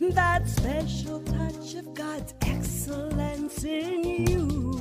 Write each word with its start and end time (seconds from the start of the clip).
That 0.00 0.48
special 0.48 1.20
touch 1.20 1.74
of 1.74 1.92
God's 1.92 2.32
excellence 2.40 3.64
in 3.64 4.02
you. 4.02 4.72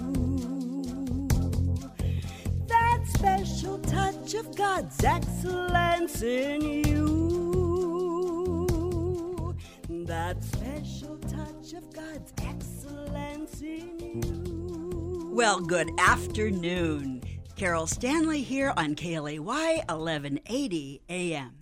That 2.67 3.01
special 3.05 3.79
touch 3.79 4.33
of 4.35 4.55
God's 4.55 5.03
excellence 5.03 6.21
in 6.21 6.61
you. 6.61 7.05
That 9.89 10.41
special 10.41 11.17
touch 11.17 11.73
of 11.73 11.93
God's 11.93 12.31
excellence 12.41 13.61
in 13.61 13.99
you. 13.99 15.31
Well, 15.33 15.59
good 15.59 15.89
afternoon. 15.99 17.23
Carol 17.57 17.87
Stanley 17.87 18.41
here 18.41 18.71
on 18.77 18.95
KLAY 18.95 19.37
1180 19.39 21.01
AM, 21.09 21.58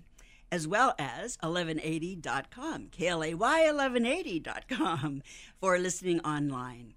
as 0.51 0.67
well 0.67 0.95
as 0.99 1.37
1180.com, 1.37 2.87
KLAY1180.com 2.87 5.21
for 5.59 5.77
listening 5.77 6.19
online. 6.21 6.95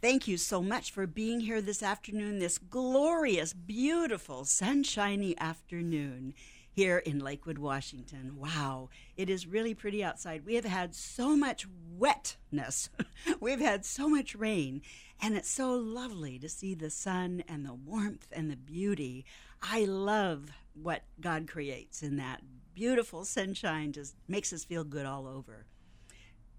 Thank 0.00 0.28
you 0.28 0.36
so 0.36 0.62
much 0.62 0.92
for 0.92 1.08
being 1.08 1.40
here 1.40 1.60
this 1.60 1.82
afternoon, 1.82 2.38
this 2.38 2.58
glorious, 2.58 3.52
beautiful, 3.52 4.44
sunshiny 4.44 5.36
afternoon 5.38 6.34
here 6.70 6.98
in 6.98 7.18
Lakewood, 7.18 7.58
Washington. 7.58 8.36
Wow, 8.36 8.90
it 9.16 9.28
is 9.28 9.48
really 9.48 9.74
pretty 9.74 10.04
outside. 10.04 10.46
We 10.46 10.54
have 10.54 10.64
had 10.64 10.94
so 10.94 11.36
much 11.36 11.66
wetness, 11.96 12.90
we've 13.40 13.58
had 13.58 13.84
so 13.84 14.08
much 14.08 14.36
rain, 14.36 14.82
and 15.20 15.36
it's 15.36 15.50
so 15.50 15.72
lovely 15.72 16.38
to 16.38 16.48
see 16.48 16.74
the 16.74 16.90
sun 16.90 17.42
and 17.48 17.66
the 17.66 17.74
warmth 17.74 18.28
and 18.30 18.48
the 18.48 18.56
beauty. 18.56 19.24
I 19.60 19.84
love 19.86 20.50
what 20.80 21.02
God 21.20 21.48
creates 21.48 22.04
in 22.04 22.18
that 22.18 22.40
beautiful 22.78 23.24
sunshine, 23.24 23.90
just 23.90 24.14
makes 24.28 24.52
us 24.52 24.62
feel 24.62 24.84
good 24.84 25.04
all 25.04 25.26
over. 25.26 25.66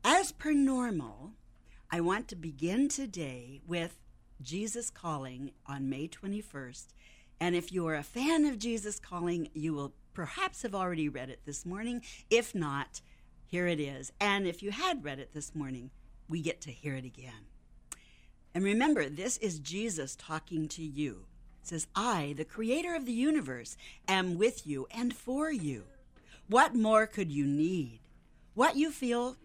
As 0.03 0.33
per 0.33 0.51
normal, 0.51 1.31
I 1.89 2.01
want 2.01 2.27
to 2.27 2.35
begin 2.35 2.89
today 2.89 3.61
with 3.65 3.95
Jesus 4.41 4.89
Calling 4.89 5.51
on 5.65 5.89
May 5.89 6.09
21st. 6.09 6.87
And 7.39 7.55
if 7.55 7.71
you 7.71 7.87
are 7.87 7.95
a 7.95 8.03
fan 8.03 8.45
of 8.45 8.59
Jesus 8.59 8.99
Calling, 8.99 9.47
you 9.53 9.73
will 9.73 9.93
perhaps 10.13 10.63
have 10.63 10.75
already 10.75 11.07
read 11.07 11.29
it 11.29 11.39
this 11.45 11.65
morning. 11.65 12.01
If 12.29 12.53
not, 12.53 12.99
here 13.45 13.67
it 13.67 13.79
is. 13.79 14.11
And 14.19 14.45
if 14.45 14.61
you 14.61 14.71
had 14.71 15.05
read 15.05 15.19
it 15.19 15.33
this 15.33 15.55
morning, 15.55 15.89
we 16.27 16.41
get 16.41 16.59
to 16.63 16.71
hear 16.71 16.95
it 16.95 17.05
again. 17.05 17.47
And 18.53 18.65
remember, 18.65 19.07
this 19.07 19.37
is 19.37 19.59
Jesus 19.59 20.17
talking 20.17 20.67
to 20.67 20.83
you. 20.83 21.27
It 21.61 21.69
says, 21.69 21.87
I, 21.95 22.33
the 22.35 22.43
creator 22.43 22.93
of 22.93 23.05
the 23.05 23.13
universe, 23.13 23.77
am 24.05 24.37
with 24.37 24.67
you 24.67 24.85
and 24.91 25.15
for 25.15 25.49
you. 25.49 25.85
What 26.49 26.73
more 26.73 27.05
could 27.05 27.31
you 27.31 27.45
need? 27.45 27.99
What 28.55 28.75
you 28.75 28.89
feel, 28.89 29.37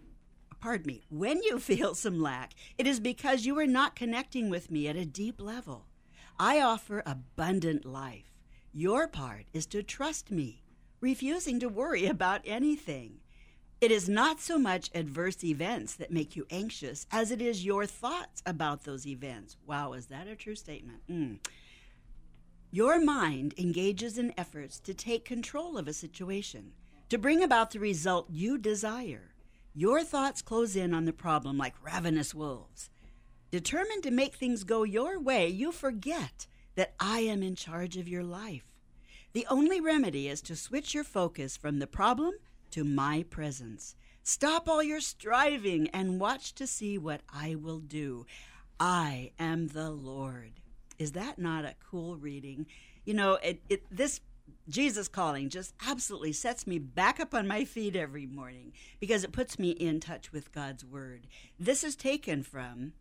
pardon 0.58 0.86
me, 0.86 1.02
when 1.10 1.42
you 1.42 1.58
feel 1.60 1.94
some 1.94 2.18
lack, 2.18 2.54
it 2.78 2.86
is 2.86 2.98
because 2.98 3.44
you 3.44 3.58
are 3.58 3.66
not 3.66 3.94
connecting 3.94 4.48
with 4.48 4.70
me 4.70 4.88
at 4.88 4.96
a 4.96 5.04
deep 5.04 5.38
level. 5.38 5.84
I 6.38 6.62
offer 6.62 7.02
abundant 7.04 7.84
life. 7.84 8.32
Your 8.72 9.06
part 9.06 9.44
is 9.52 9.66
to 9.66 9.82
trust 9.82 10.30
me, 10.30 10.62
refusing 11.02 11.60
to 11.60 11.68
worry 11.68 12.06
about 12.16 12.40
anything. 12.46 13.18
It 13.82 13.90
is 13.90 14.08
not 14.08 14.40
so 14.40 14.58
much 14.58 14.90
adverse 14.94 15.44
events 15.44 15.94
that 15.96 16.10
make 16.10 16.34
you 16.34 16.46
anxious 16.48 17.06
as 17.10 17.30
it 17.30 17.42
is 17.42 17.66
your 17.66 17.84
thoughts 17.84 18.42
about 18.46 18.84
those 18.84 19.06
events. 19.06 19.58
Wow, 19.66 19.92
is 19.92 20.06
that 20.06 20.26
a 20.26 20.34
true 20.34 20.54
statement? 20.54 21.02
Mm. 21.10 21.46
Your 22.70 22.98
mind 22.98 23.52
engages 23.58 24.16
in 24.16 24.32
efforts 24.38 24.80
to 24.80 24.94
take 24.94 25.26
control 25.26 25.76
of 25.76 25.86
a 25.86 25.92
situation, 25.92 26.72
to 27.08 27.18
bring 27.18 27.42
about 27.42 27.70
the 27.70 27.78
result 27.78 28.30
you 28.30 28.58
desire. 28.58 29.34
Your 29.74 30.02
thoughts 30.02 30.42
close 30.42 30.76
in 30.76 30.94
on 30.94 31.04
the 31.04 31.12
problem 31.12 31.58
like 31.58 31.74
ravenous 31.84 32.34
wolves. 32.34 32.90
Determined 33.50 34.02
to 34.04 34.10
make 34.10 34.34
things 34.34 34.64
go 34.64 34.82
your 34.82 35.20
way, 35.20 35.48
you 35.48 35.72
forget 35.72 36.46
that 36.74 36.94
I 36.98 37.20
am 37.20 37.42
in 37.42 37.54
charge 37.54 37.96
of 37.96 38.08
your 38.08 38.24
life. 38.24 38.72
The 39.32 39.46
only 39.50 39.80
remedy 39.80 40.28
is 40.28 40.40
to 40.42 40.56
switch 40.56 40.94
your 40.94 41.04
focus 41.04 41.56
from 41.56 41.78
the 41.78 41.86
problem 41.86 42.34
to 42.70 42.84
my 42.84 43.24
presence. 43.30 43.96
Stop 44.22 44.68
all 44.68 44.82
your 44.82 45.00
striving 45.00 45.88
and 45.88 46.20
watch 46.20 46.54
to 46.54 46.66
see 46.66 46.96
what 46.98 47.20
I 47.32 47.56
will 47.56 47.80
do. 47.80 48.26
I 48.80 49.32
am 49.38 49.68
the 49.68 49.90
Lord. 49.90 50.52
Is 50.98 51.12
that 51.12 51.38
not 51.38 51.64
a 51.64 51.74
cool 51.90 52.16
reading? 52.16 52.66
You 53.04 53.14
know, 53.14 53.34
it, 53.42 53.60
it 53.68 53.82
this 53.90 54.20
Jesus 54.68 55.08
calling 55.08 55.50
just 55.50 55.74
absolutely 55.86 56.32
sets 56.32 56.66
me 56.66 56.78
back 56.78 57.20
up 57.20 57.34
on 57.34 57.46
my 57.46 57.64
feet 57.64 57.94
every 57.94 58.26
morning 58.26 58.72
because 58.98 59.22
it 59.22 59.32
puts 59.32 59.58
me 59.58 59.70
in 59.70 60.00
touch 60.00 60.32
with 60.32 60.52
God's 60.52 60.84
word. 60.84 61.26
This 61.58 61.84
is 61.84 61.94
taken 61.94 62.42
from 62.42 62.94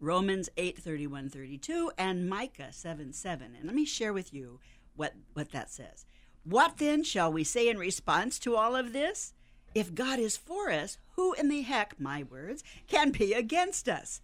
Romans 0.00 0.48
8 0.56 0.76
31 0.78 1.28
32 1.28 1.92
and 1.96 2.28
Micah 2.28 2.72
7 2.72 3.12
7. 3.12 3.54
And 3.56 3.64
let 3.64 3.74
me 3.74 3.84
share 3.84 4.12
with 4.12 4.34
you 4.34 4.58
what, 4.96 5.14
what 5.34 5.52
that 5.52 5.70
says. 5.70 6.04
What 6.42 6.78
then 6.78 7.04
shall 7.04 7.32
we 7.32 7.44
say 7.44 7.68
in 7.68 7.78
response 7.78 8.38
to 8.40 8.56
all 8.56 8.74
of 8.74 8.92
this? 8.92 9.34
If 9.74 9.94
God 9.94 10.18
is 10.18 10.36
for 10.36 10.70
us, 10.70 10.98
who 11.16 11.32
in 11.34 11.48
the 11.48 11.62
heck, 11.62 11.98
my 11.98 12.22
words, 12.22 12.62
can 12.86 13.10
be 13.10 13.32
against 13.32 13.88
us? 13.88 14.20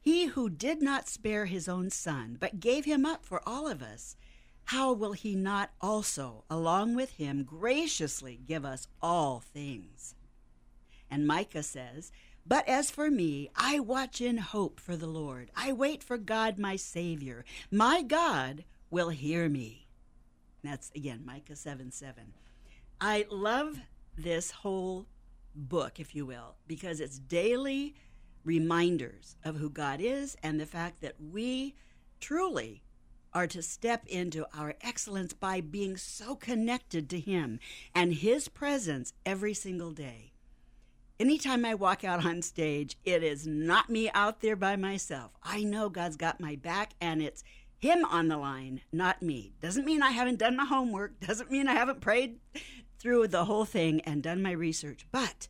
He 0.00 0.26
who 0.26 0.50
did 0.50 0.82
not 0.82 1.08
spare 1.08 1.46
his 1.46 1.66
own 1.68 1.88
son, 1.88 2.36
but 2.38 2.60
gave 2.60 2.84
him 2.84 3.06
up 3.06 3.24
for 3.24 3.40
all 3.48 3.66
of 3.66 3.80
us, 3.82 4.16
how 4.66 4.92
will 4.92 5.12
he 5.12 5.34
not 5.34 5.70
also, 5.80 6.44
along 6.48 6.94
with 6.94 7.12
him, 7.12 7.44
graciously 7.44 8.40
give 8.46 8.64
us 8.64 8.88
all 9.02 9.40
things? 9.40 10.14
And 11.10 11.26
Micah 11.26 11.62
says, 11.62 12.12
But 12.46 12.66
as 12.68 12.90
for 12.90 13.10
me, 13.10 13.50
I 13.54 13.78
watch 13.80 14.20
in 14.20 14.38
hope 14.38 14.80
for 14.80 14.96
the 14.96 15.06
Lord. 15.06 15.50
I 15.54 15.72
wait 15.72 16.02
for 16.02 16.16
God 16.16 16.58
my 16.58 16.76
Savior. 16.76 17.44
My 17.70 18.02
God 18.02 18.64
will 18.90 19.10
hear 19.10 19.48
me. 19.48 19.86
That's 20.62 20.90
again 20.96 21.22
Micah 21.24 21.56
7 21.56 21.90
7. 21.90 22.32
I 23.00 23.26
love 23.30 23.80
this 24.16 24.50
whole 24.50 25.06
book, 25.54 26.00
if 26.00 26.14
you 26.14 26.24
will, 26.24 26.56
because 26.66 27.00
it's 27.00 27.18
daily 27.18 27.94
reminders 28.44 29.36
of 29.44 29.56
who 29.56 29.68
God 29.68 30.00
is 30.00 30.36
and 30.42 30.58
the 30.58 30.66
fact 30.66 31.00
that 31.02 31.16
we 31.20 31.74
truly 32.20 32.82
are 33.34 33.46
to 33.48 33.60
step 33.62 34.06
into 34.06 34.46
our 34.56 34.74
excellence 34.80 35.32
by 35.32 35.60
being 35.60 35.96
so 35.96 36.36
connected 36.36 37.10
to 37.10 37.18
Him 37.18 37.58
and 37.94 38.14
His 38.14 38.48
presence 38.48 39.12
every 39.26 39.52
single 39.52 39.90
day. 39.90 40.32
Anytime 41.18 41.64
I 41.64 41.74
walk 41.74 42.04
out 42.04 42.24
on 42.24 42.42
stage, 42.42 42.96
it 43.04 43.22
is 43.22 43.46
not 43.46 43.90
me 43.90 44.10
out 44.14 44.40
there 44.40 44.56
by 44.56 44.76
myself. 44.76 45.32
I 45.42 45.62
know 45.62 45.88
God's 45.88 46.16
got 46.16 46.40
my 46.40 46.56
back 46.56 46.94
and 47.00 47.22
it's 47.22 47.44
Him 47.78 48.04
on 48.04 48.28
the 48.28 48.36
line, 48.36 48.80
not 48.92 49.22
me. 49.22 49.54
Doesn't 49.60 49.84
mean 49.84 50.02
I 50.02 50.10
haven't 50.10 50.38
done 50.38 50.56
my 50.56 50.64
homework, 50.64 51.20
doesn't 51.26 51.50
mean 51.50 51.68
I 51.68 51.74
haven't 51.74 52.00
prayed 52.00 52.38
through 52.98 53.28
the 53.28 53.44
whole 53.44 53.64
thing 53.64 54.00
and 54.02 54.22
done 54.22 54.42
my 54.42 54.52
research, 54.52 55.06
but 55.12 55.48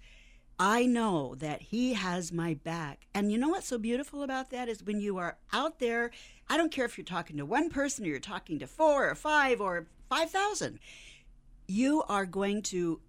I 0.58 0.86
know 0.86 1.34
that 1.36 1.62
He 1.62 1.94
has 1.94 2.32
my 2.32 2.54
back. 2.54 3.06
And 3.14 3.32
you 3.32 3.38
know 3.38 3.48
what's 3.48 3.66
so 3.66 3.78
beautiful 3.78 4.22
about 4.22 4.50
that 4.50 4.68
is 4.68 4.84
when 4.84 5.00
you 5.00 5.18
are 5.18 5.38
out 5.52 5.78
there, 5.78 6.10
I 6.48 6.56
don't 6.56 6.72
care 6.72 6.84
if 6.84 6.98
you're 6.98 7.04
talking 7.04 7.36
to 7.38 7.46
one 7.46 7.70
person 7.70 8.04
or 8.04 8.08
you're 8.08 8.18
talking 8.18 8.58
to 8.58 8.66
four 8.66 9.08
or 9.08 9.14
five 9.14 9.60
or 9.60 9.86
5,000, 10.10 10.78
you 11.66 12.02
are 12.08 12.26
going 12.26 12.62
to 12.62 13.00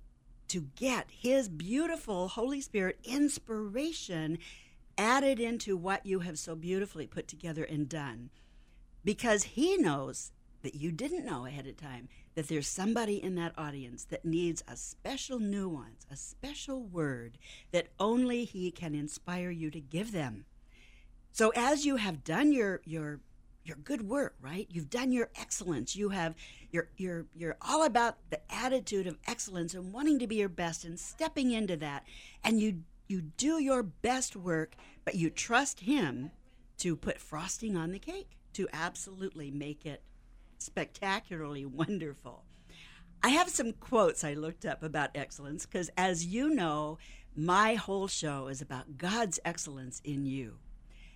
to 0.47 0.61
get 0.75 1.07
his 1.09 1.49
beautiful 1.49 2.27
Holy 2.27 2.61
Spirit 2.61 2.99
inspiration 3.03 4.37
added 4.97 5.39
into 5.39 5.75
what 5.75 6.05
you 6.05 6.19
have 6.19 6.37
so 6.37 6.55
beautifully 6.55 7.07
put 7.07 7.27
together 7.27 7.63
and 7.63 7.89
done. 7.89 8.29
Because 9.03 9.43
he 9.43 9.75
knows 9.77 10.31
that 10.61 10.75
you 10.75 10.91
didn't 10.91 11.25
know 11.25 11.45
ahead 11.45 11.67
of 11.67 11.77
time 11.77 12.09
that 12.33 12.47
there's 12.47 12.67
somebody 12.67 13.21
in 13.21 13.35
that 13.35 13.53
audience 13.57 14.03
that 14.05 14.25
needs 14.25 14.63
a 14.67 14.75
special 14.75 15.39
nuance, 15.39 16.05
a 16.11 16.15
special 16.15 16.83
word 16.83 17.37
that 17.71 17.87
only 17.99 18.45
he 18.45 18.71
can 18.71 18.95
inspire 18.95 19.51
you 19.51 19.69
to 19.71 19.79
give 19.79 20.11
them. 20.11 20.45
So 21.35 21.51
as 21.53 21.85
you 21.85 21.97
have 21.97 22.23
done 22.23 22.53
your 22.53 22.79
your 22.85 23.19
your 23.65 23.75
good 23.75 24.07
work, 24.07 24.37
right? 24.39 24.69
You've 24.71 24.89
done 24.89 25.11
your 25.11 25.29
excellence. 25.35 25.93
You 25.93 26.07
have 26.07 26.33
you're 26.71 26.87
you're 26.95 27.25
you're 27.35 27.57
all 27.61 27.83
about 27.83 28.15
the 28.29 28.39
attitude 28.49 29.05
of 29.05 29.17
excellence 29.27 29.73
and 29.73 29.91
wanting 29.91 30.17
to 30.19 30.27
be 30.27 30.35
your 30.35 30.47
best 30.47 30.85
and 30.85 30.97
stepping 30.97 31.51
into 31.51 31.75
that. 31.75 32.05
And 32.41 32.61
you 32.61 32.83
you 33.09 33.19
do 33.35 33.61
your 33.61 33.83
best 33.83 34.37
work, 34.37 34.75
but 35.03 35.15
you 35.15 35.29
trust 35.29 35.81
him 35.81 36.31
to 36.77 36.95
put 36.95 37.19
frosting 37.19 37.75
on 37.75 37.91
the 37.91 37.99
cake 37.99 38.37
to 38.53 38.69
absolutely 38.71 39.51
make 39.51 39.85
it 39.85 40.03
spectacularly 40.57 41.65
wonderful. 41.81 42.45
I 43.21 43.27
have 43.31 43.49
some 43.49 43.73
quotes 43.73 44.23
I 44.23 44.35
looked 44.35 44.65
up 44.65 44.83
about 44.83 45.09
excellence 45.15 45.65
because 45.65 45.89
as 45.97 46.25
you 46.25 46.49
know, 46.49 46.97
my 47.35 47.73
whole 47.73 48.07
show 48.07 48.47
is 48.47 48.61
about 48.61 48.97
God's 48.97 49.37
excellence 49.43 49.99
in 50.05 50.25
you. 50.25 50.59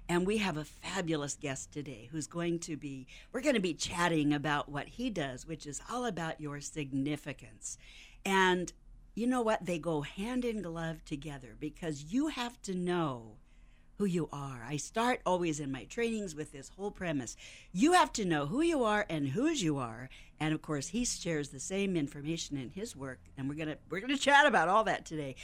And 0.10 0.26
we 0.26 0.38
have 0.38 0.58
a 0.58 0.66
fabulous 0.66 1.36
guest 1.36 1.72
today 1.72 2.10
who's 2.12 2.26
going 2.26 2.58
to 2.62 2.76
be, 2.76 3.06
we're 3.32 3.42
going 3.42 3.54
to 3.54 3.62
be 3.62 3.76
chatting 3.76 4.34
about 4.34 4.68
what 4.68 4.88
he 4.88 5.12
does, 5.12 5.46
which 5.46 5.68
is 5.68 5.82
all 5.90 6.06
about 6.06 6.42
your 6.42 6.60
significance. 6.60 7.78
And 8.26 8.74
you 9.14 9.28
know 9.28 9.42
what? 9.42 9.68
They 9.68 9.78
go 9.78 10.02
hand 10.02 10.46
in 10.46 10.64
glove 10.64 11.06
together 11.06 11.56
because 11.60 12.06
you 12.06 12.30
have 12.30 12.60
to 12.64 12.74
know 12.74 13.38
who 14.00 14.06
you 14.06 14.30
are. 14.34 14.66
I 14.68 14.78
start 14.78 15.22
always 15.28 15.60
in 15.60 15.72
my 15.72 15.84
trainings 15.84 16.34
with 16.34 16.52
this 16.52 16.70
whole 16.70 16.90
premise. 16.90 17.36
You 17.72 17.94
have 17.94 18.12
to 18.14 18.26
know 18.26 18.48
who 18.48 18.62
you 18.62 18.84
are 18.84 19.06
and 19.10 19.28
whose 19.28 19.62
you 19.62 19.78
are. 19.78 20.10
And 20.40 20.56
of 20.56 20.64
course, 20.64 20.88
he 20.88 21.06
shares 21.06 21.50
the 21.50 21.60
same 21.60 21.96
information 21.96 22.58
in 22.58 22.70
his 22.70 22.96
work, 22.96 23.20
and 23.38 23.48
we're 23.48 23.56
going 23.56 23.68
to 23.68 23.78
we're 23.90 24.00
going 24.00 24.16
to 24.16 24.22
chat 24.22 24.46
about 24.46 24.70
all 24.70 24.86
that 24.86 25.06
today. 25.06 25.36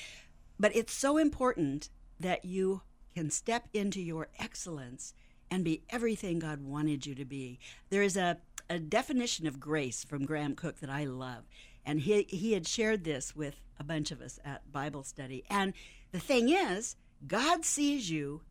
But 0.58 0.74
it's 0.74 0.94
so 0.94 1.18
important 1.18 1.90
that 2.20 2.46
you 2.46 2.82
can 3.16 3.30
step 3.32 3.68
into 3.74 4.02
your 4.02 4.28
excellence 4.38 5.14
and 5.50 5.64
be 5.64 5.84
everything 5.90 6.40
God 6.40 6.62
wanted 6.62 7.06
you 7.06 7.16
to 7.16 7.26
be. 7.26 7.60
There 7.90 8.04
is 8.04 8.18
a, 8.18 8.38
a 8.70 8.78
definition 8.78 9.48
of 9.48 9.60
grace 9.60 10.04
from 10.04 10.26
Graham 10.26 10.56
Cooke 10.56 10.80
that 10.82 10.90
I 10.90 11.06
love. 11.06 11.46
And 11.86 12.02
he, 12.02 12.24
he 12.24 12.54
had 12.54 12.68
shared 12.68 13.04
this 13.04 13.36
with 13.36 13.62
a 13.80 13.84
bunch 13.84 14.12
of 14.12 14.22
us 14.22 14.40
at 14.44 14.72
Bible 14.72 15.04
study. 15.04 15.44
And 15.50 15.74
the 16.12 16.20
thing 16.20 16.50
is, 16.50 16.96
God 17.26 17.64
sees 17.64 18.10
you 18.10 18.42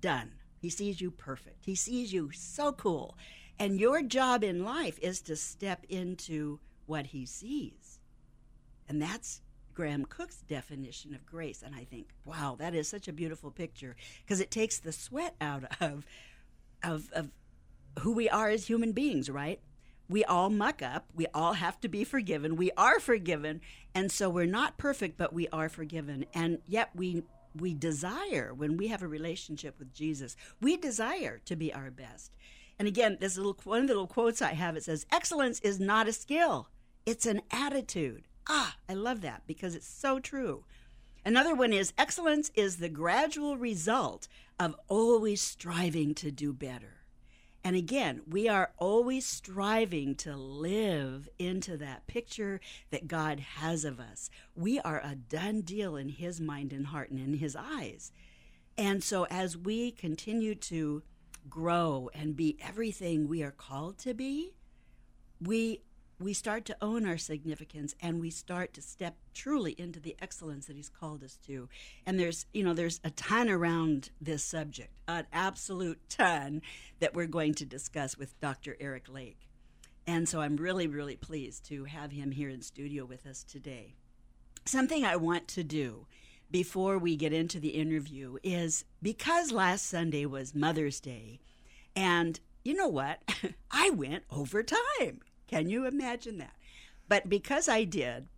done. 0.00 0.32
He 0.58 0.68
sees 0.68 1.00
you 1.00 1.10
perfect. 1.10 1.64
He 1.64 1.74
sees 1.74 2.12
you 2.12 2.30
so 2.32 2.72
cool. 2.72 3.16
And 3.58 3.80
your 3.80 4.02
job 4.02 4.44
in 4.44 4.64
life 4.64 4.98
is 5.00 5.20
to 5.22 5.36
step 5.36 5.86
into 5.88 6.60
what 6.86 7.06
he 7.06 7.24
sees. 7.24 7.98
And 8.88 9.00
that's 9.00 9.40
Graham 9.74 10.04
Cooke's 10.04 10.42
definition 10.42 11.14
of 11.14 11.26
grace. 11.26 11.62
And 11.64 11.74
I 11.74 11.84
think, 11.84 12.08
wow, 12.24 12.56
that 12.58 12.74
is 12.74 12.88
such 12.88 13.08
a 13.08 13.12
beautiful 13.12 13.50
picture 13.50 13.96
because 14.24 14.40
it 14.40 14.50
takes 14.50 14.78
the 14.78 14.92
sweat 14.92 15.34
out 15.40 15.64
of, 15.80 16.06
of, 16.82 17.10
of 17.12 17.30
who 18.00 18.12
we 18.12 18.28
are 18.28 18.48
as 18.48 18.66
human 18.66 18.92
beings, 18.92 19.30
right? 19.30 19.60
We 20.08 20.24
all 20.24 20.50
muck 20.50 20.82
up. 20.82 21.06
We 21.14 21.26
all 21.32 21.52
have 21.52 21.80
to 21.80 21.88
be 21.88 22.02
forgiven. 22.02 22.56
We 22.56 22.72
are 22.76 22.98
forgiven. 22.98 23.60
And 23.94 24.10
so 24.10 24.28
we're 24.28 24.46
not 24.46 24.76
perfect, 24.76 25.16
but 25.16 25.32
we 25.32 25.46
are 25.48 25.68
forgiven. 25.68 26.26
And 26.34 26.58
yet 26.66 26.90
we 26.94 27.22
we 27.58 27.74
desire 27.74 28.54
when 28.54 28.76
we 28.76 28.88
have 28.88 29.02
a 29.02 29.08
relationship 29.08 29.78
with 29.78 29.92
Jesus, 29.92 30.36
we 30.60 30.76
desire 30.76 31.38
to 31.44 31.56
be 31.56 31.72
our 31.74 31.90
best. 31.90 32.32
And 32.78 32.86
again, 32.86 33.18
this 33.20 33.36
little 33.36 33.56
one 33.64 33.82
of 33.82 33.88
the 33.88 33.94
little 33.94 34.06
quotes 34.06 34.40
I 34.40 34.54
have 34.54 34.76
it 34.76 34.84
says, 34.84 35.06
"Excellence 35.12 35.60
is 35.60 35.78
not 35.78 36.08
a 36.08 36.12
skill; 36.12 36.68
it's 37.04 37.26
an 37.26 37.42
attitude." 37.50 38.24
Ah, 38.52 38.74
I 38.88 38.94
love 38.94 39.20
that 39.20 39.44
because 39.46 39.76
it's 39.76 39.86
so 39.86 40.18
true. 40.18 40.64
Another 41.24 41.54
one 41.54 41.72
is 41.72 41.92
excellence 41.96 42.50
is 42.56 42.78
the 42.78 42.88
gradual 42.88 43.56
result 43.56 44.26
of 44.58 44.74
always 44.88 45.40
striving 45.40 46.16
to 46.16 46.32
do 46.32 46.52
better. 46.52 47.04
And 47.62 47.76
again, 47.76 48.22
we 48.26 48.48
are 48.48 48.72
always 48.76 49.24
striving 49.24 50.16
to 50.16 50.36
live 50.36 51.28
into 51.38 51.76
that 51.76 52.08
picture 52.08 52.60
that 52.90 53.06
God 53.06 53.38
has 53.38 53.84
of 53.84 54.00
us. 54.00 54.30
We 54.56 54.80
are 54.80 55.00
a 55.04 55.14
done 55.14 55.60
deal 55.60 55.94
in 55.94 56.08
His 56.08 56.40
mind 56.40 56.72
and 56.72 56.88
heart 56.88 57.10
and 57.12 57.20
in 57.20 57.34
His 57.34 57.54
eyes. 57.54 58.10
And 58.76 59.04
so, 59.04 59.28
as 59.30 59.56
we 59.56 59.92
continue 59.92 60.56
to 60.56 61.04
grow 61.48 62.10
and 62.14 62.34
be 62.34 62.58
everything 62.60 63.28
we 63.28 63.44
are 63.44 63.52
called 63.52 63.98
to 63.98 64.12
be, 64.12 64.54
we 65.40 65.82
we 66.20 66.34
start 66.34 66.66
to 66.66 66.76
own 66.82 67.06
our 67.06 67.16
significance 67.16 67.94
and 68.00 68.20
we 68.20 68.30
start 68.30 68.74
to 68.74 68.82
step 68.82 69.16
truly 69.32 69.74
into 69.78 69.98
the 69.98 70.14
excellence 70.20 70.66
that 70.66 70.76
he's 70.76 70.90
called 70.90 71.24
us 71.24 71.38
to. 71.46 71.68
And 72.04 72.20
there's 72.20 72.46
you 72.52 72.62
know 72.62 72.74
there's 72.74 73.00
a 73.02 73.10
ton 73.10 73.48
around 73.48 74.10
this 74.20 74.44
subject 74.44 74.92
an 75.08 75.26
absolute 75.32 75.98
ton 76.08 76.62
that 77.00 77.14
we're 77.14 77.26
going 77.26 77.54
to 77.54 77.64
discuss 77.64 78.18
with 78.18 78.38
dr 78.40 78.76
eric 78.78 79.08
lake. 79.08 79.48
And 80.06 80.28
so 80.28 80.40
i'm 80.40 80.56
really 80.56 80.86
really 80.86 81.16
pleased 81.16 81.64
to 81.66 81.84
have 81.84 82.12
him 82.12 82.32
here 82.32 82.50
in 82.50 82.60
studio 82.60 83.04
with 83.04 83.26
us 83.26 83.42
today. 83.42 83.94
Something 84.66 85.04
i 85.04 85.16
want 85.16 85.48
to 85.48 85.64
do 85.64 86.06
before 86.50 86.98
we 86.98 87.16
get 87.16 87.32
into 87.32 87.58
the 87.58 87.68
interview 87.70 88.36
is 88.42 88.84
because 89.00 89.52
last 89.52 89.86
sunday 89.86 90.26
was 90.26 90.54
mother's 90.54 91.00
day 91.00 91.40
and 91.96 92.40
you 92.62 92.74
know 92.74 92.88
what? 92.88 93.20
I 93.70 93.90
went 93.90 94.24
over 94.30 94.62
time 94.62 95.20
can 95.50 95.68
you 95.68 95.84
imagine 95.84 96.38
that? 96.38 96.54
But 97.08 97.28
because 97.28 97.68
I 97.68 97.82
did, 97.82 98.28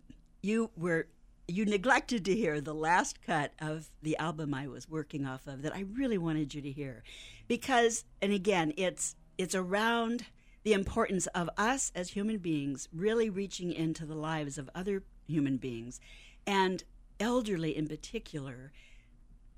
you 0.41 0.71
were 0.75 1.07
you 1.47 1.63
neglected 1.63 2.25
to 2.25 2.35
hear 2.35 2.59
the 2.59 2.73
last 2.73 3.21
cut 3.21 3.53
of 3.61 3.91
the 4.01 4.17
album 4.17 4.53
I 4.53 4.67
was 4.67 4.89
working 4.89 5.25
off 5.25 5.45
of 5.45 5.61
that 5.61 5.75
I 5.75 5.81
really 5.81 6.17
wanted 6.17 6.55
you 6.55 6.61
to 6.61 6.71
hear. 6.71 7.03
Because 7.47 8.03
and 8.19 8.33
again, 8.33 8.73
it's 8.77 9.15
it's 9.37 9.53
around 9.53 10.25
the 10.63 10.73
importance 10.73 11.27
of 11.27 11.51
us 11.55 11.91
as 11.93 12.09
human 12.09 12.39
beings 12.39 12.89
really 12.91 13.29
reaching 13.29 13.71
into 13.71 14.07
the 14.07 14.15
lives 14.15 14.57
of 14.57 14.69
other 14.73 15.03
human 15.27 15.57
beings 15.57 15.99
and 16.47 16.83
elderly 17.19 17.77
in 17.77 17.87
particular. 17.87 18.71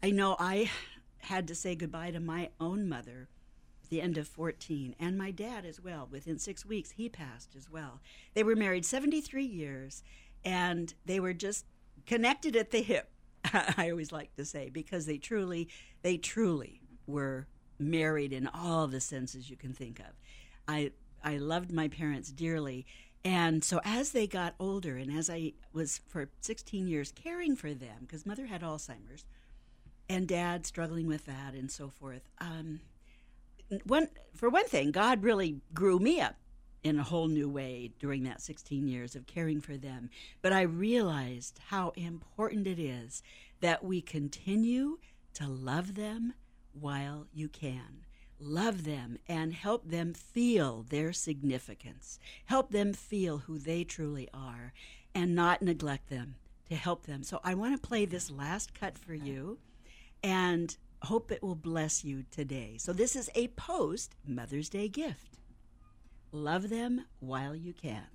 I 0.03 0.11
know 0.11 0.35
I 0.39 0.69
had 1.19 1.47
to 1.47 1.55
say 1.55 1.75
goodbye 1.75 2.11
to 2.11 2.19
my 2.19 2.49
own 2.59 2.89
mother 2.89 3.29
the 3.89 4.01
end 4.01 4.17
of 4.17 4.27
14, 4.27 4.95
and 4.99 5.17
my 5.17 5.31
dad 5.31 5.65
as 5.65 5.81
well. 5.81 6.07
Within 6.11 6.39
six 6.39 6.65
weeks, 6.65 6.91
he 6.91 7.09
passed 7.09 7.55
as 7.55 7.69
well. 7.69 8.01
They 8.33 8.43
were 8.43 8.55
married 8.55 8.85
73 8.85 9.43
years, 9.45 10.03
and 10.43 10.93
they 11.05 11.19
were 11.19 11.33
just 11.33 11.65
connected 12.05 12.55
at 12.55 12.71
the 12.71 12.81
hip. 12.81 13.09
I 13.77 13.89
always 13.89 14.11
like 14.11 14.35
to 14.35 14.45
say 14.45 14.69
because 14.69 15.05
they 15.05 15.17
truly, 15.17 15.69
they 16.01 16.17
truly 16.17 16.81
were 17.07 17.47
married 17.79 18.33
in 18.33 18.47
all 18.47 18.87
the 18.87 19.01
senses 19.01 19.49
you 19.49 19.57
can 19.57 19.73
think 19.73 19.99
of. 19.99 20.13
I 20.67 20.91
I 21.23 21.38
loved 21.38 21.71
my 21.71 21.88
parents 21.88 22.31
dearly, 22.31 22.85
and 23.23 23.63
so 23.63 23.81
as 23.83 24.11
they 24.11 24.27
got 24.27 24.53
older, 24.59 24.97
and 24.97 25.11
as 25.11 25.29
I 25.29 25.53
was 25.73 25.99
for 26.07 26.29
16 26.41 26.88
years 26.88 27.11
caring 27.11 27.55
for 27.55 27.73
them, 27.73 28.01
because 28.01 28.25
mother 28.25 28.45
had 28.45 28.61
Alzheimer's, 28.61 29.25
and 30.07 30.27
dad 30.27 30.65
struggling 30.67 31.07
with 31.07 31.25
that, 31.25 31.53
and 31.55 31.71
so 31.71 31.89
forth. 31.89 32.29
Um, 32.39 32.81
one 33.85 34.09
for 34.35 34.50
one 34.50 34.65
thing, 34.65 34.91
God 34.91 35.23
really 35.23 35.62
grew 35.73 36.00
me 36.00 36.21
up 36.21 36.35
in 36.83 37.00
a 37.00 37.03
whole 37.03 37.27
new 37.27 37.50
way 37.50 37.91
during 38.00 38.23
that 38.23 38.41
16 38.41 38.88
years 38.88 39.15
of 39.15 39.25
caring 39.25 39.59
for 39.59 39.75
them. 39.75 40.09
But 40.41 40.53
I 40.53 40.62
realized 40.62 41.59
how 41.69 41.94
important 41.95 42.67
it 42.67 42.79
is 42.79 43.23
that 43.62 43.83
we 43.83 44.01
continue 44.01 45.00
to 45.33 45.47
love 45.47 45.95
them 45.95 46.33
while 46.79 47.25
you 47.33 47.50
can. 47.50 48.06
Love 48.39 48.83
them 48.83 49.17
and 49.27 49.53
help 49.53 49.89
them 49.89 50.13
feel 50.13 50.85
their 50.89 51.12
significance. 51.12 52.19
Help 52.45 52.71
them 52.71 52.94
feel 52.94 53.39
who 53.39 53.57
they 53.57 53.83
truly 53.83 54.29
are 54.33 54.73
and 55.15 55.33
not 55.33 55.62
neglect 55.62 56.09
them 56.09 56.35
to 56.69 56.75
help 56.75 57.06
them. 57.06 57.23
So 57.23 57.39
I 57.44 57.56
want 57.56 57.81
to 57.81 57.88
play 57.88 58.05
this 58.05 58.29
last 58.29 58.79
cut 58.79 58.98
for 58.98 59.13
you. 59.13 59.57
And 60.22 60.75
hope 61.05 61.31
it 61.31 61.41
will 61.41 61.55
bless 61.55 62.03
you 62.03 62.25
today. 62.31 62.75
So, 62.77 62.93
this 62.93 63.15
is 63.15 63.29
a 63.35 63.47
post 63.50 64.15
Mother's 64.27 64.69
Day 64.69 64.88
gift. 64.88 65.39
Love 66.31 66.69
them 66.69 67.05
while 67.19 67.55
you 67.55 67.74
can. 67.74 68.14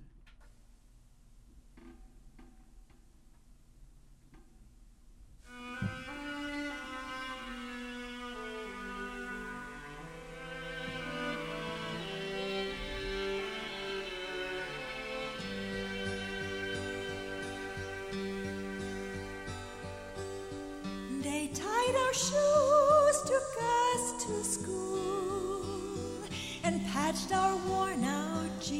And 27.11 27.19
patched 27.19 27.33
our 27.33 27.55
worn 27.67 28.03
out 28.03 28.61
jeans. 28.61 28.79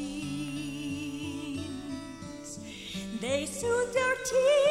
They 3.20 3.46
soothed 3.46 3.96
our 3.96 4.14
tears 4.24 4.61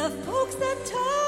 The 0.00 0.08
folks 0.24 0.54
that 0.54 0.78
taught 0.86 1.19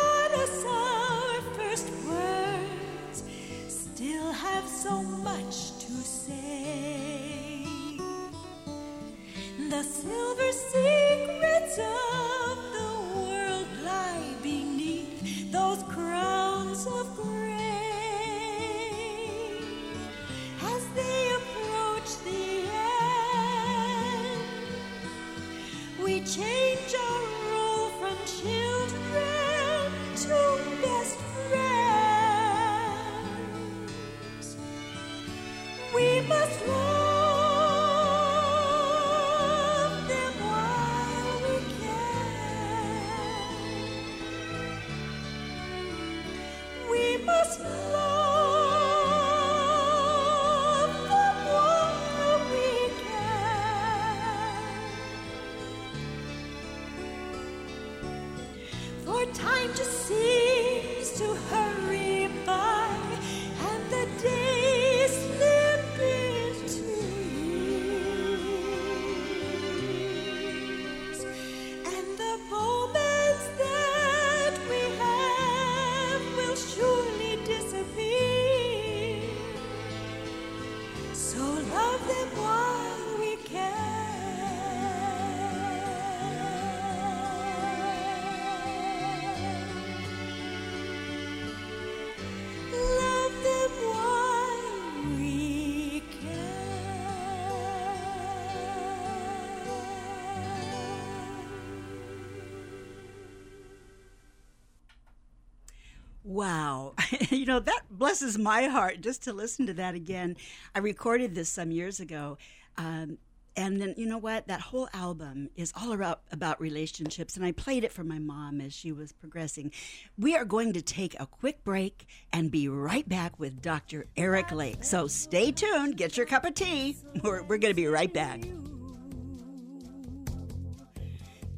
you 107.30 107.46
know, 107.46 107.60
that 107.60 107.82
blesses 107.90 108.38
my 108.38 108.64
heart 108.64 109.00
just 109.00 109.22
to 109.24 109.32
listen 109.32 109.66
to 109.66 109.74
that 109.74 109.94
again. 109.94 110.36
I 110.74 110.80
recorded 110.80 111.34
this 111.34 111.48
some 111.48 111.70
years 111.70 112.00
ago. 112.00 112.38
Um, 112.76 113.18
and 113.54 113.80
then, 113.80 113.94
you 113.98 114.06
know 114.06 114.18
what? 114.18 114.48
That 114.48 114.60
whole 114.60 114.88
album 114.94 115.50
is 115.56 115.74
all 115.76 115.92
about, 115.92 116.22
about 116.30 116.58
relationships. 116.60 117.36
And 117.36 117.44
I 117.44 117.52
played 117.52 117.84
it 117.84 117.92
for 117.92 118.02
my 118.02 118.18
mom 118.18 118.62
as 118.62 118.72
she 118.72 118.92
was 118.92 119.12
progressing. 119.12 119.72
We 120.16 120.34
are 120.36 120.46
going 120.46 120.72
to 120.72 120.80
take 120.80 121.18
a 121.20 121.26
quick 121.26 121.62
break 121.62 122.06
and 122.32 122.50
be 122.50 122.68
right 122.68 123.06
back 123.06 123.38
with 123.38 123.60
Dr. 123.60 124.06
Eric 124.16 124.52
Lake. 124.52 124.84
So 124.84 125.06
stay 125.06 125.52
tuned. 125.52 125.98
Get 125.98 126.16
your 126.16 126.24
cup 126.24 126.46
of 126.46 126.54
tea. 126.54 126.96
We're, 127.22 127.42
we're 127.42 127.58
going 127.58 127.72
to 127.72 127.74
be 127.74 127.88
right 127.88 128.12
back. 128.12 128.40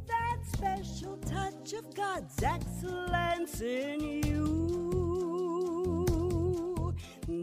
That 0.09 0.39
special 0.47 1.17
touch 1.19 1.75
of 1.75 1.95
God's 1.95 2.43
excellence 2.43 3.61
in 3.61 4.01
you. 4.01 5.04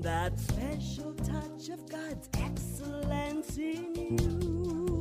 That 0.02 0.40
special 0.40 1.14
touch 1.14 1.70
of 1.70 1.88
God's 1.88 2.28
excellence 2.34 3.56
in 3.60 3.94
you. 3.94 5.01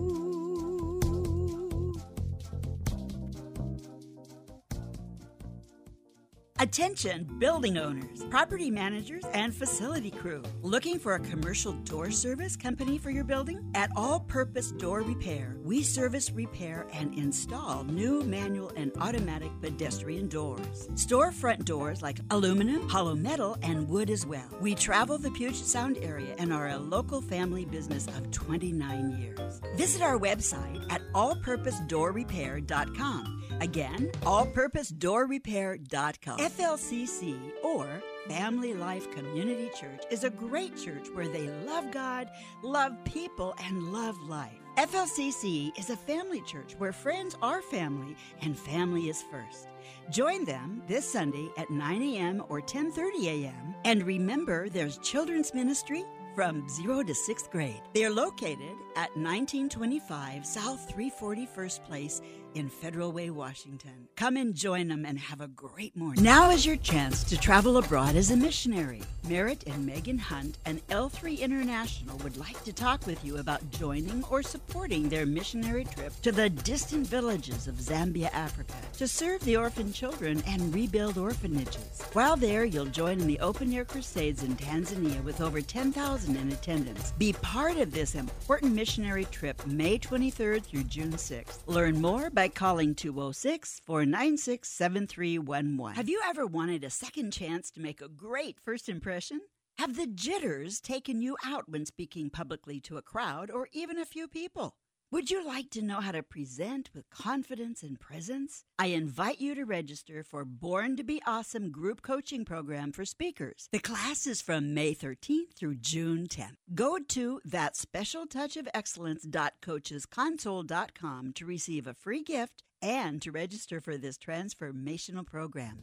Attention, 6.61 7.25
building 7.38 7.79
owners, 7.79 8.23
property 8.29 8.71
managers, 8.71 9.25
and 9.33 9.55
facility 9.55 10.11
crew. 10.11 10.43
Looking 10.61 10.99
for 10.99 11.14
a 11.14 11.19
commercial 11.19 11.73
door 11.73 12.11
service 12.11 12.55
company 12.55 12.99
for 12.99 13.09
your 13.09 13.25
building? 13.25 13.64
At 13.75 13.88
All 13.97 14.21
Purpose 14.21 14.71
Door 14.73 15.05
Repair, 15.05 15.57
we 15.64 15.83
service, 15.83 16.31
repair, 16.31 16.87
and 16.93 17.14
install 17.14 17.85
new 17.85 18.23
manual 18.25 18.73
and 18.76 18.93
automatic 19.00 19.50
pedestrian 19.62 20.29
doors. 20.29 20.87
Storefront 20.97 21.64
doors 21.64 22.02
like 22.02 22.21
aluminum, 22.31 22.87
hollow 22.90 23.14
metal, 23.14 23.57
and 23.62 23.88
wood 23.88 24.11
as 24.11 24.26
well. 24.26 24.55
We 24.61 24.75
travel 24.75 25.17
the 25.17 25.31
Puget 25.31 25.64
Sound 25.64 25.97
area 26.02 26.35
and 26.37 26.52
are 26.52 26.69
a 26.69 26.76
local 26.76 27.23
family 27.23 27.64
business 27.64 28.07
of 28.07 28.31
29 28.33 29.19
years. 29.19 29.62
Visit 29.76 30.02
our 30.02 30.19
website 30.19 30.85
at 30.93 31.00
allpurposedoorrepair.com. 31.14 33.37
Again, 33.62 34.11
allpurposedoorrepair.com. 34.23 36.50
FLCC 36.50 37.38
or 37.62 37.87
Family 38.28 38.75
Life 38.75 39.09
Community 39.12 39.71
Church 39.78 40.02
is 40.11 40.25
a 40.25 40.30
great 40.30 40.76
church 40.76 41.07
where 41.14 41.28
they 41.28 41.49
love 41.64 41.92
God, 41.92 42.28
love 42.62 42.92
people, 43.04 43.54
and 43.62 43.92
love 43.92 44.21
life. 44.28 44.59
FLCC 44.76 45.78
is 45.78 45.90
a 45.90 45.97
family 45.97 46.40
church 46.40 46.75
where 46.78 46.92
friends 46.92 47.37
are 47.40 47.62
family 47.62 48.16
and 48.42 48.59
family 48.59 49.09
is 49.09 49.23
first. 49.30 49.69
Join 50.11 50.45
them 50.45 50.83
this 50.88 51.09
Sunday 51.11 51.50
at 51.57 51.71
9 51.71 52.02
a.m. 52.02 52.42
or 52.49 52.61
10:30 52.61 53.26
a.m. 53.26 53.75
And 53.85 54.02
remember, 54.02 54.69
there's 54.69 54.99
children's 54.99 55.54
ministry 55.54 56.04
from 56.35 56.69
0 56.69 57.02
to 57.04 57.12
6th 57.12 57.50
grade. 57.50 57.83
They 57.92 58.04
are 58.04 58.11
located 58.11 58.76
at 58.97 59.14
1925 59.16 60.47
South 60.47 60.92
341st 60.92 61.85
Place 61.85 62.21
in 62.54 62.69
Federal 62.69 63.12
Way, 63.12 63.30
Washington. 63.30 64.09
Come 64.16 64.37
and 64.37 64.54
join 64.54 64.88
them 64.88 65.04
and 65.04 65.19
have 65.19 65.40
a 65.40 65.49
great 65.49 65.97
morning. 65.97 66.23
Now 66.23 66.50
is 66.50 66.66
your 66.66 66.76
chance 66.76 67.25
to 67.25 67.38
travel 67.38 67.76
abroad 67.76 68.16
as 68.16 68.30
a 68.30 68.37
missionary. 68.37 69.02
Merritt 69.28 69.64
and 69.66 69.87
Megan 69.87 70.19
Hunt 70.19 70.59
and 70.64 70.87
L3 70.88 71.40
International 71.40 72.16
would 72.19 72.37
like 72.37 72.62
to 72.64 72.73
talk 72.73 73.07
with 73.07 73.25
you 73.25 73.38
about 73.38 73.71
joining 73.71 74.25
or 74.30 74.42
supporting 74.42 75.09
their 75.09 75.26
missionary 75.26 75.85
trip 75.85 76.12
to 76.23 76.33
the 76.33 76.50
distant 76.50 77.07
villages 77.07 77.69
of 77.69 77.76
Zambia, 77.76 78.33
Africa, 78.33 78.75
to 78.95 79.07
serve 79.07 79.45
the 79.45 79.57
orphan 79.57 79.92
children 79.92 80.42
and 80.47 80.75
rebuild 80.75 81.19
orphanages. 81.19 82.02
While 82.12 82.37
there, 82.37 82.64
you'll 82.64 82.87
join 82.87 83.21
in 83.21 83.26
the 83.26 83.40
open 83.40 83.73
air 83.73 83.85
crusades 83.85 84.42
in 84.42 84.57
Tanzania 84.57 85.23
with 85.23 85.40
over 85.40 85.61
10,000 85.61 86.37
in 86.37 86.52
attendance. 86.52 87.12
Be 87.19 87.33
part 87.35 87.76
of 87.76 87.92
this 87.92 88.14
important 88.14 88.75
missionary 88.75 89.26
trip 89.26 89.64
May 89.66 89.99
23rd 89.99 90.64
through 90.64 90.85
June 90.85 91.12
6th. 91.12 91.59
Learn 91.66 92.00
more 92.00 92.30
by 92.30 92.40
by 92.41 92.49
calling 92.49 92.95
206 92.95 93.83
496 93.85 94.67
7311. 94.67 95.95
Have 95.95 96.09
you 96.09 96.23
ever 96.27 96.47
wanted 96.47 96.83
a 96.83 96.89
second 96.89 97.35
chance 97.35 97.71
to 97.73 97.83
make 97.83 98.01
a 98.01 98.09
great 98.09 98.57
first 98.65 98.89
impression? 98.89 99.43
Have 99.77 99.95
the 99.95 100.07
jitters 100.07 100.81
taken 100.81 101.21
you 101.21 101.37
out 101.45 101.69
when 101.69 101.85
speaking 101.85 102.31
publicly 102.31 102.81
to 102.81 102.97
a 102.97 103.03
crowd 103.03 103.51
or 103.51 103.69
even 103.75 103.99
a 103.99 104.07
few 104.07 104.27
people? 104.27 104.73
Would 105.12 105.29
you 105.29 105.45
like 105.45 105.71
to 105.71 105.83
know 105.83 106.00
how 106.00 106.12
to 106.12 106.23
present 106.23 106.88
with 106.95 107.11
confidence 107.11 107.83
and 107.83 107.99
presence? 107.99 108.62
I 108.79 108.87
invite 108.87 109.40
you 109.40 109.57
to 109.57 109.64
register 109.64 110.23
for 110.23 110.45
Born 110.45 110.97
to 110.97 111.02
Be 111.02 111.21
Awesome 111.26 111.73
group 111.73 112.00
coaching 112.00 112.45
program 112.45 112.93
for 112.93 113.05
speakers. 113.05 113.69
The 113.73 113.81
class 113.81 114.25
is 114.29 114.40
from 114.40 114.73
May 114.73 114.95
13th 114.95 115.55
through 115.57 115.79
June 115.81 116.29
10th. 116.29 116.59
Go 116.76 117.00
to 117.09 117.40
that 117.45 117.76
special 117.76 118.25
touch 118.25 118.57
of 118.57 118.69
excellence.coachesconsole.com 118.73 121.33
to 121.33 121.45
receive 121.45 121.88
a 121.88 121.95
free 121.95 122.23
gift 122.23 122.62
and 122.81 123.21
to 123.21 123.33
register 123.33 123.81
for 123.81 123.97
this 123.97 124.17
transformational 124.17 125.26
program. 125.26 125.81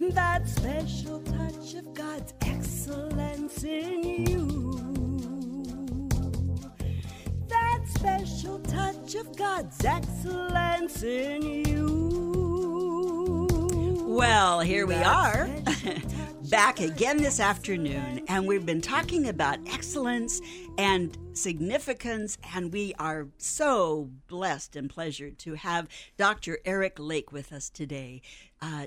That 0.00 0.48
special 0.48 1.20
touch 1.20 1.74
of 1.74 1.94
God's 1.94 2.34
excellence 2.44 3.62
in 3.62 4.26
you 4.26 5.01
that 7.52 7.80
special 7.86 8.58
touch 8.60 9.14
of 9.14 9.36
God's 9.36 9.84
excellence 9.84 11.02
in 11.02 11.42
you. 11.42 12.02
Well, 14.06 14.60
here 14.60 14.86
we 14.86 14.94
are. 14.94 15.50
Back 16.50 16.80
again 16.80 17.18
this 17.18 17.40
afternoon, 17.40 18.24
and 18.28 18.46
we've 18.46 18.64
been 18.64 18.80
talking 18.80 19.28
about 19.28 19.58
excellence 19.66 20.40
and 20.78 21.16
significance, 21.34 22.38
and 22.54 22.72
we 22.72 22.94
are 22.98 23.28
so 23.36 24.10
blessed 24.28 24.76
and 24.76 24.88
pleasured 24.88 25.38
to 25.40 25.54
have 25.54 25.88
Dr. 26.16 26.58
Eric 26.64 26.98
Lake 26.98 27.32
with 27.32 27.52
us 27.52 27.68
today. 27.68 28.22
Uh, 28.60 28.86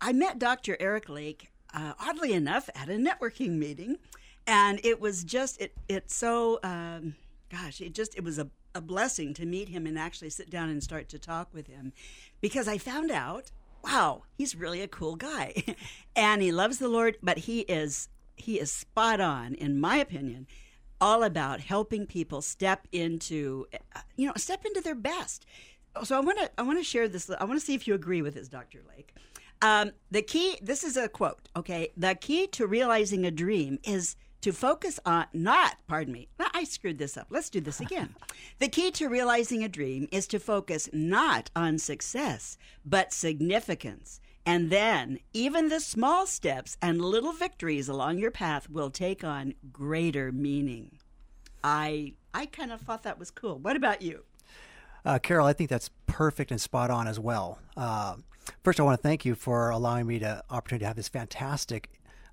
I 0.00 0.12
met 0.12 0.38
Dr. 0.38 0.76
Eric 0.80 1.08
Lake, 1.08 1.50
uh, 1.72 1.92
oddly 2.00 2.32
enough, 2.32 2.68
at 2.74 2.88
a 2.88 2.94
networking 2.94 3.58
meeting, 3.58 3.98
and 4.46 4.80
it 4.84 5.00
was 5.00 5.22
just 5.22 5.60
it. 5.60 5.74
It's 5.88 6.14
so. 6.14 6.58
Um, 6.64 7.14
gosh, 7.50 7.80
it 7.80 7.94
just 7.94 8.16
it 8.16 8.24
was 8.24 8.38
a, 8.38 8.48
a 8.74 8.80
blessing 8.80 9.34
to 9.34 9.46
meet 9.46 9.68
him 9.68 9.86
and 9.86 9.98
actually 9.98 10.30
sit 10.30 10.50
down 10.50 10.68
and 10.68 10.82
start 10.82 11.08
to 11.10 11.18
talk 11.18 11.52
with 11.52 11.66
him 11.66 11.92
because 12.40 12.68
I 12.68 12.78
found 12.78 13.10
out, 13.10 13.50
wow, 13.84 14.22
he's 14.38 14.54
really 14.54 14.80
a 14.80 14.88
cool 14.88 15.16
guy. 15.16 15.62
and 16.16 16.42
he 16.42 16.52
loves 16.52 16.78
the 16.78 16.88
Lord, 16.88 17.16
but 17.22 17.38
he 17.38 17.60
is 17.60 18.08
he 18.36 18.58
is 18.58 18.72
spot 18.72 19.20
on 19.20 19.54
in 19.54 19.78
my 19.78 19.96
opinion 19.96 20.46
all 21.00 21.22
about 21.22 21.60
helping 21.60 22.06
people 22.06 22.40
step 22.40 22.86
into 22.92 23.66
you 24.16 24.26
know 24.26 24.32
step 24.36 24.64
into 24.64 24.80
their 24.80 24.94
best. 24.94 25.46
So 26.04 26.16
i 26.16 26.20
want 26.20 26.38
to 26.38 26.50
i 26.56 26.62
want 26.62 26.78
to 26.78 26.84
share 26.84 27.08
this 27.08 27.30
i 27.30 27.44
want 27.44 27.58
to 27.58 27.64
see 27.64 27.74
if 27.74 27.86
you 27.86 27.94
agree 27.94 28.22
with 28.22 28.34
this 28.34 28.48
dr 28.48 28.78
lake. 28.88 29.14
Um, 29.62 29.92
the 30.10 30.22
key 30.22 30.58
this 30.62 30.84
is 30.84 30.96
a 30.96 31.08
quote 31.08 31.48
okay? 31.56 31.90
The 31.96 32.14
key 32.14 32.46
to 32.48 32.66
realizing 32.66 33.26
a 33.26 33.30
dream 33.30 33.78
is 33.84 34.16
to 34.40 34.52
focus 34.52 34.98
on 35.04 35.26
not, 35.32 35.76
pardon 35.86 36.12
me, 36.12 36.28
I 36.54 36.64
screwed 36.64 36.98
this 36.98 37.16
up. 37.16 37.28
Let's 37.30 37.50
do 37.50 37.60
this 37.60 37.80
again. 37.80 38.14
the 38.58 38.68
key 38.68 38.90
to 38.92 39.08
realizing 39.08 39.62
a 39.62 39.68
dream 39.68 40.08
is 40.10 40.26
to 40.28 40.38
focus 40.38 40.88
not 40.92 41.50
on 41.54 41.78
success, 41.78 42.58
but 42.84 43.12
significance. 43.12 44.20
And 44.46 44.70
then, 44.70 45.18
even 45.32 45.68
the 45.68 45.80
small 45.80 46.26
steps 46.26 46.76
and 46.80 47.04
little 47.04 47.32
victories 47.32 47.88
along 47.88 48.18
your 48.18 48.30
path 48.30 48.70
will 48.70 48.90
take 48.90 49.22
on 49.22 49.54
greater 49.70 50.32
meaning. 50.32 50.98
I 51.62 52.14
I 52.32 52.46
kind 52.46 52.72
of 52.72 52.80
thought 52.80 53.02
that 53.02 53.18
was 53.18 53.30
cool. 53.30 53.58
What 53.58 53.76
about 53.76 54.02
you? 54.02 54.24
Uh, 55.04 55.18
Carol, 55.18 55.46
I 55.46 55.52
think 55.52 55.70
that's 55.70 55.90
perfect 56.06 56.50
and 56.50 56.60
spot 56.60 56.90
on 56.90 57.06
as 57.06 57.18
well. 57.18 57.58
Uh, 57.76 58.16
first, 58.62 58.80
I 58.80 58.82
want 58.82 58.98
to 58.98 59.02
thank 59.02 59.24
you 59.24 59.34
for 59.34 59.70
allowing 59.70 60.06
me 60.06 60.18
the 60.18 60.42
opportunity 60.50 60.84
to 60.84 60.86
have 60.86 60.96
this 60.96 61.08
fantastic 61.08 61.90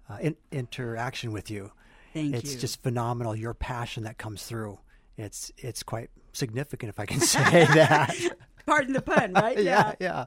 uh, 0.09 0.17
in- 0.21 0.35
interaction 0.51 1.31
with 1.31 1.49
you. 1.49 1.71
Thank 2.13 2.35
it's 2.35 2.53
you. 2.53 2.59
just 2.59 2.81
phenomenal. 2.81 3.35
Your 3.35 3.53
passion 3.53 4.03
that 4.03 4.17
comes 4.17 4.43
through. 4.43 4.79
It's 5.17 5.51
it's 5.57 5.83
quite 5.83 6.09
significant, 6.33 6.89
if 6.89 6.99
I 6.99 7.05
can 7.05 7.19
say 7.21 7.65
that. 7.65 8.15
Pardon 8.65 8.93
the 8.93 9.01
pun, 9.01 9.33
right? 9.33 9.57
yeah, 9.63 9.93
yeah. 9.99 10.25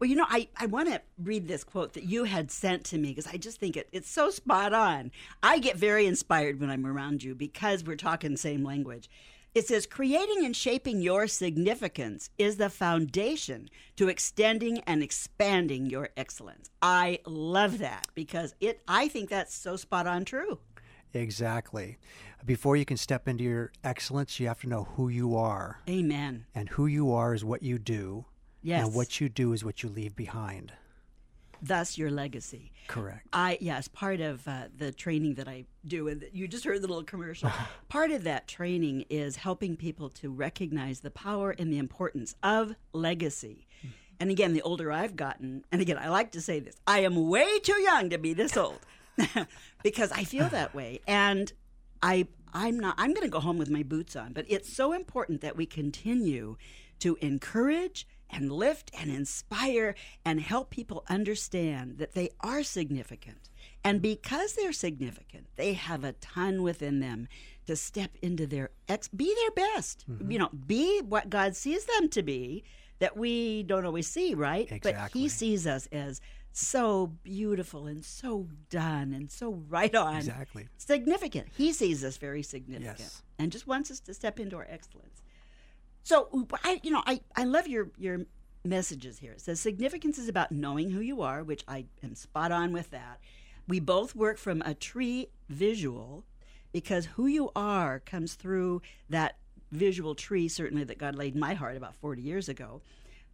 Well, 0.00 0.08
you 0.08 0.16
know, 0.16 0.26
I, 0.26 0.48
I 0.56 0.64
want 0.64 0.88
to 0.88 1.02
read 1.22 1.46
this 1.46 1.62
quote 1.62 1.92
that 1.92 2.04
you 2.04 2.24
had 2.24 2.50
sent 2.50 2.84
to 2.86 2.96
me 2.96 3.10
because 3.10 3.26
I 3.26 3.36
just 3.36 3.60
think 3.60 3.76
it, 3.76 3.86
it's 3.92 4.08
so 4.08 4.30
spot 4.30 4.72
on. 4.72 5.10
I 5.42 5.58
get 5.58 5.76
very 5.76 6.06
inspired 6.06 6.58
when 6.58 6.70
I'm 6.70 6.86
around 6.86 7.22
you 7.22 7.34
because 7.34 7.84
we're 7.84 7.96
talking 7.96 8.36
same 8.38 8.64
language. 8.64 9.10
It 9.54 9.66
says, 9.66 9.84
creating 9.84 10.44
and 10.44 10.56
shaping 10.56 11.02
your 11.02 11.26
significance 11.26 12.30
is 12.38 12.56
the 12.56 12.70
foundation 12.70 13.68
to 13.96 14.08
extending 14.08 14.78
and 14.86 15.02
expanding 15.02 15.86
your 15.86 16.10
excellence. 16.16 16.70
I 16.80 17.18
love 17.26 17.78
that 17.78 18.06
because 18.14 18.54
it 18.60 18.80
I 18.86 19.08
think 19.08 19.28
that's 19.28 19.54
so 19.54 19.76
spot 19.76 20.06
on 20.06 20.24
true. 20.24 20.60
Exactly. 21.12 21.98
Before 22.44 22.76
you 22.76 22.84
can 22.84 22.96
step 22.96 23.28
into 23.28 23.44
your 23.44 23.72
excellence, 23.84 24.40
you 24.40 24.46
have 24.48 24.60
to 24.60 24.68
know 24.68 24.84
who 24.96 25.08
you 25.08 25.36
are. 25.36 25.80
Amen. 25.88 26.46
And 26.54 26.68
who 26.68 26.86
you 26.86 27.12
are 27.12 27.34
is 27.34 27.44
what 27.44 27.62
you 27.62 27.78
do. 27.78 28.24
Yes. 28.62 28.84
And 28.84 28.94
what 28.94 29.20
you 29.20 29.28
do 29.28 29.52
is 29.52 29.64
what 29.64 29.82
you 29.82 29.88
leave 29.88 30.14
behind. 30.14 30.72
Thus, 31.62 31.98
your 31.98 32.10
legacy. 32.10 32.72
Correct. 32.86 33.26
I 33.32 33.58
yes, 33.60 33.86
part 33.86 34.20
of 34.20 34.46
uh, 34.48 34.64
the 34.76 34.92
training 34.92 35.34
that 35.34 35.46
I 35.46 35.66
do, 35.86 36.08
and 36.08 36.24
you 36.32 36.48
just 36.48 36.64
heard 36.64 36.80
the 36.80 36.88
little 36.88 37.04
commercial. 37.04 37.50
part 37.88 38.10
of 38.10 38.24
that 38.24 38.48
training 38.48 39.04
is 39.10 39.36
helping 39.36 39.76
people 39.76 40.08
to 40.10 40.30
recognize 40.30 41.00
the 41.00 41.10
power 41.10 41.50
and 41.58 41.72
the 41.72 41.78
importance 41.78 42.34
of 42.42 42.74
legacy. 42.92 43.66
And 44.18 44.30
again, 44.30 44.52
the 44.52 44.62
older 44.62 44.92
I've 44.92 45.16
gotten, 45.16 45.64
and 45.72 45.80
again, 45.80 45.98
I 45.98 46.08
like 46.08 46.32
to 46.32 46.40
say 46.40 46.60
this: 46.60 46.76
I 46.86 47.00
am 47.00 47.28
way 47.28 47.58
too 47.58 47.80
young 47.80 48.10
to 48.10 48.18
be 48.18 48.32
this 48.32 48.56
old, 48.56 48.80
because 49.82 50.12
I 50.12 50.24
feel 50.24 50.48
that 50.48 50.74
way, 50.74 51.00
and 51.06 51.52
I 52.02 52.26
I'm 52.52 52.78
not. 52.78 52.94
I'm 52.98 53.12
going 53.12 53.26
to 53.26 53.30
go 53.30 53.40
home 53.40 53.58
with 53.58 53.70
my 53.70 53.82
boots 53.82 54.16
on. 54.16 54.32
But 54.32 54.46
it's 54.48 54.74
so 54.74 54.92
important 54.92 55.40
that 55.40 55.56
we 55.56 55.66
continue 55.66 56.56
to 57.00 57.16
encourage 57.20 58.06
and 58.28 58.52
lift 58.52 58.90
and 58.98 59.10
inspire 59.10 59.94
and 60.24 60.40
help 60.40 60.70
people 60.70 61.04
understand 61.08 61.98
that 61.98 62.14
they 62.14 62.30
are 62.40 62.62
significant. 62.62 63.50
And 63.82 64.00
because 64.00 64.54
they're 64.54 64.72
significant, 64.72 65.48
they 65.56 65.72
have 65.72 66.04
a 66.04 66.12
ton 66.12 66.62
within 66.62 67.00
them 67.00 67.28
to 67.66 67.76
step 67.76 68.12
into 68.22 68.46
their 68.46 68.70
ex 68.88 69.08
be 69.08 69.34
their 69.34 69.66
best. 69.66 70.04
Mm-hmm. 70.10 70.30
You 70.30 70.38
know, 70.38 70.50
be 70.66 71.00
what 71.00 71.30
God 71.30 71.56
sees 71.56 71.84
them 71.86 72.08
to 72.10 72.22
be 72.22 72.64
that 72.98 73.16
we 73.16 73.62
don't 73.62 73.86
always 73.86 74.06
see, 74.06 74.34
right? 74.34 74.68
But 74.82 75.10
he 75.12 75.28
sees 75.28 75.66
us 75.66 75.88
as 75.90 76.20
so 76.52 77.06
beautiful 77.22 77.86
and 77.86 78.04
so 78.04 78.48
done 78.70 79.12
and 79.12 79.30
so 79.30 79.52
right 79.68 79.94
on. 79.94 80.16
Exactly. 80.16 80.68
Significant. 80.76 81.48
He 81.56 81.72
sees 81.72 82.02
us 82.04 82.16
very 82.16 82.42
significant 82.42 82.98
Yes. 82.98 83.22
and 83.38 83.52
just 83.52 83.66
wants 83.66 83.90
us 83.90 84.00
to 84.00 84.14
step 84.14 84.40
into 84.40 84.56
our 84.56 84.66
excellence. 84.68 85.22
So 86.02 86.46
I, 86.64 86.80
you 86.82 86.90
know, 86.90 87.02
I, 87.06 87.20
I 87.36 87.44
love 87.44 87.68
your 87.68 87.90
your 87.98 88.20
messages 88.64 89.18
here. 89.18 89.32
It 89.32 89.40
says 89.40 89.60
significance 89.60 90.18
is 90.18 90.28
about 90.28 90.52
knowing 90.52 90.90
who 90.90 91.00
you 91.00 91.22
are, 91.22 91.42
which 91.42 91.64
I 91.68 91.86
am 92.02 92.14
spot 92.14 92.52
on 92.52 92.72
with 92.72 92.90
that. 92.90 93.20
We 93.68 93.80
both 93.80 94.14
work 94.16 94.36
from 94.38 94.62
a 94.62 94.74
tree 94.74 95.28
visual 95.48 96.24
because 96.72 97.06
who 97.06 97.26
you 97.26 97.50
are 97.54 98.00
comes 98.00 98.34
through 98.34 98.82
that 99.08 99.36
visual 99.72 100.14
tree, 100.14 100.48
certainly 100.48 100.84
that 100.84 100.98
God 100.98 101.14
laid 101.14 101.34
in 101.34 101.40
my 101.40 101.54
heart 101.54 101.76
about 101.76 101.94
40 101.96 102.22
years 102.22 102.48
ago. 102.48 102.82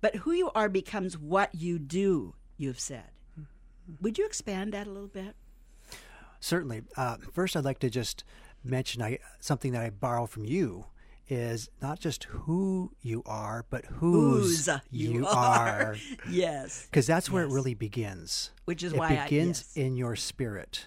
But 0.00 0.16
who 0.16 0.32
you 0.32 0.50
are 0.54 0.68
becomes 0.68 1.16
what 1.16 1.54
you 1.54 1.78
do, 1.78 2.34
you've 2.56 2.80
said. 2.80 3.10
Would 4.00 4.18
you 4.18 4.26
expand 4.26 4.72
that 4.72 4.86
a 4.86 4.90
little 4.90 5.08
bit? 5.08 5.34
Certainly. 6.40 6.82
Uh, 6.96 7.16
first, 7.32 7.56
I'd 7.56 7.64
like 7.64 7.78
to 7.80 7.90
just 7.90 8.24
mention 8.64 9.02
I, 9.02 9.18
something 9.40 9.72
that 9.72 9.82
I 9.82 9.90
borrow 9.90 10.26
from 10.26 10.44
you 10.44 10.86
is 11.28 11.68
not 11.82 11.98
just 11.98 12.24
who 12.24 12.92
you 13.02 13.22
are, 13.26 13.64
but 13.70 13.84
whose, 13.86 14.66
Whose 14.66 14.80
you 14.90 15.26
are. 15.26 15.96
Yes. 16.30 16.86
Because 16.86 17.06
that's 17.06 17.30
where 17.30 17.44
Yes. 17.44 17.52
it 17.52 17.54
really 17.54 17.74
begins. 17.74 18.50
Which 18.64 18.82
is 18.82 18.92
it 18.92 18.98
why 18.98 19.16
I- 19.18 19.24
begins 19.24 19.72
yes. 19.74 19.84
in 19.86 19.96
your 19.96 20.14
spirit. 20.16 20.86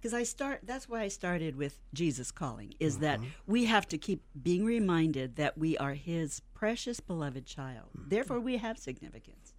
because 0.00 0.14
I 0.14 0.22
start. 0.24 0.60
That's 0.64 0.88
why 0.88 1.02
I 1.02 1.08
started 1.08 1.56
with 1.56 1.78
Jesus 1.94 2.30
calling. 2.32 2.74
Is 2.80 2.98
that 2.98 3.18
Mm-hmm. 3.20 3.28
we 3.52 3.64
have 3.66 3.86
to 3.88 3.98
keep 3.98 4.22
being 4.40 4.64
reminded 4.64 5.36
that 5.36 5.56
we 5.58 5.76
are 5.78 5.94
His 5.94 6.40
precious 6.54 6.98
beloved 7.00 7.46
child. 7.46 7.88
Mm-hmm. 7.96 8.08
Therefore, 8.08 8.40
we 8.40 8.56
have 8.58 8.78
significance. 8.78 9.51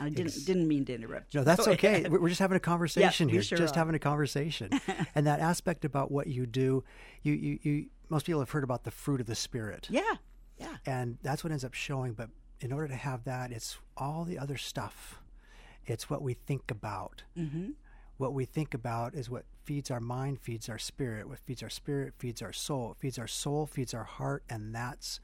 I 0.00 0.08
didn't 0.08 0.44
didn't 0.46 0.68
mean 0.68 0.84
to 0.86 0.94
interrupt 0.94 1.34
you. 1.34 1.40
No, 1.40 1.44
that's 1.44 1.66
Go 1.66 1.72
okay. 1.72 2.00
ahead. 2.00 2.12
We're 2.12 2.28
just 2.28 2.40
having 2.40 2.56
a 2.56 2.60
conversation 2.60 3.26
we 3.26 3.34
here. 3.34 3.42
sure 3.42 3.58
just 3.58 3.76
are. 3.76 3.80
having 3.80 3.94
a 3.94 3.98
conversation. 3.98 4.70
and 5.14 5.26
that 5.26 5.40
aspect 5.40 5.84
about 5.84 6.10
what 6.10 6.26
you 6.26 6.46
do, 6.46 6.84
you, 7.22 7.32
you, 7.34 7.58
you 7.62 7.86
most 8.08 8.26
people 8.26 8.40
have 8.40 8.50
heard 8.50 8.64
about 8.64 8.84
the 8.84 8.90
fruit 8.90 9.20
of 9.20 9.26
the 9.26 9.34
spirit. 9.34 9.86
Yeah, 9.90 10.14
yeah, 10.58 10.76
And 10.86 11.18
that's 11.22 11.42
what 11.44 11.50
ends 11.50 11.64
up 11.64 11.74
showing. 11.74 12.12
But 12.12 12.30
in 12.60 12.72
order 12.72 12.88
to 12.88 12.94
have 12.94 13.24
that, 13.24 13.50
it's 13.52 13.78
all 13.96 14.24
the 14.24 14.38
other 14.38 14.56
stuff. 14.56 15.20
It's 15.86 16.08
what 16.08 16.22
we 16.22 16.34
think 16.34 16.70
about. 16.70 17.22
Mm-hmm. 17.36 17.70
What 18.18 18.34
we 18.34 18.44
think 18.44 18.74
about 18.74 19.14
is 19.14 19.28
what 19.28 19.44
feeds 19.64 19.90
our 19.90 20.00
mind, 20.00 20.40
feeds 20.40 20.68
our 20.68 20.78
spirit. 20.78 21.28
What 21.28 21.38
feeds 21.38 21.62
our 21.62 21.70
spirit 21.70 22.14
feeds 22.18 22.40
our 22.42 22.52
soul. 22.52 22.92
It 22.92 22.98
feeds 23.00 23.18
our 23.18 23.26
soul, 23.26 23.66
feeds 23.66 23.94
our 23.94 24.04
heart, 24.04 24.44
and 24.48 24.74
that's 24.74 25.20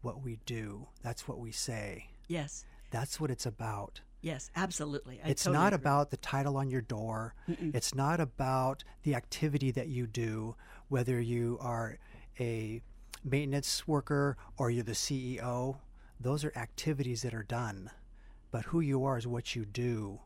what 0.00 0.22
we 0.22 0.38
do. 0.46 0.88
That's 1.02 1.28
what 1.28 1.38
we 1.38 1.52
say. 1.52 2.08
Yes. 2.28 2.64
That's 2.96 3.20
what 3.20 3.30
it's 3.30 3.44
about. 3.44 4.00
Yes, 4.22 4.50
absolutely. 4.56 5.20
I 5.22 5.28
it's 5.28 5.44
totally 5.44 5.62
not 5.62 5.74
agree. 5.74 5.82
about 5.82 6.10
the 6.10 6.16
title 6.16 6.56
on 6.56 6.70
your 6.70 6.80
door. 6.80 7.34
It's 7.46 7.94
not 7.94 8.20
about 8.20 8.84
the 9.02 9.14
activity 9.14 9.70
that 9.72 9.88
you 9.88 10.06
do, 10.06 10.56
whether 10.88 11.20
you 11.20 11.58
are 11.60 11.98
a 12.40 12.80
maintenance 13.22 13.86
worker 13.86 14.38
or 14.56 14.70
you're 14.70 14.82
the 14.82 14.92
CEO. 14.92 15.76
Those 16.18 16.42
are 16.42 16.52
activities 16.56 17.20
that 17.20 17.34
are 17.34 17.42
done. 17.42 17.90
But 18.50 18.64
who 18.64 18.80
you 18.80 19.04
are 19.04 19.18
is 19.18 19.26
what 19.26 19.54
you 19.54 19.66
do, 19.66 20.20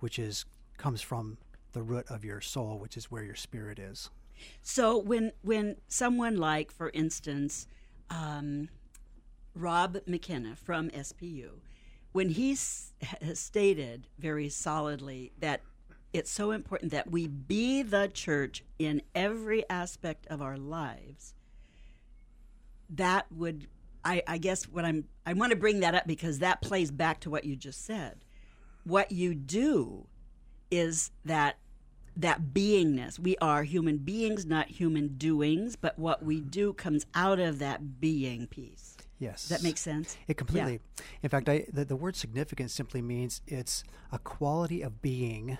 which 0.00 0.18
is 0.18 0.44
comes 0.78 1.00
from 1.00 1.38
the 1.74 1.82
root 1.82 2.06
of 2.10 2.24
your 2.24 2.40
soul, 2.40 2.76
which 2.80 2.96
is 2.96 3.08
where 3.08 3.22
your 3.22 3.36
spirit 3.36 3.78
is. 3.78 4.10
So 4.62 4.98
when 4.98 5.30
when 5.42 5.76
someone 5.86 6.36
like, 6.38 6.72
for 6.72 6.90
instance, 6.90 7.68
um, 8.10 8.68
Rob 9.54 9.98
McKenna 10.06 10.56
from 10.56 10.90
SPU, 10.90 11.60
when 12.16 12.30
he 12.30 12.52
s- 12.52 12.94
has 13.20 13.38
stated 13.38 14.06
very 14.18 14.48
solidly 14.48 15.32
that 15.38 15.60
it's 16.14 16.30
so 16.30 16.50
important 16.50 16.90
that 16.90 17.10
we 17.10 17.26
be 17.26 17.82
the 17.82 18.08
church 18.08 18.64
in 18.78 19.02
every 19.14 19.68
aspect 19.68 20.26
of 20.28 20.40
our 20.40 20.56
lives, 20.56 21.34
that 22.88 23.30
would 23.30 23.66
I, 24.02 24.22
I 24.26 24.38
guess 24.38 24.64
what 24.64 24.86
I'm 24.86 25.04
I 25.26 25.34
want 25.34 25.50
to 25.50 25.56
bring 25.56 25.80
that 25.80 25.94
up 25.94 26.06
because 26.06 26.38
that 26.38 26.62
plays 26.62 26.90
back 26.90 27.20
to 27.20 27.28
what 27.28 27.44
you 27.44 27.54
just 27.54 27.84
said. 27.84 28.24
What 28.84 29.12
you 29.12 29.34
do 29.34 30.06
is 30.70 31.10
that 31.26 31.58
that 32.16 32.54
beingness. 32.54 33.18
We 33.18 33.36
are 33.42 33.62
human 33.64 33.98
beings, 33.98 34.46
not 34.46 34.68
human 34.68 35.18
doings, 35.18 35.76
but 35.76 35.98
what 35.98 36.24
we 36.24 36.40
do 36.40 36.72
comes 36.72 37.04
out 37.14 37.40
of 37.40 37.58
that 37.58 38.00
being 38.00 38.46
piece. 38.46 38.95
Yes. 39.18 39.48
That 39.48 39.62
make 39.62 39.78
sense? 39.78 40.16
It 40.28 40.36
completely. 40.36 40.80
In 41.22 41.28
fact, 41.30 41.48
I, 41.48 41.64
the, 41.72 41.84
the 41.84 41.96
word 41.96 42.16
significance 42.16 42.72
simply 42.72 43.00
means 43.00 43.40
it's 43.46 43.82
a 44.12 44.18
quality 44.18 44.82
of 44.82 45.00
being 45.00 45.58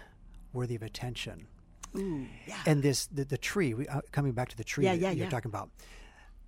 worthy 0.52 0.74
of 0.74 0.82
attention. 0.82 1.46
Ooh, 1.96 2.26
yeah. 2.46 2.56
And 2.66 2.82
this, 2.82 3.06
the, 3.06 3.24
the 3.24 3.38
tree, 3.38 3.72
we, 3.72 3.88
uh, 3.88 4.02
coming 4.12 4.32
back 4.32 4.50
to 4.50 4.56
the 4.56 4.64
tree 4.64 4.84
Yeah, 4.84 4.92
that 4.92 5.00
yeah, 5.00 5.10
you're 5.12 5.24
yeah. 5.24 5.30
talking 5.30 5.50
about. 5.50 5.70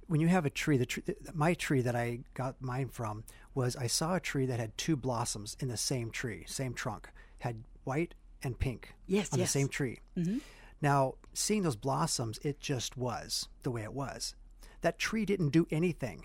When 0.06 0.20
you 0.20 0.28
have 0.28 0.44
a 0.46 0.50
tree, 0.50 0.76
the 0.76 0.86
tree, 0.86 1.02
my 1.34 1.54
tree 1.54 1.80
that 1.82 1.94
I 1.96 2.20
got 2.34 2.60
mine 2.60 2.88
from 2.88 3.24
was 3.54 3.76
I 3.76 3.86
saw 3.86 4.16
a 4.16 4.20
tree 4.20 4.46
that 4.46 4.58
had 4.60 4.76
two 4.76 4.96
blossoms 4.96 5.56
in 5.60 5.68
the 5.68 5.76
same 5.76 6.10
tree, 6.10 6.44
same 6.46 6.74
trunk, 6.74 7.08
had 7.38 7.64
white 7.84 8.14
and 8.42 8.58
pink 8.58 8.94
Yes, 9.06 9.32
on 9.32 9.38
yes. 9.38 9.48
the 9.52 9.58
same 9.58 9.68
tree. 9.68 10.00
Mm-hmm. 10.16 10.38
Now, 10.80 11.14
seeing 11.34 11.62
those 11.62 11.76
blossoms, 11.76 12.38
it 12.42 12.60
just 12.60 12.96
was 12.96 13.48
the 13.62 13.70
way 13.70 13.82
it 13.82 13.92
was. 13.92 14.34
That 14.82 14.98
tree 14.98 15.24
didn't 15.24 15.50
do 15.50 15.66
anything, 15.70 16.24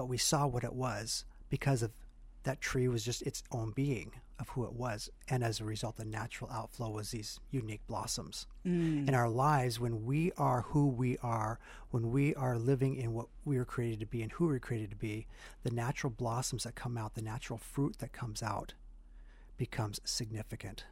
but 0.00 0.08
we 0.08 0.16
saw 0.16 0.46
what 0.46 0.64
it 0.64 0.72
was 0.72 1.26
because 1.50 1.82
of 1.82 1.92
that 2.44 2.58
tree 2.62 2.88
was 2.88 3.04
just 3.04 3.20
its 3.20 3.42
own 3.52 3.70
being 3.72 4.12
of 4.38 4.48
who 4.48 4.64
it 4.64 4.72
was. 4.72 5.10
And 5.28 5.44
as 5.44 5.60
a 5.60 5.64
result, 5.66 5.98
the 5.98 6.06
natural 6.06 6.50
outflow 6.50 6.88
was 6.88 7.10
these 7.10 7.38
unique 7.50 7.86
blossoms. 7.86 8.46
Mm. 8.66 9.06
In 9.06 9.14
our 9.14 9.28
lives, 9.28 9.78
when 9.78 10.06
we 10.06 10.32
are 10.38 10.62
who 10.62 10.86
we 10.86 11.18
are, 11.18 11.58
when 11.90 12.10
we 12.10 12.34
are 12.34 12.56
living 12.56 12.96
in 12.96 13.12
what 13.12 13.26
we 13.44 13.58
were 13.58 13.66
created 13.66 14.00
to 14.00 14.06
be 14.06 14.22
and 14.22 14.32
who 14.32 14.46
we 14.46 14.52
were 14.52 14.58
created 14.58 14.88
to 14.88 14.96
be, 14.96 15.26
the 15.64 15.70
natural 15.70 16.10
blossoms 16.10 16.64
that 16.64 16.74
come 16.74 16.96
out, 16.96 17.14
the 17.14 17.20
natural 17.20 17.58
fruit 17.58 17.98
that 17.98 18.14
comes 18.14 18.42
out, 18.42 18.72
becomes 19.58 20.00
significant. 20.04 20.86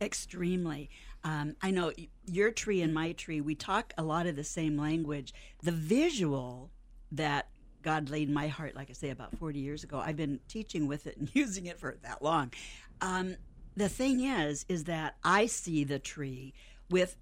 Extremely. 0.00 0.90
Um, 1.22 1.54
I 1.62 1.70
know 1.70 1.92
your 2.26 2.50
tree 2.50 2.82
and 2.82 2.92
my 2.92 3.12
tree, 3.12 3.40
we 3.40 3.54
talk 3.54 3.92
a 3.96 4.02
lot 4.02 4.26
of 4.26 4.34
the 4.34 4.42
same 4.42 4.76
language. 4.76 5.32
The 5.62 5.70
visual 5.70 6.72
that 7.12 7.49
God 7.82 8.10
laid 8.10 8.28
in 8.28 8.34
my 8.34 8.48
heart, 8.48 8.74
like 8.74 8.90
I 8.90 8.92
say, 8.94 9.10
about 9.10 9.36
40 9.38 9.58
years 9.58 9.84
ago, 9.84 9.98
I've 9.98 10.16
been 10.16 10.40
teaching 10.48 10.86
with 10.86 11.06
it 11.06 11.16
and 11.16 11.30
using 11.34 11.66
it 11.66 11.78
for 11.78 11.96
that 12.02 12.22
long. 12.22 12.52
Um, 13.00 13.36
the 13.76 13.88
thing 13.88 14.20
is, 14.20 14.66
is 14.68 14.84
that 14.84 15.16
I 15.24 15.46
see 15.46 15.84
the 15.84 15.98
tree 15.98 16.52
with 16.90 17.16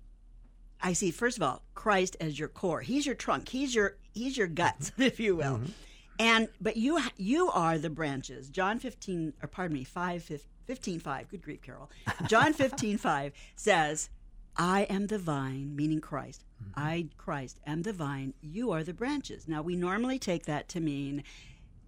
I 0.80 0.92
see 0.92 1.10
first 1.10 1.36
of 1.36 1.42
all 1.42 1.62
Christ 1.74 2.16
as 2.20 2.38
your 2.38 2.48
core. 2.48 2.80
He's 2.80 3.04
your 3.04 3.14
trunk. 3.14 3.48
He's 3.48 3.74
your 3.74 3.96
he's 4.12 4.36
your 4.36 4.46
guts, 4.46 4.92
if 4.98 5.20
you 5.20 5.36
will. 5.36 5.60
And 6.18 6.48
but 6.60 6.76
you 6.76 7.00
you 7.16 7.50
are 7.50 7.78
the 7.78 7.90
branches. 7.90 8.48
John 8.48 8.78
15 8.78 9.34
or 9.42 9.48
pardon 9.48 9.76
me, 9.76 9.84
5 9.84 10.22
fif- 10.22 10.48
15 10.66 11.00
5. 11.00 11.28
Good 11.28 11.42
grief, 11.42 11.62
Carol. 11.62 11.90
John 12.26 12.52
15 12.54 12.98
5 12.98 13.32
says, 13.56 14.10
"I 14.56 14.82
am 14.82 15.06
the 15.06 15.18
vine," 15.18 15.74
meaning 15.74 16.00
Christ. 16.00 16.44
Mm-hmm. 16.62 16.80
I 16.80 17.08
Christ 17.16 17.60
am 17.66 17.82
the 17.82 17.92
vine, 17.92 18.34
you 18.40 18.70
are 18.72 18.82
the 18.82 18.94
branches. 18.94 19.48
Now 19.48 19.62
we 19.62 19.76
normally 19.76 20.18
take 20.18 20.46
that 20.46 20.68
to 20.70 20.80
mean 20.80 21.24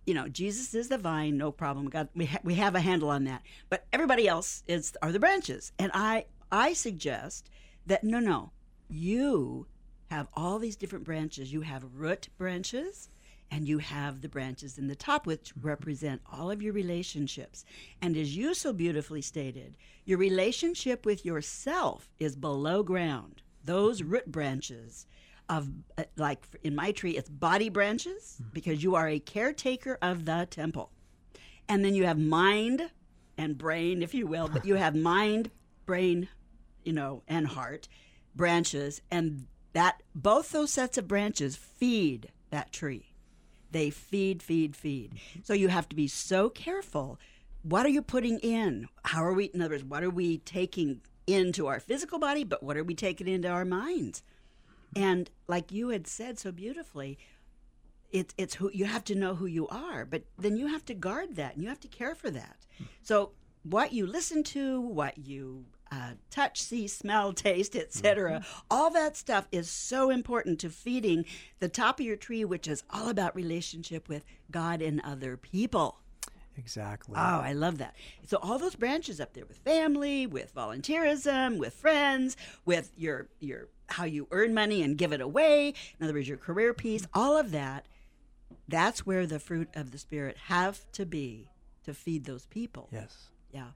you 0.07 0.15
know, 0.15 0.29
Jesus 0.29 0.75
is 0.75 0.89
the 0.89 0.99
vine, 0.99 1.37
no 1.37 1.53
problem. 1.53 1.89
God, 1.89 2.09
we 2.15 2.27
ha- 2.27 2.41
we 2.43 2.55
have 2.55 2.75
a 2.75 2.81
handle 2.81 3.11
on 3.11 3.25
that. 3.25 3.43
But 3.69 3.87
everybody 3.93 4.27
else 4.27 4.63
is 4.67 4.97
are 5.03 5.13
the 5.13 5.21
branches, 5.21 5.73
and 5.79 5.93
I 5.95 6.25
I 6.51 6.73
suggest 6.73 7.51
that 7.87 8.03
no, 8.03 8.19
no, 8.19 8.51
you 8.89 9.67
have 10.11 10.27
all 10.35 10.59
these 10.59 10.77
different 10.77 11.05
branches. 11.05 11.53
You 11.53 11.61
have 11.61 11.85
root 11.95 12.29
branches, 12.39 13.09
and 13.51 13.69
you 13.69 13.79
have 13.79 14.21
the 14.21 14.29
branches 14.29 14.79
in 14.79 14.89
the 14.89 14.97
top, 14.97 15.27
which 15.27 15.55
mm-hmm. 15.55 15.69
represent 15.69 16.23
all 16.33 16.51
of 16.51 16.63
your 16.63 16.73
relationships. 16.73 17.65
And 18.03 18.17
as 18.17 18.37
you 18.37 18.55
so 18.55 18.73
beautifully 18.73 19.23
stated, 19.23 19.77
your 20.05 20.19
relationship 20.19 21.05
with 21.05 21.25
yourself 21.25 22.11
is 22.19 22.35
below 22.37 22.83
ground. 22.83 23.43
Those 23.65 24.03
root 24.03 24.31
branches 24.31 25.07
of 25.49 25.69
uh, 25.99 26.05
like 26.17 26.47
in 26.63 26.75
my 26.75 26.93
tree 26.93 27.17
it's 27.17 27.29
body 27.29 27.69
branches 27.69 28.41
because 28.53 28.83
you 28.83 28.95
are 28.95 29.09
a 29.09 29.19
caretaker 29.19 29.99
of 30.01 30.25
the 30.25 30.47
temple. 30.51 30.91
And 31.69 31.85
then 31.85 31.95
you 31.95 32.07
have 32.07 32.19
mind 32.19 32.91
and 33.37 33.57
brain 33.59 34.03
if 34.03 34.15
you 34.15 34.27
will 34.27 34.49
but 34.49 34.65
you 34.65 34.75
have 34.75 34.95
mind 35.15 35.51
brain 35.87 36.29
you 36.85 36.93
know 36.93 37.23
and 37.27 37.47
heart 37.47 37.89
branches 38.35 39.01
and 39.11 39.47
that 39.73 40.03
both 40.15 40.51
those 40.51 40.73
sets 40.73 40.99
of 40.99 41.09
branches 41.09 41.57
feed 41.57 42.31
that 42.51 42.73
tree. 42.73 43.13
They 43.71 43.91
feed 43.91 44.43
feed 44.43 44.75
feed. 44.75 45.15
So 45.45 45.55
you 45.55 45.69
have 45.69 45.89
to 45.91 45.97
be 45.97 46.09
so 46.09 46.49
careful. 46.51 47.19
What 47.63 47.87
are 47.87 47.91
you 47.91 48.03
putting 48.03 48.39
in? 48.41 48.89
How 49.05 49.25
are 49.25 49.33
we 49.33 49.47
in 49.47 49.63
other 49.63 49.75
words 49.75 49.85
what 49.85 50.03
are 50.03 50.11
we 50.11 50.39
taking 50.39 51.01
into 51.33 51.67
our 51.67 51.81
physical 51.81 52.19
body 52.19 52.45
but 52.45 52.63
what 52.63 52.77
are 52.77 52.85
we 52.85 52.95
taking 52.95 53.29
into 53.29 53.49
our 53.49 53.65
minds 53.65 54.23
and 54.97 55.31
like 55.47 55.73
you 55.73 55.91
had 55.91 56.07
said 56.07 56.39
so 56.39 56.53
beautifully, 56.53 57.19
it's 58.11 58.35
it's 58.37 58.55
who 58.55 58.71
you 58.73 58.87
have 58.87 59.05
to 59.05 59.15
know 59.15 59.35
who 59.35 59.47
you 59.47 59.69
are, 59.69 60.05
but 60.05 60.25
then 60.39 60.57
you 60.57 60.67
have 60.67 60.85
to 60.87 60.95
guard 60.95 61.37
that 61.37 61.55
and 61.55 61.63
you 61.63 61.69
have 61.69 61.81
to 61.81 61.89
care 61.89 62.15
for 62.15 62.31
that. 62.31 62.57
So 63.03 63.33
what 63.63 63.93
you 63.93 64.07
listen 64.07 64.43
to, 64.45 64.81
what 64.81 65.19
you 65.19 65.67
uh, 65.93 66.13
touch, 66.31 66.61
see, 66.63 66.89
smell, 66.89 67.33
taste, 67.33 67.77
etc. 67.77 68.45
All 68.71 68.91
that 68.91 69.17
stuff 69.17 69.47
is 69.53 69.71
so 69.71 70.11
important 70.11 70.59
to 70.61 70.71
feeding 70.71 71.25
the 71.61 71.69
top 71.69 72.01
of 72.01 72.07
your 72.07 72.17
tree, 72.17 72.45
which 72.45 72.67
is 72.67 72.83
all 72.91 73.09
about 73.09 73.37
relationship 73.37 74.09
with 74.09 74.25
God 74.51 74.83
and 74.83 75.01
other 75.03 75.37
people. 75.37 76.01
Exactly. 76.57 77.15
Oh, 77.17 77.41
I 77.41 77.53
love 77.53 77.79
that. 77.79 77.95
So 78.27 78.39
all 78.43 78.59
those 78.59 78.75
branches 78.75 79.21
up 79.21 79.33
there 79.33 79.47
with 79.47 79.59
family, 79.59 80.27
with 80.27 80.55
volunteerism, 80.55 81.59
with 81.59 81.75
friends, 81.75 82.37
with 82.65 82.91
your 82.97 83.29
your 83.41 83.69
how 83.89 84.05
you 84.05 84.29
earn 84.31 84.55
money 84.55 84.83
and 84.83 84.97
give 84.97 85.13
it 85.13 85.21
away, 85.21 85.75
in 85.99 86.05
other 86.05 86.15
words 86.15 86.29
your 86.29 86.37
career 86.37 86.73
piece, 86.75 87.07
all 87.15 87.37
of 87.37 87.51
that, 87.51 87.87
that's 88.69 89.05
where 89.07 89.27
the 89.27 89.39
fruit 89.39 89.69
of 89.75 89.91
the 89.91 89.99
spirit 89.99 90.37
have 90.47 90.91
to 90.93 91.05
be 91.07 91.49
to 91.85 91.95
feed 91.95 92.25
those 92.25 92.47
people. 92.47 92.89
yes. 92.93 93.31
Yeah. 93.53 93.71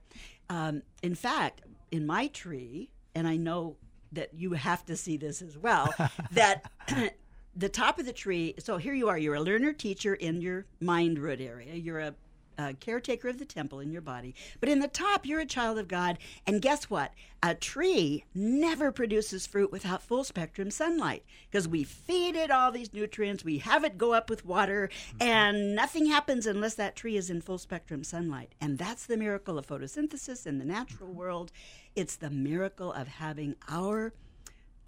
Um, 0.49 0.83
in 1.03 1.15
fact, 1.15 1.63
in 1.91 2.05
my 2.05 2.27
tree, 2.27 2.89
and 3.13 3.27
I 3.27 3.35
know 3.35 3.75
that 4.13 4.33
you 4.33 4.53
have 4.53 4.85
to 4.85 4.95
see 4.95 5.17
this 5.17 5.41
as 5.41 5.57
well, 5.57 5.93
that 6.31 6.71
the 7.55 7.69
top 7.69 7.99
of 7.99 8.05
the 8.05 8.13
tree, 8.13 8.55
so 8.59 8.77
here 8.77 8.93
you 8.93 9.09
are, 9.09 9.17
you're 9.17 9.35
a 9.35 9.41
learner 9.41 9.73
teacher 9.73 10.13
in 10.13 10.41
your 10.41 10.65
mind 10.79 11.19
root 11.19 11.41
area. 11.41 11.73
You're 11.75 11.99
a, 11.99 12.15
a 12.57 12.73
caretaker 12.73 13.27
of 13.27 13.39
the 13.39 13.45
temple 13.45 13.79
in 13.79 13.91
your 13.91 14.01
body. 14.01 14.35
But 14.59 14.69
in 14.69 14.79
the 14.79 14.87
top, 14.87 15.25
you're 15.25 15.39
a 15.39 15.45
child 15.45 15.77
of 15.77 15.87
God. 15.87 16.17
And 16.45 16.61
guess 16.61 16.89
what? 16.89 17.13
A 17.43 17.53
tree 17.53 18.25
never 18.33 18.91
produces 18.91 19.45
fruit 19.45 19.71
without 19.71 20.01
full 20.01 20.23
spectrum 20.23 20.71
sunlight 20.71 21.23
because 21.49 21.67
we 21.67 21.83
feed 21.83 22.35
it 22.35 22.49
all 22.49 22.71
these 22.71 22.93
nutrients, 22.93 23.43
we 23.43 23.59
have 23.59 23.83
it 23.83 23.97
go 23.97 24.13
up 24.13 24.29
with 24.29 24.45
water, 24.45 24.89
mm-hmm. 24.89 25.21
and 25.21 25.75
nothing 25.75 26.07
happens 26.07 26.47
unless 26.47 26.73
that 26.75 26.95
tree 26.95 27.17
is 27.17 27.29
in 27.29 27.41
full 27.41 27.57
spectrum 27.57 28.03
sunlight. 28.03 28.53
And 28.59 28.77
that's 28.77 29.05
the 29.05 29.17
miracle 29.17 29.57
of 29.57 29.67
photosynthesis 29.67 30.47
in 30.47 30.57
the 30.57 30.65
natural 30.65 31.09
mm-hmm. 31.09 31.19
world. 31.19 31.51
It's 31.95 32.15
the 32.15 32.31
miracle 32.31 32.91
of 32.91 33.07
having 33.07 33.55
our 33.69 34.13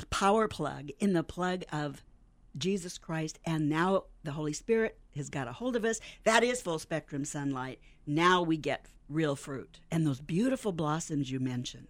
power 0.10 0.47
plug 0.47 0.89
in 0.99 1.13
the 1.13 1.23
plug 1.23 1.63
of 1.71 2.03
Jesus 2.58 2.98
Christ, 2.98 3.39
and 3.46 3.70
now 3.70 4.06
the 4.24 4.32
Holy 4.32 4.54
Spirit 4.54 4.98
has 5.15 5.30
got 5.30 5.48
a 5.48 5.54
hold 5.54 5.76
of 5.76 5.86
us. 5.86 6.00
That 6.24 6.43
is 6.43 6.62
full 6.62 6.80
spectrum 6.80 7.26
sunlight. 7.26 7.80
Now 8.06 8.41
we 8.41 8.58
get 8.58 8.88
real 9.10 9.36
fruit 9.36 9.80
and 9.91 10.06
those 10.06 10.20
beautiful 10.20 10.72
blossoms 10.72 11.32
you 11.32 11.39
mentioned. 11.39 11.88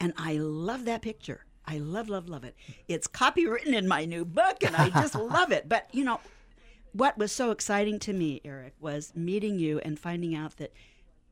And 0.00 0.12
I 0.16 0.34
love 0.34 0.84
that 0.86 1.02
picture. 1.02 1.44
I 1.64 1.78
love, 1.78 2.08
love, 2.08 2.28
love 2.28 2.44
it. 2.44 2.56
It's 2.88 3.06
copywritten 3.06 3.72
in 3.72 3.86
my 3.86 4.04
new 4.04 4.24
book, 4.24 4.64
and 4.64 4.74
I 4.74 4.90
just 4.90 5.14
love 5.16 5.52
it. 5.52 5.68
But, 5.68 5.86
you 5.92 6.04
know, 6.04 6.20
what 6.92 7.16
was 7.16 7.30
so 7.30 7.50
exciting 7.52 7.98
to 8.00 8.12
me, 8.12 8.40
Eric, 8.44 8.74
was 8.80 9.12
meeting 9.14 9.58
you 9.58 9.78
and 9.80 9.98
finding 9.98 10.34
out 10.34 10.56
that, 10.56 10.72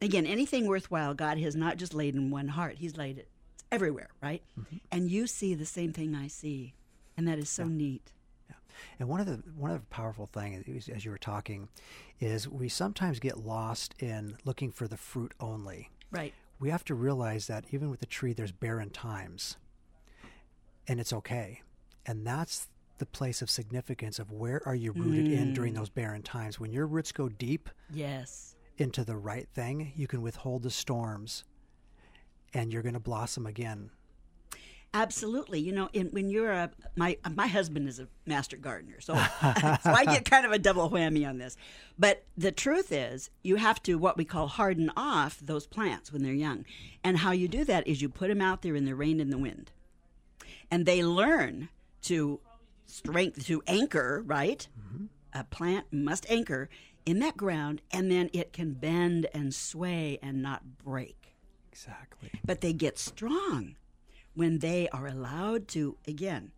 again, 0.01 0.27
anything 0.27 0.66
worthwhile, 0.66 1.14
God 1.14 1.38
has 1.38 1.57
not 1.57 1.79
just 1.79 1.95
laid 1.95 2.14
in 2.14 2.31
one 2.31 2.49
heart, 2.49 2.77
He's 2.79 2.97
laid 2.97 3.19
it 3.19 3.29
everywhere, 3.73 4.11
right? 4.23 4.43
Mm-hmm. 4.59 4.77
And 4.93 5.11
you 5.11 5.27
see 5.27 5.55
the 5.55 5.66
same 5.66 5.93
thing 5.93 6.14
I 6.14 6.29
see. 6.29 6.75
And 7.16 7.27
that 7.27 7.38
is 7.38 7.49
so 7.49 7.64
yeah. 7.64 7.71
neat. 7.71 8.12
And 8.99 9.09
one 9.09 9.21
of 9.21 9.27
the 9.27 9.43
one 9.57 9.71
of 9.71 9.81
the 9.81 9.87
powerful 9.87 10.27
things, 10.27 10.88
as 10.88 11.05
you 11.05 11.11
were 11.11 11.19
talking, 11.19 11.69
is 12.21 12.49
we 12.49 12.69
sometimes 12.69 13.19
get 13.19 13.38
lost 13.38 13.95
in 13.99 14.37
looking 14.45 14.71
for 14.71 14.87
the 14.87 14.97
fruit 14.97 15.33
only. 15.40 15.90
Right. 16.11 16.35
We 16.59 16.71
have 16.71 16.85
to 16.87 16.95
realize 16.95 17.47
that 17.47 17.64
even 17.71 17.90
with 17.90 18.01
the 18.01 18.07
tree, 18.07 18.33
there's 18.33 18.53
barren 18.53 18.90
times, 18.90 19.57
and 20.87 21.01
it's 21.01 21.12
okay. 21.12 21.62
And 22.05 22.27
that's 22.27 22.69
the 22.99 23.07
place 23.07 23.40
of 23.40 23.49
significance 23.49 24.19
of 24.19 24.31
where 24.31 24.61
are 24.66 24.75
you 24.75 24.93
rooted 24.93 25.27
mm. 25.27 25.38
in 25.38 25.55
during 25.55 25.75
those 25.75 25.88
barren 25.88 26.23
times. 26.23 26.61
When 26.61 26.73
your 26.73 26.87
roots 26.87 27.12
go 27.12 27.29
deep, 27.29 27.71
yes, 27.93 28.55
into 28.77 29.05
the 29.05 29.16
right 29.16 29.49
thing, 29.55 29.93
you 29.97 30.07
can 30.07 30.23
withhold 30.23 30.62
the 30.62 30.71
storms, 30.71 31.45
and 32.53 32.73
you're 32.73 32.83
going 32.83 32.95
to 32.95 33.01
blossom 33.01 33.47
again. 33.47 33.90
Absolutely. 34.92 35.61
You 35.61 35.72
know, 35.72 35.88
in, 35.92 36.09
when 36.09 36.31
you're 36.31 36.50
a 36.50 36.70
my 36.96 37.16
my 37.35 37.46
husband 37.46 37.88
is 37.88 38.00
a 38.00 38.09
master 38.26 38.57
gardener, 38.57 39.00
so 39.00 39.14
so 39.14 39.20
I 39.85 40.05
get 40.05 40.29
kind 40.29 40.44
of 40.44 40.50
a 40.50 40.59
double 40.59 40.90
whammy 40.90 41.29
on 41.29 41.38
this. 41.38 41.57
But 41.96 42.24
the 42.37 42.50
truth 42.50 42.90
is, 42.90 43.31
you 43.42 43.57
have 43.57 43.81
to 43.85 43.94
what 43.96 44.16
we 44.16 44.24
call 44.24 44.48
harden 44.48 44.90
off 44.96 45.38
those 45.40 45.66
plants 45.66 46.12
when 46.12 46.22
they're 46.22 46.33
young, 46.33 46.64
and 47.05 47.18
how 47.18 47.31
you 47.31 47.46
do 47.46 47.64
that 47.66 47.87
is 47.87 48.03
you 48.03 48.09
put 48.09 48.29
them 48.29 48.40
out 48.40 48.62
there 48.62 48.74
in 48.74 48.85
the 48.85 48.96
rain 48.96 49.20
and 49.20 49.33
the 49.33 49.38
wind, 49.38 49.70
and 50.72 50.87
they 50.87 51.05
learn 51.05 51.68
to 52.03 52.40
strength 52.87 53.46
to 53.46 53.62
anchor, 53.68 54.24
right? 54.26 54.66
Mm-hmm. 54.76 55.05
A 55.33 55.44
plant 55.44 55.87
must 55.92 56.29
anchor 56.29 56.68
in 57.07 57.20
that 57.20 57.37
ground 57.37 57.81
and 57.92 58.11
then 58.11 58.29
it 58.33 58.53
can 58.53 58.72
bend 58.72 59.26
and 59.33 59.55
sway 59.55 60.18
and 60.22 60.42
not 60.42 60.79
break. 60.85 61.37
Exactly. 61.72 62.31
But 62.44 62.61
they 62.61 62.72
get 62.72 62.98
strong 62.98 63.76
when 64.35 64.59
they 64.59 64.88
are 64.90 65.07
allowed 65.07 65.69
to, 65.69 65.97
again, 66.07 66.53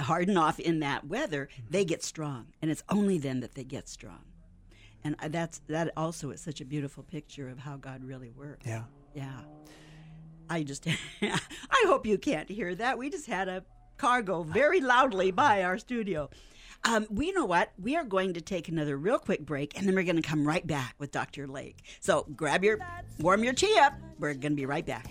harden 0.00 0.36
off 0.36 0.58
in 0.58 0.80
that 0.80 1.06
weather, 1.06 1.48
mm-hmm. 1.52 1.70
they 1.70 1.84
get 1.84 2.02
strong. 2.02 2.46
And 2.62 2.70
it's 2.70 2.82
only 2.88 3.18
then 3.18 3.40
that 3.40 3.54
they 3.54 3.64
get 3.64 3.88
strong. 3.88 4.24
And 5.04 5.16
that's 5.28 5.60
that 5.68 5.92
also 5.96 6.30
is 6.30 6.40
such 6.40 6.60
a 6.60 6.64
beautiful 6.64 7.02
picture 7.04 7.48
of 7.48 7.58
how 7.58 7.76
God 7.76 8.04
really 8.04 8.30
works. 8.30 8.66
Yeah. 8.66 8.84
Yeah. 9.14 9.40
I 10.50 10.62
just 10.64 10.86
I 11.22 11.84
hope 11.86 12.04
you 12.04 12.18
can't 12.18 12.50
hear 12.50 12.74
that. 12.74 12.98
We 12.98 13.10
just 13.10 13.26
had 13.26 13.48
a 13.48 13.64
cargo 13.96 14.42
very 14.42 14.80
loudly 14.80 15.30
by 15.30 15.62
our 15.62 15.78
studio. 15.78 16.30
Um, 16.84 17.06
we 17.10 17.32
know 17.32 17.44
what? 17.44 17.72
We 17.80 17.96
are 17.96 18.04
going 18.04 18.34
to 18.34 18.40
take 18.40 18.68
another 18.68 18.96
real 18.96 19.18
quick 19.18 19.44
break, 19.44 19.76
and 19.76 19.86
then 19.86 19.94
we're 19.94 20.04
going 20.04 20.16
to 20.16 20.22
come 20.22 20.46
right 20.46 20.64
back 20.64 20.94
with 20.98 21.10
Dr. 21.10 21.48
Lake. 21.48 21.82
So 22.00 22.24
grab 22.36 22.62
your, 22.62 22.78
warm 23.18 23.42
your 23.42 23.52
tea 23.52 23.76
up. 23.80 23.94
We're 24.18 24.34
going 24.34 24.52
to 24.52 24.56
be 24.56 24.66
right 24.66 24.86
back. 24.86 25.10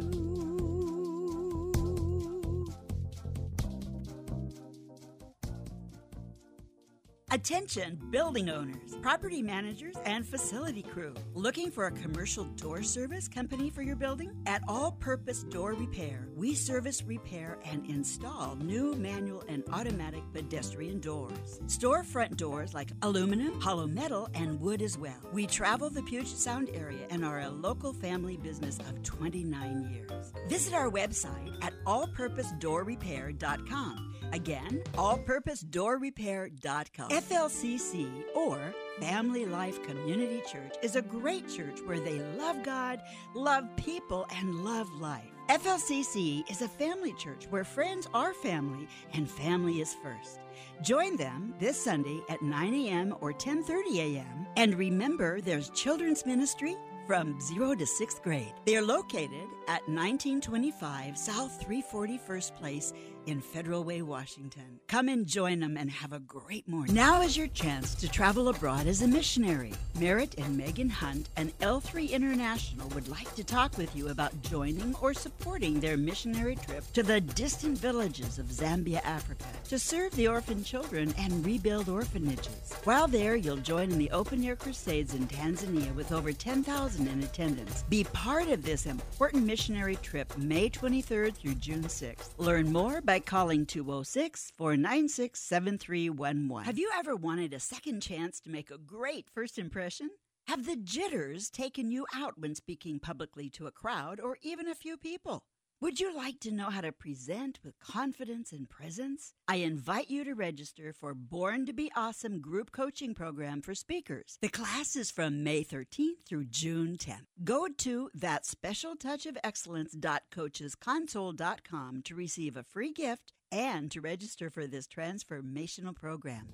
Attention 7.33 7.97
building 8.09 8.49
owners, 8.49 8.97
property 9.01 9.41
managers, 9.41 9.95
and 10.05 10.27
facility 10.27 10.81
crew. 10.81 11.13
Looking 11.33 11.71
for 11.71 11.85
a 11.85 11.91
commercial 11.91 12.43
door 12.43 12.83
service 12.83 13.29
company 13.29 13.69
for 13.69 13.81
your 13.81 13.95
building? 13.95 14.33
At 14.47 14.63
All 14.67 14.91
Purpose 14.91 15.43
Door 15.43 15.75
Repair, 15.75 16.27
we 16.35 16.53
service, 16.53 17.05
repair, 17.05 17.57
and 17.63 17.85
install 17.85 18.57
new 18.57 18.95
manual 18.95 19.45
and 19.47 19.63
automatic 19.71 20.23
pedestrian 20.33 20.99
doors. 20.99 21.61
Storefront 21.67 22.35
doors 22.35 22.73
like 22.73 22.91
aluminum, 23.01 23.61
hollow 23.61 23.87
metal, 23.87 24.27
and 24.33 24.59
wood 24.59 24.81
as 24.81 24.97
well. 24.97 25.15
We 25.31 25.47
travel 25.47 25.89
the 25.89 26.03
Puget 26.03 26.27
Sound 26.27 26.69
area 26.73 27.07
and 27.11 27.23
are 27.23 27.39
a 27.39 27.49
local 27.49 27.93
family 27.93 28.35
business 28.35 28.77
of 28.79 29.01
29 29.03 29.89
years. 29.89 30.33
Visit 30.49 30.73
our 30.73 30.91
website 30.91 31.55
at 31.63 31.71
allpurposedoorrepair.com. 31.85 34.07
Again, 34.33 34.81
allpurposedoorrepair.com. 34.93 37.20
FLCC 37.21 38.23
or 38.35 38.57
Family 38.99 39.45
Life 39.45 39.83
Community 39.83 40.41
Church 40.51 40.73
is 40.81 40.95
a 40.95 41.03
great 41.03 41.47
church 41.47 41.79
where 41.85 41.99
they 41.99 42.19
love 42.35 42.63
God, 42.63 42.99
love 43.35 43.65
people, 43.75 44.25
and 44.37 44.65
love 44.65 44.89
life. 44.99 45.29
FLCC 45.47 46.49
is 46.49 46.63
a 46.63 46.67
family 46.67 47.13
church 47.13 47.45
where 47.51 47.63
friends 47.63 48.07
are 48.15 48.33
family 48.33 48.87
and 49.13 49.29
family 49.29 49.81
is 49.81 49.95
first. 50.01 50.39
Join 50.81 51.15
them 51.15 51.53
this 51.59 51.81
Sunday 51.81 52.21
at 52.27 52.41
9 52.41 52.73
a.m. 52.73 53.13
or 53.21 53.33
10:30 53.33 53.97
a.m. 53.97 54.47
And 54.57 54.73
remember, 54.75 55.41
there's 55.41 55.69
children's 55.71 56.25
ministry 56.25 56.75
from 57.05 57.39
0 57.39 57.75
to 57.75 57.85
6th 57.85 58.21
grade. 58.21 58.53
They 58.65 58.77
are 58.77 58.81
located 58.81 59.47
at 59.67 59.87
1925 59.87 61.17
South 61.17 61.63
341st 61.67 62.55
Place 62.55 62.93
in 63.25 63.41
Federal 63.41 63.83
Way, 63.83 64.01
Washington. 64.01 64.79
Come 64.87 65.09
and 65.09 65.25
join 65.25 65.59
them 65.59 65.77
and 65.77 65.89
have 65.89 66.13
a 66.13 66.19
great 66.19 66.67
morning. 66.67 66.93
Now 66.93 67.21
is 67.21 67.37
your 67.37 67.47
chance 67.47 67.95
to 67.95 68.09
travel 68.09 68.49
abroad 68.49 68.87
as 68.87 69.01
a 69.01 69.07
missionary. 69.07 69.73
Merritt 69.99 70.35
and 70.37 70.57
Megan 70.57 70.89
Hunt 70.89 71.29
and 71.37 71.57
L3 71.59 72.11
International 72.11 72.87
would 72.89 73.07
like 73.07 73.33
to 73.35 73.43
talk 73.43 73.77
with 73.77 73.95
you 73.95 74.09
about 74.09 74.41
joining 74.41 74.95
or 75.01 75.13
supporting 75.13 75.79
their 75.79 75.97
missionary 75.97 76.55
trip 76.55 76.83
to 76.93 77.03
the 77.03 77.21
distant 77.21 77.77
villages 77.77 78.39
of 78.39 78.47
Zambia, 78.47 79.03
Africa, 79.03 79.45
to 79.69 79.77
serve 79.77 80.15
the 80.15 80.27
orphan 80.27 80.63
children 80.63 81.13
and 81.17 81.45
rebuild 81.45 81.89
orphanages. 81.89 82.73
While 82.83 83.07
there, 83.07 83.35
you'll 83.35 83.57
join 83.57 83.91
in 83.91 83.97
the 83.97 84.11
open 84.11 84.43
air 84.43 84.55
crusades 84.55 85.13
in 85.13 85.27
Tanzania 85.27 85.93
with 85.95 86.11
over 86.11 86.33
10,000 86.33 87.07
in 87.07 87.23
attendance. 87.23 87.83
Be 87.89 88.03
part 88.05 88.49
of 88.49 88.63
this 88.63 88.85
important 88.85 89.45
missionary 89.45 89.95
trip 89.97 90.37
May 90.37 90.69
23rd 90.69 91.35
through 91.35 91.55
June 91.55 91.83
6th. 91.83 92.29
Learn 92.37 92.71
more 92.71 93.01
by 93.01 93.10
calling 93.19 93.65
206 93.65 94.53
496 94.57 95.39
7311. 95.39 96.65
Have 96.65 96.79
you 96.79 96.89
ever 96.97 97.15
wanted 97.15 97.53
a 97.53 97.59
second 97.59 98.01
chance 98.01 98.39
to 98.39 98.49
make 98.49 98.71
a 98.71 98.77
great 98.77 99.27
first 99.33 99.57
impression? 99.57 100.09
Have 100.47 100.65
the 100.65 100.75
jitters 100.75 101.49
taken 101.49 101.91
you 101.91 102.05
out 102.15 102.39
when 102.39 102.55
speaking 102.55 102.99
publicly 102.99 103.49
to 103.51 103.67
a 103.67 103.71
crowd 103.71 104.19
or 104.19 104.37
even 104.41 104.67
a 104.67 104.75
few 104.75 104.97
people? 104.97 105.43
Would 105.81 105.99
you 105.99 106.15
like 106.15 106.39
to 106.41 106.51
know 106.51 106.69
how 106.69 106.81
to 106.81 106.91
present 106.91 107.57
with 107.63 107.79
confidence 107.79 108.51
and 108.51 108.69
presence? 108.69 109.33
I 109.47 109.55
invite 109.55 110.11
you 110.11 110.23
to 110.25 110.35
register 110.35 110.93
for 110.93 111.15
Born 111.15 111.65
to 111.65 111.73
Be 111.73 111.91
Awesome 111.95 112.39
group 112.39 112.71
coaching 112.71 113.15
program 113.15 113.63
for 113.63 113.73
speakers. 113.73 114.37
The 114.43 114.49
class 114.49 114.95
is 114.95 115.09
from 115.09 115.43
May 115.43 115.63
13th 115.63 116.27
through 116.29 116.45
June 116.45 116.97
10th. 116.99 117.25
Go 117.43 117.67
to 117.79 118.11
that 118.13 118.45
special 118.45 118.95
touch 118.95 119.25
of 119.25 119.39
excellence.coachesconsole.com 119.43 122.01
to 122.03 122.13
receive 122.13 122.55
a 122.55 122.63
free 122.63 122.93
gift 122.93 123.33
and 123.51 123.89
to 123.89 124.01
register 124.01 124.51
for 124.51 124.67
this 124.67 124.87
transformational 124.87 125.95
program. 125.95 126.49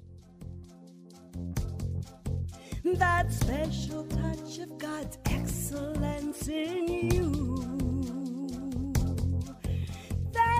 That 2.85 3.33
special 3.33 4.05
touch 4.05 4.59
of 4.59 4.77
God's 4.77 5.17
excellence 5.25 6.47
in 6.47 6.87
you 6.87 7.76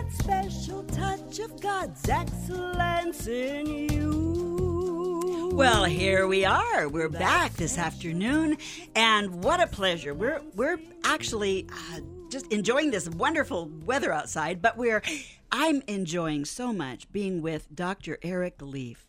special 0.09 0.83
touch 0.83 1.39
of 1.39 1.59
God's 1.61 2.07
excellence 2.07 3.27
in 3.27 3.89
you. 3.89 5.51
Well, 5.53 5.85
here 5.85 6.27
we 6.27 6.45
are. 6.45 6.87
We're 6.87 7.09
back 7.09 7.53
this 7.53 7.77
afternoon, 7.77 8.57
and 8.95 9.43
what 9.43 9.59
a 9.59 9.67
pleasure. 9.67 10.13
We're 10.13 10.41
we're 10.55 10.79
actually 11.03 11.67
uh, 11.71 12.01
just 12.29 12.51
enjoying 12.53 12.91
this 12.91 13.09
wonderful 13.09 13.71
weather 13.85 14.13
outside, 14.13 14.61
but 14.61 14.77
we're 14.77 15.01
I'm 15.51 15.81
enjoying 15.87 16.45
so 16.45 16.73
much 16.73 17.11
being 17.11 17.41
with 17.41 17.73
Dr. 17.73 18.19
Eric 18.21 18.61
Leaf 18.61 19.06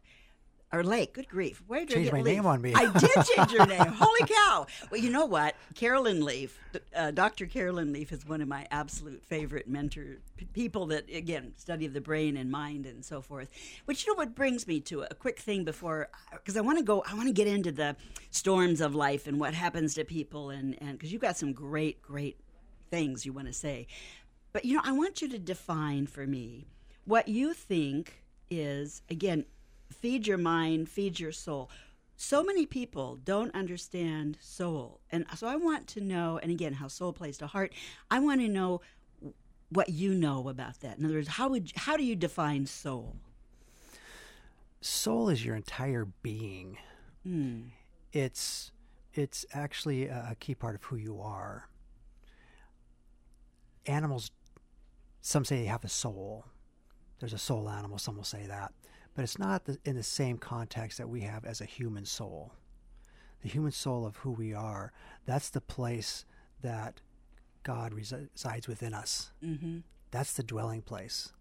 or 0.72 0.84
Lake. 0.84 1.14
Good 1.14 1.28
grief! 1.28 1.62
Where 1.66 1.84
did 1.84 1.94
change 1.94 2.12
my 2.12 2.20
name 2.20 2.46
on 2.46 2.60
me? 2.60 2.74
I 2.74 2.92
did 2.92 3.10
change 3.36 3.52
your 3.52 3.66
name. 3.66 3.86
Holy 3.86 4.20
cow! 4.28 4.66
Well, 4.90 5.00
you 5.00 5.10
know 5.10 5.26
what? 5.26 5.54
Caroline 5.74 6.24
Leaf, 6.24 6.58
uh, 6.94 7.10
Dr. 7.10 7.46
Caroline 7.46 7.92
Leaf, 7.92 8.12
is 8.12 8.26
one 8.26 8.40
of 8.40 8.48
my 8.48 8.66
absolute 8.70 9.22
favorite 9.24 9.68
mentor 9.68 10.18
p- 10.36 10.46
people. 10.52 10.86
That 10.86 11.08
again, 11.12 11.52
study 11.56 11.86
of 11.86 11.92
the 11.92 12.00
brain 12.00 12.36
and 12.36 12.50
mind 12.50 12.86
and 12.86 13.04
so 13.04 13.22
forth. 13.22 13.48
Which 13.86 14.06
you 14.06 14.12
know 14.12 14.16
what 14.16 14.34
brings 14.34 14.66
me 14.66 14.80
to 14.80 15.02
a 15.02 15.14
quick 15.14 15.38
thing 15.38 15.64
before, 15.64 16.08
because 16.32 16.56
I 16.56 16.60
want 16.60 16.78
to 16.78 16.84
go. 16.84 17.02
I 17.08 17.14
want 17.14 17.28
to 17.28 17.34
get 17.34 17.46
into 17.46 17.72
the 17.72 17.96
storms 18.30 18.80
of 18.80 18.94
life 18.94 19.26
and 19.26 19.40
what 19.40 19.54
happens 19.54 19.94
to 19.94 20.04
people, 20.04 20.50
and 20.50 20.76
and 20.80 20.92
because 20.92 21.12
you've 21.12 21.22
got 21.22 21.36
some 21.36 21.52
great, 21.52 22.02
great 22.02 22.36
things 22.90 23.24
you 23.24 23.32
want 23.32 23.46
to 23.46 23.54
say. 23.54 23.86
But 24.52 24.64
you 24.64 24.74
know, 24.74 24.82
I 24.84 24.92
want 24.92 25.22
you 25.22 25.28
to 25.28 25.38
define 25.38 26.06
for 26.06 26.26
me 26.26 26.66
what 27.04 27.28
you 27.28 27.54
think 27.54 28.22
is 28.50 29.02
again 29.10 29.44
feed 30.00 30.26
your 30.26 30.38
mind, 30.38 30.88
feed 30.88 31.20
your 31.20 31.32
soul. 31.32 31.70
So 32.16 32.42
many 32.42 32.66
people 32.66 33.18
don't 33.24 33.54
understand 33.54 34.38
soul. 34.40 35.00
And 35.10 35.24
so 35.36 35.46
I 35.46 35.56
want 35.56 35.86
to 35.88 36.00
know, 36.00 36.38
and 36.42 36.50
again, 36.50 36.74
how 36.74 36.88
soul 36.88 37.12
plays 37.12 37.38
to 37.38 37.46
heart. 37.46 37.72
I 38.10 38.18
want 38.18 38.40
to 38.40 38.48
know 38.48 38.80
what 39.70 39.90
you 39.90 40.14
know 40.14 40.48
about 40.48 40.80
that. 40.80 40.98
In 40.98 41.04
other 41.04 41.14
words, 41.14 41.28
how 41.28 41.48
would 41.50 41.72
how 41.76 41.96
do 41.96 42.04
you 42.04 42.16
define 42.16 42.66
soul? 42.66 43.16
Soul 44.80 45.28
is 45.28 45.44
your 45.44 45.56
entire 45.56 46.06
being. 46.22 46.78
Mm. 47.26 47.70
It's 48.12 48.72
it's 49.14 49.44
actually 49.52 50.06
a 50.06 50.36
key 50.38 50.54
part 50.54 50.74
of 50.74 50.84
who 50.84 50.96
you 50.96 51.20
are. 51.20 51.68
Animals, 53.86 54.30
some 55.20 55.44
say 55.44 55.58
they 55.58 55.64
have 55.64 55.84
a 55.84 55.88
soul. 55.88 56.44
There's 57.20 57.32
a 57.32 57.38
soul 57.38 57.68
animal. 57.68 57.98
Some 57.98 58.16
will 58.16 58.24
say 58.24 58.46
that, 58.46 58.72
but 59.18 59.24
it's 59.24 59.36
not 59.36 59.64
the, 59.64 59.76
in 59.84 59.96
the 59.96 60.02
same 60.04 60.38
context 60.38 60.96
that 60.98 61.08
we 61.08 61.22
have 61.22 61.44
as 61.44 61.60
a 61.60 61.64
human 61.64 62.04
soul. 62.04 62.52
The 63.42 63.48
human 63.48 63.72
soul 63.72 64.06
of 64.06 64.14
who 64.18 64.30
we 64.30 64.54
are. 64.54 64.92
That's 65.26 65.50
the 65.50 65.60
place 65.60 66.24
that 66.62 67.00
God 67.64 67.92
resides 67.92 68.68
within 68.68 68.94
us. 68.94 69.32
Mm-hmm. 69.44 69.78
That's 70.12 70.34
the 70.34 70.44
dwelling 70.44 70.82
place. 70.82 71.32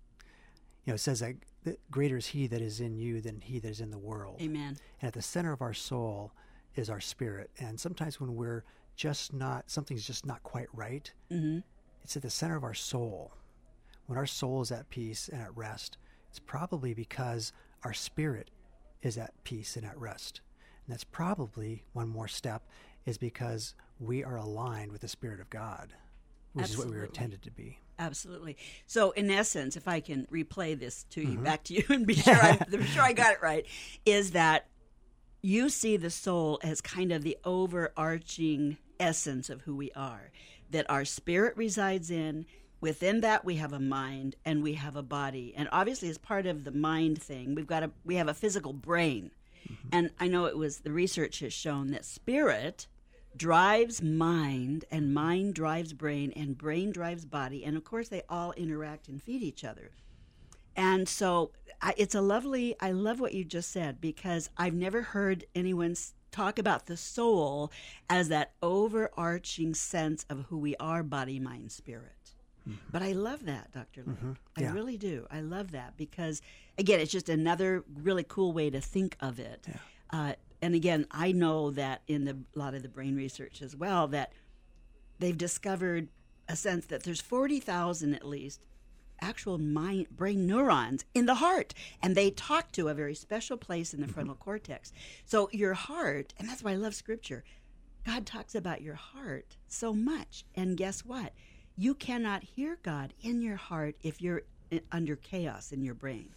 You 0.86 0.90
know, 0.90 0.96
it 0.96 1.02
says 1.02 1.20
that 1.20 1.80
greater 1.92 2.18
is 2.18 2.26
He 2.26 2.48
that 2.48 2.62
is 2.62 2.80
in 2.80 2.98
you 2.98 3.22
than 3.22 3.42
He 3.42 3.60
that 3.60 3.70
is 3.70 3.80
in 3.80 3.92
the 3.92 4.00
world. 4.00 4.42
Amen. 4.42 4.78
And 5.00 5.08
at 5.10 5.13
the 5.13 5.22
center 5.22 5.54
of 5.54 5.62
our 5.62 5.76
soul 5.76 6.32
is 6.76 6.90
our 6.90 7.00
spirit. 7.00 7.52
And 7.60 7.80
sometimes 7.80 8.20
when 8.20 8.36
we're 8.36 8.63
just 8.96 9.34
not, 9.34 9.70
something's 9.70 10.08
just 10.08 10.26
not 10.26 10.42
quite 10.42 10.70
right, 10.74 11.13
mm-hmm. 11.32 11.60
it's 12.04 12.18
at 12.18 12.24
the 12.24 12.32
center 12.32 12.56
of 12.56 12.63
our 12.63 12.74
soul. 12.74 13.34
When 14.08 14.18
our 14.18 14.26
soul 14.26 14.62
is 14.62 14.72
at 14.72 14.90
peace 14.90 15.30
and 15.32 15.44
at 15.44 15.56
rest, 15.56 16.00
it's 16.32 16.40
probably 16.40 16.94
because 16.94 17.54
our 17.88 17.93
spirit 17.93 18.52
is 19.02 19.17
at 19.17 19.32
peace 19.45 19.78
and 19.78 19.86
at 19.86 19.97
rest. 19.97 20.41
And 20.86 20.93
that's 20.93 21.06
probably 21.06 21.86
one 21.93 22.10
more 22.10 22.28
step 22.28 22.67
is 23.06 23.17
because 23.17 23.76
we 23.97 24.26
are 24.26 24.36
aligned 24.36 24.91
with 24.91 25.00
the 25.00 25.08
Spirit 25.08 25.39
of 25.39 25.50
God, 25.50 25.93
which 26.52 26.63
Absolutely. 26.63 26.73
is 26.73 26.78
what 26.78 26.91
we 26.91 27.00
were 27.00 27.06
intended 27.06 27.43
to 27.43 27.52
be. 27.52 27.80
Absolutely. 27.97 28.58
So, 28.88 29.12
in 29.12 29.32
essence, 29.32 29.78
if 29.78 29.88
I 29.88 30.02
can 30.02 30.28
replay 30.30 30.78
this 30.78 31.06
to 31.12 31.21
you, 31.21 31.36
mm-hmm. 31.36 31.43
back 31.45 31.63
to 31.63 31.76
you, 31.76 31.84
and 31.88 32.06
be 32.06 32.13
sure 32.15 32.36
I, 32.36 32.58
be 32.69 32.84
sure 32.84 33.04
I 33.04 33.13
got 33.13 33.32
it 33.32 33.41
right, 33.41 33.65
is 34.06 34.32
that 34.32 34.67
you 35.41 35.69
see 35.69 35.95
the 35.95 36.10
soul 36.10 36.60
as 36.63 36.82
kind 36.82 37.13
of 37.13 37.21
the 37.21 37.38
overarching 37.45 38.78
essence 39.00 39.50
of 39.50 39.62
who 39.62 39.78
we 39.78 39.93
are, 39.93 40.34
that 40.71 40.89
our 40.89 41.06
spirit 41.06 41.56
resides 41.56 42.12
in. 42.12 42.45
Within 42.80 43.22
that, 43.22 43.44
we 43.44 43.56
have 43.56 43.74
a 43.74 43.80
mind 43.80 44.36
and 44.46 44.62
we 44.62 44.74
have 44.74 44.96
a 44.96 45.04
body, 45.04 45.54
and 45.56 45.68
obviously, 45.72 46.10
as 46.10 46.18
part 46.18 46.46
of 46.46 46.63
the 46.63 46.72
mind 46.72 47.22
thing, 47.22 47.56
we've 47.56 47.68
got 47.68 47.84
a 47.84 47.92
we 48.06 48.16
have 48.16 48.28
a 48.28 48.34
physical 48.34 48.74
brain, 48.74 49.32
mm-hmm. 49.68 49.88
and 49.92 50.12
I 50.20 50.28
know 50.28 50.46
it 50.46 50.58
was 50.58 50.80
the 50.80 50.92
research 50.92 51.40
has 51.40 51.54
shown 51.54 51.88
that 51.92 52.06
spirit 52.06 52.88
drives 53.36 54.02
mind 54.02 54.86
and 54.90 55.13
mind 55.13 55.54
drives 55.54 55.94
brain 55.94 56.32
and 56.36 56.58
brain 56.58 56.92
drives 56.92 57.24
body. 57.24 57.63
And 57.63 57.78
of 57.78 57.84
course 57.84 58.10
they 58.10 58.24
all 58.28 58.52
interact 58.54 59.08
and 59.08 59.22
feed 59.22 59.44
each 59.44 59.63
other. 59.63 59.92
And 60.76 61.08
so 61.08 61.52
I, 61.82 61.94
it's 61.98 62.16
a 62.16 62.22
lovely 62.22 62.76
i 62.80 62.92
love 62.92 63.20
what 63.20 63.34
you 63.34 63.44
just 63.44 63.72
said 63.72 64.02
because 64.02 64.50
i've 64.58 64.74
never 64.74 65.02
heard 65.02 65.46
anyone 65.54 65.96
talk 66.32 66.60
about 66.60 66.86
the 66.86 66.98
soul 66.98 67.72
as 68.10 68.30
that 68.30 68.54
overarching 68.62 69.74
sense 69.74 70.26
of 70.30 70.46
who 70.50 70.58
we 70.58 70.76
are 70.78 71.04
body 71.04 71.40
mind 71.40 71.72
spirit 71.72 72.16
mm-hmm. 72.67 72.75
but 72.91 73.01
i 73.01 73.12
love 73.12 73.45
that 73.45 73.71
dr. 73.71 74.01
Mm-hmm. 74.01 74.32
yeah. 74.58 74.69
i 74.69 74.73
really 74.73 74.97
do 74.97 75.25
i 75.32 75.41
love 75.41 75.71
that 75.71 75.95
because 75.97 76.41
again 76.77 76.99
it's 76.99 77.12
just 77.12 77.30
another 77.30 77.84
really 78.01 78.25
cool 78.27 78.51
way 78.51 78.69
to 78.69 78.82
think 78.82 79.15
of 79.21 79.39
it 79.39 79.65
yeah. 79.67 79.75
uh, 80.12 80.34
and 80.62 80.73
again, 80.73 81.06
I 81.12 81.32
know 81.32 81.71
that 81.71 82.01
in 82.08 82.25
the, 82.25 82.38
a 82.56 82.60
lot 82.60 82.73
of 82.73 82.82
the 82.82 82.89
brain 82.89 83.15
research 83.15 83.62
as 83.62 83.75
well 83.75 84.08
that 84.10 84.34
they've 85.19 85.38
discovered 85.38 86.10
a 86.47 86.56
sense 86.56 86.86
that 86.88 87.03
there's 87.03 87.21
40,000 87.21 88.13
at 88.13 88.25
least 88.25 88.62
actual 89.19 89.58
mind, 89.58 90.08
brain 90.12 90.45
neurons 90.45 91.03
in 91.13 91.25
the 91.25 91.36
heart 91.36 91.73
and 92.03 92.15
they 92.15 92.30
talk 92.30 92.71
to 92.71 92.88
a 92.88 92.93
very 92.93 93.15
special 93.15 93.58
place 93.58 93.93
in 93.93 93.99
the 93.99 94.06
mm-hmm. 94.06 94.13
frontal 94.13 94.36
cortex 94.36 94.93
so 95.25 95.49
your 95.51 95.73
heart 95.73 96.36
and 96.38 96.47
that's 96.47 96.63
why 96.63 96.71
i 96.71 96.75
love 96.75 96.93
scripture 96.93 97.43
god 98.06 98.27
talks 98.27 98.53
about 98.53 98.84
your 98.84 98.93
heart 98.93 99.58
so 99.67 99.91
much 99.91 100.45
and 100.53 100.77
guess 100.77 101.03
what 101.03 101.34
you 101.78 101.94
cannot 101.94 102.44
hear 102.44 102.78
god 102.84 103.13
in 103.22 103.42
your 103.42 103.56
heart 103.56 103.96
if 104.04 104.22
you're 104.22 104.42
under 104.92 105.16
chaos 105.16 105.72
in 105.72 105.82
your 105.82 105.94
brain 105.94 106.30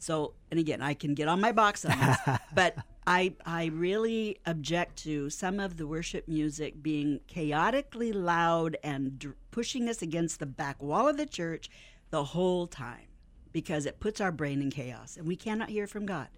so, 0.00 0.32
and 0.50 0.58
again, 0.58 0.80
I 0.80 0.94
can 0.94 1.14
get 1.14 1.28
on 1.28 1.40
my 1.40 1.52
box 1.52 1.84
on 1.84 1.98
this, 1.98 2.38
but 2.54 2.74
I 3.06 3.34
I 3.44 3.66
really 3.66 4.38
object 4.46 4.96
to 5.04 5.30
some 5.30 5.60
of 5.60 5.76
the 5.76 5.86
worship 5.86 6.26
music 6.26 6.82
being 6.82 7.20
chaotically 7.26 8.12
loud 8.12 8.76
and 8.82 9.18
d- 9.18 9.28
pushing 9.50 9.88
us 9.88 10.02
against 10.02 10.40
the 10.40 10.46
back 10.46 10.82
wall 10.82 11.08
of 11.08 11.16
the 11.16 11.26
church 11.26 11.68
the 12.10 12.24
whole 12.24 12.66
time 12.66 13.08
because 13.52 13.84
it 13.84 14.00
puts 14.00 14.20
our 14.20 14.32
brain 14.32 14.62
in 14.62 14.70
chaos 14.70 15.16
and 15.16 15.26
we 15.26 15.36
cannot 15.36 15.68
hear 15.68 15.86
from 15.86 16.06
God. 16.06 16.28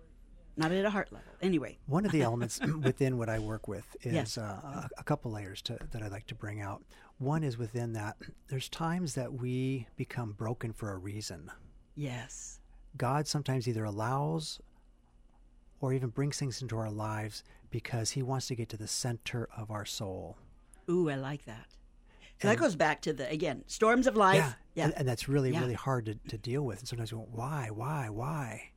Not 0.55 0.71
at 0.71 0.85
a 0.85 0.91
heart 0.91 1.11
level. 1.11 1.33
Anyway, 1.41 1.79
one 1.87 2.05
of 2.05 2.12
the 2.12 2.23
elements 2.29 2.61
within 2.83 3.17
what 3.17 3.31
I 3.31 3.38
work 3.38 3.69
with 3.69 3.87
is 4.03 4.12
yes. 4.12 4.38
uh, 4.38 4.43
a, 4.43 4.88
a 4.99 5.05
couple 5.05 5.31
layers 5.31 5.62
to, 5.62 5.79
that 5.93 6.03
I'd 6.03 6.11
like 6.11 6.27
to 6.27 6.35
bring 6.35 6.61
out. 6.61 6.83
One 7.22 7.44
is 7.44 7.56
within 7.56 7.92
that 7.92 8.16
there's 8.48 8.68
times 8.68 9.14
that 9.14 9.32
we 9.32 9.87
become 9.96 10.32
broken 10.32 10.72
for 10.72 10.92
a 10.92 10.98
reason. 10.98 11.50
Yes 11.94 12.61
God 12.96 13.26
sometimes 13.26 13.68
either 13.68 13.85
allows 13.85 14.61
or 15.80 15.92
even 15.92 16.11
brings 16.11 16.38
things 16.38 16.62
into 16.62 16.76
our 16.76 16.90
lives 16.90 17.42
because 17.70 18.11
he 18.11 18.22
wants 18.22 18.46
to 18.48 18.54
get 18.54 18.68
to 18.70 18.76
the 18.76 18.87
center 18.87 19.48
of 19.56 19.70
our 19.70 19.85
soul. 19.85 20.37
Ooh, 20.88 21.08
I 21.08 21.14
like 21.14 21.44
that. 21.46 21.66
So 22.40 22.48
and, 22.48 22.50
that 22.50 22.61
goes 22.61 22.76
back 22.76 23.00
to 23.02 23.12
the 23.12 23.28
again 23.30 23.64
storms 23.66 24.06
of 24.06 24.16
life. 24.16 24.37
Yeah, 24.37 24.52
yeah. 24.74 24.85
And, 24.87 24.94
and 24.98 25.08
that's 25.08 25.28
really 25.28 25.52
yeah. 25.52 25.61
really 25.61 25.74
hard 25.74 26.06
to, 26.06 26.14
to 26.28 26.38
deal 26.38 26.62
with. 26.62 26.80
And 26.80 26.88
sometimes 26.88 27.12
we 27.12 27.18
go, 27.18 27.28
why, 27.30 27.70
why, 27.72 28.08
why? 28.11 28.70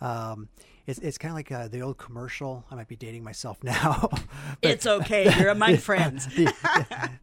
Um, 0.00 0.48
it's 0.88 0.98
it's 1.00 1.18
kind 1.18 1.30
of 1.30 1.36
like 1.36 1.52
uh, 1.52 1.68
the 1.68 1.82
old 1.82 1.98
commercial. 1.98 2.64
I 2.70 2.74
might 2.74 2.88
be 2.88 2.96
dating 2.96 3.22
myself 3.22 3.58
now. 3.62 4.08
it's 4.62 4.86
okay. 4.86 5.32
You're 5.38 5.50
among 5.50 5.76
friends. 5.88 6.26
the 6.34 6.52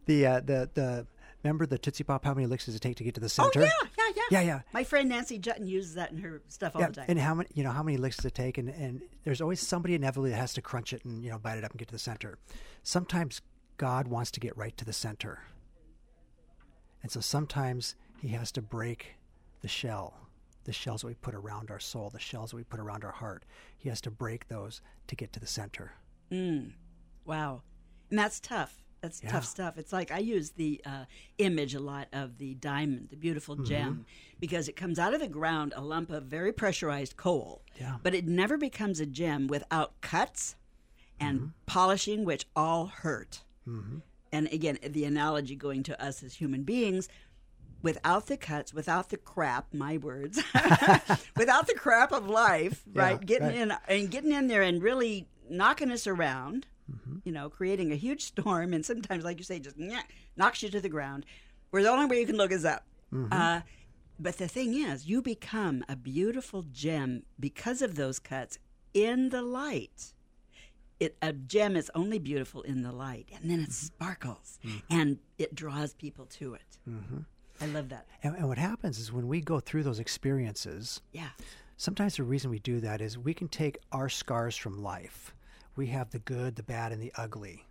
the, 0.06 0.26
uh, 0.26 0.40
the 0.40 0.70
the 0.72 1.06
Remember 1.42 1.66
the 1.66 1.78
Tootsie 1.78 2.04
Pop? 2.04 2.24
How 2.24 2.34
many 2.34 2.46
licks 2.46 2.66
does 2.66 2.74
it 2.74 2.80
take 2.80 2.96
to 2.96 3.04
get 3.04 3.14
to 3.14 3.20
the 3.20 3.28
center? 3.28 3.60
Oh 3.60 3.64
yeah, 3.64 3.70
yeah, 3.98 4.12
yeah. 4.16 4.22
Yeah, 4.30 4.40
yeah. 4.40 4.60
My 4.72 4.84
friend 4.84 5.08
Nancy 5.08 5.38
Juetten 5.38 5.68
uses 5.68 5.94
that 5.94 6.10
in 6.10 6.18
her 6.18 6.42
stuff 6.48 6.74
all 6.74 6.80
yeah, 6.80 6.88
the 6.88 6.94
time. 6.94 7.04
And 7.08 7.18
how 7.18 7.34
many, 7.34 7.48
you 7.54 7.62
know, 7.62 7.70
how 7.70 7.82
many 7.82 7.96
licks 7.98 8.16
does 8.16 8.24
it 8.24 8.34
take? 8.34 8.58
And 8.58 8.68
and 8.68 9.02
there's 9.24 9.40
always 9.40 9.60
somebody 9.60 9.94
inevitably 9.94 10.30
that 10.30 10.36
has 10.36 10.54
to 10.54 10.62
crunch 10.62 10.92
it 10.92 11.04
and 11.04 11.24
you 11.24 11.30
know 11.30 11.38
bite 11.38 11.58
it 11.58 11.64
up 11.64 11.72
and 11.72 11.78
get 11.78 11.88
to 11.88 11.94
the 11.94 11.98
center. 11.98 12.38
Sometimes 12.82 13.42
God 13.78 14.08
wants 14.08 14.30
to 14.32 14.40
get 14.40 14.56
right 14.56 14.76
to 14.76 14.84
the 14.84 14.92
center, 14.92 15.40
and 17.02 17.10
so 17.10 17.20
sometimes 17.20 17.96
He 18.20 18.28
has 18.28 18.50
to 18.52 18.62
break 18.62 19.16
the 19.60 19.68
shell, 19.68 20.25
the 20.66 20.72
shells 20.72 21.00
that 21.00 21.06
we 21.06 21.14
put 21.14 21.34
around 21.34 21.70
our 21.70 21.80
soul, 21.80 22.10
the 22.10 22.18
shells 22.18 22.50
that 22.50 22.56
we 22.56 22.64
put 22.64 22.80
around 22.80 23.04
our 23.04 23.12
heart. 23.12 23.44
He 23.78 23.88
has 23.88 24.00
to 24.02 24.10
break 24.10 24.48
those 24.48 24.80
to 25.06 25.16
get 25.16 25.32
to 25.32 25.40
the 25.40 25.46
center. 25.46 25.92
Mm. 26.30 26.72
Wow, 27.24 27.62
and 28.10 28.18
that's 28.18 28.38
tough 28.40 28.82
that's 29.06 29.22
yeah. 29.22 29.30
tough 29.30 29.44
stuff. 29.44 29.78
It's 29.78 29.92
like 29.92 30.10
I 30.10 30.18
use 30.18 30.50
the 30.50 30.80
uh, 30.84 31.04
image 31.38 31.74
a 31.74 31.80
lot 31.80 32.08
of 32.12 32.38
the 32.38 32.54
diamond, 32.54 33.08
the 33.10 33.16
beautiful 33.16 33.54
mm-hmm. 33.54 33.64
gem, 33.64 34.06
because 34.40 34.68
it 34.68 34.74
comes 34.74 34.98
out 34.98 35.14
of 35.14 35.20
the 35.20 35.28
ground 35.28 35.72
a 35.76 35.80
lump 35.80 36.10
of 36.10 36.24
very 36.24 36.52
pressurized 36.52 37.16
coal. 37.16 37.62
Yeah. 37.78 37.96
But 38.02 38.14
it 38.14 38.26
never 38.26 38.56
becomes 38.56 38.98
a 39.00 39.06
gem 39.06 39.46
without 39.46 40.00
cuts 40.00 40.56
and 41.20 41.38
mm-hmm. 41.38 41.48
polishing, 41.66 42.24
which 42.24 42.46
all 42.56 42.86
hurt. 42.86 43.44
Mm-hmm. 43.68 43.98
And 44.32 44.48
again, 44.52 44.78
the 44.82 45.04
analogy 45.04 45.54
going 45.54 45.82
to 45.84 46.02
us 46.02 46.22
as 46.22 46.34
human 46.34 46.64
beings, 46.64 47.08
without 47.82 48.26
the 48.26 48.36
cuts, 48.36 48.72
without 48.74 49.10
the 49.10 49.16
crap, 49.16 49.72
my 49.72 49.96
words, 49.98 50.42
without 51.36 51.66
the 51.66 51.74
crap 51.76 52.12
of 52.12 52.28
life, 52.28 52.82
yeah, 52.92 53.02
right? 53.02 53.24
Getting 53.24 53.48
right. 53.48 53.56
in 53.56 53.74
and 53.88 54.10
getting 54.10 54.32
in 54.32 54.48
there 54.48 54.62
and 54.62 54.82
really 54.82 55.28
knocking 55.48 55.90
us 55.90 56.06
around 56.06 56.66
mm-hmm. 56.90 57.18
you 57.24 57.32
know, 57.32 57.48
creating 57.48 57.92
a 57.92 57.96
huge 57.96 58.24
storm, 58.24 58.72
and 58.72 58.84
sometimes, 58.84 59.24
like 59.24 59.38
you 59.38 59.44
say, 59.44 59.58
just 59.58 59.76
knocks 60.36 60.62
you 60.62 60.68
to 60.70 60.80
the 60.80 60.88
ground. 60.88 61.26
Where 61.70 61.82
the 61.82 61.90
only 61.90 62.06
way 62.06 62.20
you 62.20 62.26
can 62.26 62.36
look 62.36 62.52
is 62.52 62.64
up. 62.64 62.84
Mm-hmm. 63.12 63.32
Uh, 63.32 63.60
but 64.18 64.38
the 64.38 64.48
thing 64.48 64.74
is, 64.74 65.06
you 65.06 65.20
become 65.20 65.84
a 65.88 65.96
beautiful 65.96 66.62
gem 66.62 67.24
because 67.38 67.82
of 67.82 67.96
those 67.96 68.18
cuts 68.18 68.58
in 68.94 69.28
the 69.28 69.42
light. 69.42 70.12
It, 70.98 71.16
a 71.20 71.34
gem 71.34 71.76
is 71.76 71.90
only 71.94 72.18
beautiful 72.18 72.62
in 72.62 72.82
the 72.82 72.92
light, 72.92 73.28
and 73.34 73.50
then 73.50 73.60
it 73.60 73.64
mm-hmm. 73.64 73.72
sparkles 73.72 74.58
mm-hmm. 74.64 74.78
and 74.88 75.18
it 75.38 75.54
draws 75.54 75.92
people 75.92 76.24
to 76.26 76.54
it. 76.54 76.78
Mm-hmm. 77.60 77.64
I 77.64 77.78
love 77.80 77.88
that. 77.90 78.06
And, 78.22 78.36
and, 78.36 78.48
what 78.48 78.58
happens 78.58 78.98
is 78.98 79.12
when 79.12 79.28
we 79.28 79.40
go 79.40 79.60
through 79.60 79.82
those 79.82 79.98
experiences, 80.00 81.00
yeah. 81.12 81.28
Sometimes 81.78 82.16
the 82.16 82.22
reason 82.22 82.50
we 82.50 82.58
do 82.58 82.80
that 82.80 83.00
is 83.02 83.18
we 83.18 83.34
can 83.34 83.48
take 83.48 83.76
our 83.92 84.08
scars 84.08 84.56
from 84.56 84.82
life 84.82 85.34
we 85.76 85.88
have 85.88 86.08
the 86.10 86.18
good, 86.20 86.56
the 86.56 86.62
bad, 86.62 86.90
and 86.90 87.02
the 87.02 87.12
ugly. 87.16 87.66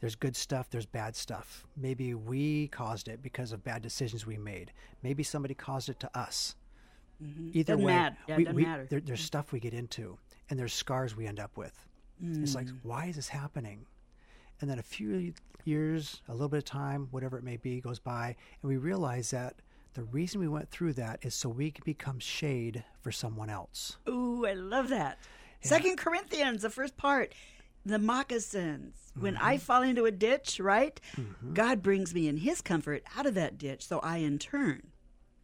There's 0.00 0.14
good 0.14 0.34
stuff, 0.34 0.70
there's 0.70 0.86
bad 0.86 1.14
stuff. 1.14 1.66
Maybe 1.76 2.14
we 2.14 2.68
caused 2.68 3.08
it 3.08 3.22
because 3.22 3.52
of 3.52 3.62
bad 3.62 3.82
decisions 3.82 4.24
we 4.26 4.38
made. 4.38 4.72
Maybe 5.02 5.22
somebody 5.22 5.52
caused 5.54 5.90
it 5.90 6.00
to 6.00 6.18
us. 6.18 6.56
Either 7.52 7.74
Doesn't 7.74 7.84
way, 7.84 7.92
matter. 7.92 8.16
Yeah, 8.26 8.34
it 8.34 8.38
we, 8.38 8.44
doesn't 8.44 8.56
we- 8.56 8.62
matter. 8.64 8.86
there- 8.88 9.00
there's 9.00 9.20
stuff 9.22 9.52
we 9.52 9.60
get 9.60 9.74
into, 9.74 10.16
and 10.48 10.58
there's 10.58 10.72
scars 10.72 11.14
we 11.14 11.26
end 11.26 11.38
up 11.38 11.56
with. 11.58 11.86
It's 12.22 12.52
Mm. 12.52 12.54
like, 12.54 12.68
why 12.82 13.06
is 13.06 13.16
this 13.16 13.28
happening? 13.28 13.84
And 14.62 14.70
then 14.70 14.78
a 14.78 14.82
few 14.82 15.34
years, 15.64 16.22
a 16.28 16.32
little 16.32 16.48
bit 16.48 16.58
of 16.58 16.64
time, 16.64 17.08
whatever 17.10 17.36
it 17.36 17.44
may 17.44 17.56
be, 17.56 17.80
goes 17.80 17.98
by, 17.98 18.36
and 18.62 18.68
we 18.68 18.76
realize 18.76 19.30
that 19.32 19.56
the 19.94 20.04
reason 20.04 20.40
we 20.40 20.48
went 20.48 20.70
through 20.70 20.94
that 20.94 21.18
is 21.22 21.34
so 21.34 21.48
we 21.48 21.70
can 21.70 21.82
become 21.84 22.18
shade 22.18 22.84
for 23.00 23.12
someone 23.12 23.50
else. 23.50 23.98
Ooh, 24.08 24.46
I 24.46 24.54
love 24.54 24.88
that. 24.88 25.18
Second 25.60 25.98
Corinthians, 25.98 26.62
the 26.62 26.70
first 26.70 26.96
part, 26.96 27.34
the 27.84 27.98
moccasins. 27.98 28.94
When 29.18 29.36
I 29.36 29.56
Mm-hmm. 29.56 29.60
fall 29.64 29.82
into 29.82 30.06
a 30.06 30.10
ditch, 30.10 30.58
right? 30.58 30.98
God 31.52 31.82
brings 31.82 32.14
me 32.14 32.26
in 32.28 32.38
His 32.38 32.60
comfort 32.62 33.02
out 33.16 33.26
of 33.26 33.34
that 33.34 33.58
ditch, 33.58 33.86
so 33.86 33.98
I 34.00 34.18
in 34.18 34.38
turn 34.38 34.84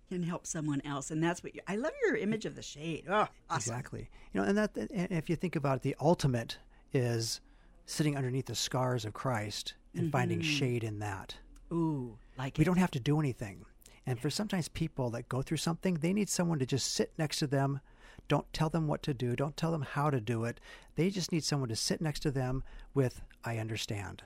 can 0.08 0.22
help 0.22 0.46
someone 0.46 0.80
else. 0.86 1.10
And 1.10 1.22
that's 1.22 1.42
what 1.44 1.54
you, 1.54 1.60
I 1.68 1.76
love 1.76 1.92
your 2.02 2.16
image 2.16 2.46
of 2.46 2.54
the 2.56 2.62
shade. 2.62 3.04
Oh, 3.08 3.26
awesome. 3.50 3.56
Exactly. 3.74 4.08
You 4.32 4.40
know, 4.40 4.46
and 4.46 4.56
that 4.56 4.74
and 4.76 5.12
if 5.12 5.28
you 5.28 5.36
think 5.36 5.54
about 5.54 5.76
it, 5.76 5.82
the 5.82 5.96
ultimate 6.00 6.56
is 6.94 7.40
sitting 7.88 8.16
underneath 8.16 8.46
the 8.46 8.54
scars 8.54 9.04
of 9.04 9.14
Christ 9.14 9.74
and 9.94 10.12
finding 10.12 10.40
mm-hmm. 10.40 10.50
shade 10.50 10.84
in 10.84 10.98
that. 10.98 11.36
Ooh, 11.72 12.18
like 12.36 12.56
We 12.58 12.62
it. 12.62 12.66
don't 12.66 12.76
have 12.76 12.90
to 12.92 13.00
do 13.00 13.18
anything. 13.18 13.64
And 14.06 14.20
for 14.20 14.30
sometimes 14.30 14.68
people 14.68 15.10
that 15.10 15.28
go 15.28 15.42
through 15.42 15.56
something, 15.56 15.94
they 15.94 16.12
need 16.12 16.28
someone 16.28 16.58
to 16.58 16.66
just 16.66 16.92
sit 16.94 17.12
next 17.18 17.38
to 17.38 17.46
them. 17.46 17.80
Don't 18.28 18.50
tell 18.52 18.68
them 18.68 18.86
what 18.86 19.02
to 19.04 19.14
do. 19.14 19.34
Don't 19.34 19.56
tell 19.56 19.72
them 19.72 19.82
how 19.82 20.10
to 20.10 20.20
do 20.20 20.44
it. 20.44 20.60
They 20.96 21.08
just 21.10 21.32
need 21.32 21.44
someone 21.44 21.68
to 21.70 21.76
sit 21.76 22.00
next 22.00 22.20
to 22.20 22.30
them 22.30 22.62
with, 22.94 23.22
I 23.44 23.56
understand. 23.58 24.22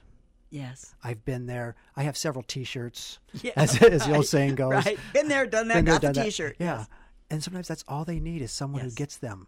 Yes. 0.51 0.95
I've 1.03 1.25
been 1.25 1.47
there. 1.47 1.77
I 1.97 2.03
have 2.03 2.17
several 2.17 2.43
T-shirts, 2.43 3.19
Yeah, 3.43 3.53
as, 3.57 3.81
as 3.83 4.07
the 4.07 4.17
old 4.17 4.27
saying 4.27 4.57
goes. 4.57 4.73
Right. 4.73 4.99
Been 5.13 5.29
there, 5.29 5.47
done 5.47 5.69
that, 5.69 5.75
Been 5.77 5.85
there, 5.85 5.99
got 6.01 6.15
the. 6.15 6.25
T-shirt. 6.25 6.57
Yeah. 6.59 6.79
Yes. 6.79 6.89
And 7.31 7.43
sometimes 7.43 7.69
that's 7.69 7.85
all 7.89 8.05
they 8.05 8.21
need 8.21 8.43
is 8.43 8.53
someone 8.53 8.83
Yes. 8.83 8.91
who 8.93 8.97
gets 8.97 9.17
them. 9.17 9.47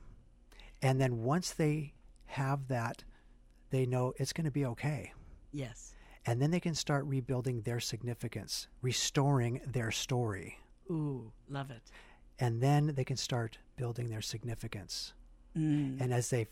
And 0.80 1.00
then 1.00 1.22
once 1.22 1.50
they 1.50 1.94
have 2.26 2.68
that, 2.68 3.04
they 3.70 3.86
know 3.86 4.12
it's 4.16 4.32
going 4.32 4.44
to 4.44 4.50
be 4.50 4.64
okay. 4.66 5.12
Yes. 5.52 5.92
And 6.26 6.40
then 6.40 6.50
they 6.50 6.60
can 6.60 6.74
start 6.74 7.04
rebuilding 7.04 7.62
their 7.62 7.80
significance, 7.80 8.66
restoring 8.82 9.60
their 9.66 9.90
story. 9.90 10.58
Ooh, 10.90 11.32
love 11.48 11.70
it. 11.70 11.82
And 12.38 12.60
then 12.62 12.92
they 12.94 13.04
can 13.04 13.16
start 13.16 13.58
building 13.76 14.08
their 14.08 14.22
significance. 14.22 15.12
Mm. 15.56 16.00
And 16.00 16.12
as 16.12 16.30
they 16.30 16.46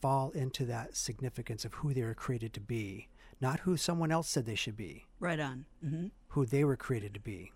fall 0.00 0.30
into 0.30 0.64
that 0.66 0.94
significance 0.96 1.64
of 1.64 1.74
who 1.74 1.94
they 1.94 2.02
were 2.02 2.14
created 2.14 2.52
to 2.54 2.60
be, 2.60 3.08
not 3.40 3.60
who 3.60 3.76
someone 3.76 4.12
else 4.12 4.28
said 4.28 4.46
they 4.46 4.54
should 4.54 4.76
be, 4.76 5.06
Right 5.18 5.40
on. 5.40 5.64
hmm 5.82 6.06
who 6.28 6.44
they 6.44 6.64
were 6.64 6.76
created 6.76 7.14
to 7.14 7.20
be. 7.20 7.52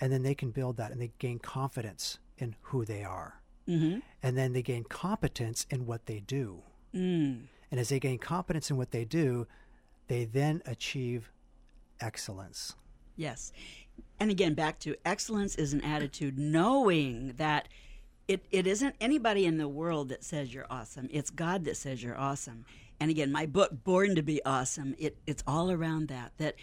And 0.00 0.12
then 0.12 0.22
they 0.22 0.34
can 0.36 0.50
build 0.52 0.76
that 0.76 0.92
and 0.92 1.00
they 1.00 1.10
gain 1.18 1.38
confidence 1.40 2.18
in 2.38 2.54
who 2.62 2.84
they 2.84 3.02
are. 3.04 3.40
hmm 3.66 3.98
And 4.22 4.36
then 4.38 4.52
they 4.52 4.62
gain 4.62 4.84
competence 4.84 5.66
in 5.70 5.84
what 5.86 6.06
they 6.06 6.20
do. 6.20 6.62
Mm. 6.94 7.42
And 7.70 7.80
as 7.80 7.88
they 7.88 7.98
gain 7.98 8.18
competence 8.18 8.70
in 8.70 8.76
what 8.76 8.90
they 8.90 9.04
do, 9.04 9.46
they 10.08 10.24
then 10.24 10.62
achieve 10.66 11.30
excellence. 12.00 12.74
Yes. 13.16 13.52
And 14.20 14.30
again, 14.30 14.54
back 14.54 14.78
to 14.80 14.94
excellence 15.04 15.56
is 15.56 15.72
an 15.72 15.82
attitude, 15.82 16.38
knowing 16.38 17.34
that 17.38 17.68
it, 18.28 18.44
it 18.50 18.66
isn't 18.66 18.94
anybody 19.00 19.46
in 19.46 19.56
the 19.56 19.68
world 19.68 20.08
that 20.10 20.24
says 20.24 20.52
you're 20.52 20.66
awesome. 20.70 21.08
It's 21.10 21.30
God 21.30 21.64
that 21.64 21.76
says 21.76 22.02
you're 22.02 22.18
awesome. 22.18 22.64
And 23.00 23.10
again, 23.10 23.30
my 23.30 23.46
book, 23.46 23.84
Born 23.84 24.14
to 24.14 24.22
Be 24.22 24.40
Awesome, 24.44 24.94
it, 24.98 25.16
it's 25.26 25.42
all 25.46 25.70
around 25.70 26.08
that, 26.08 26.32
that 26.38 26.56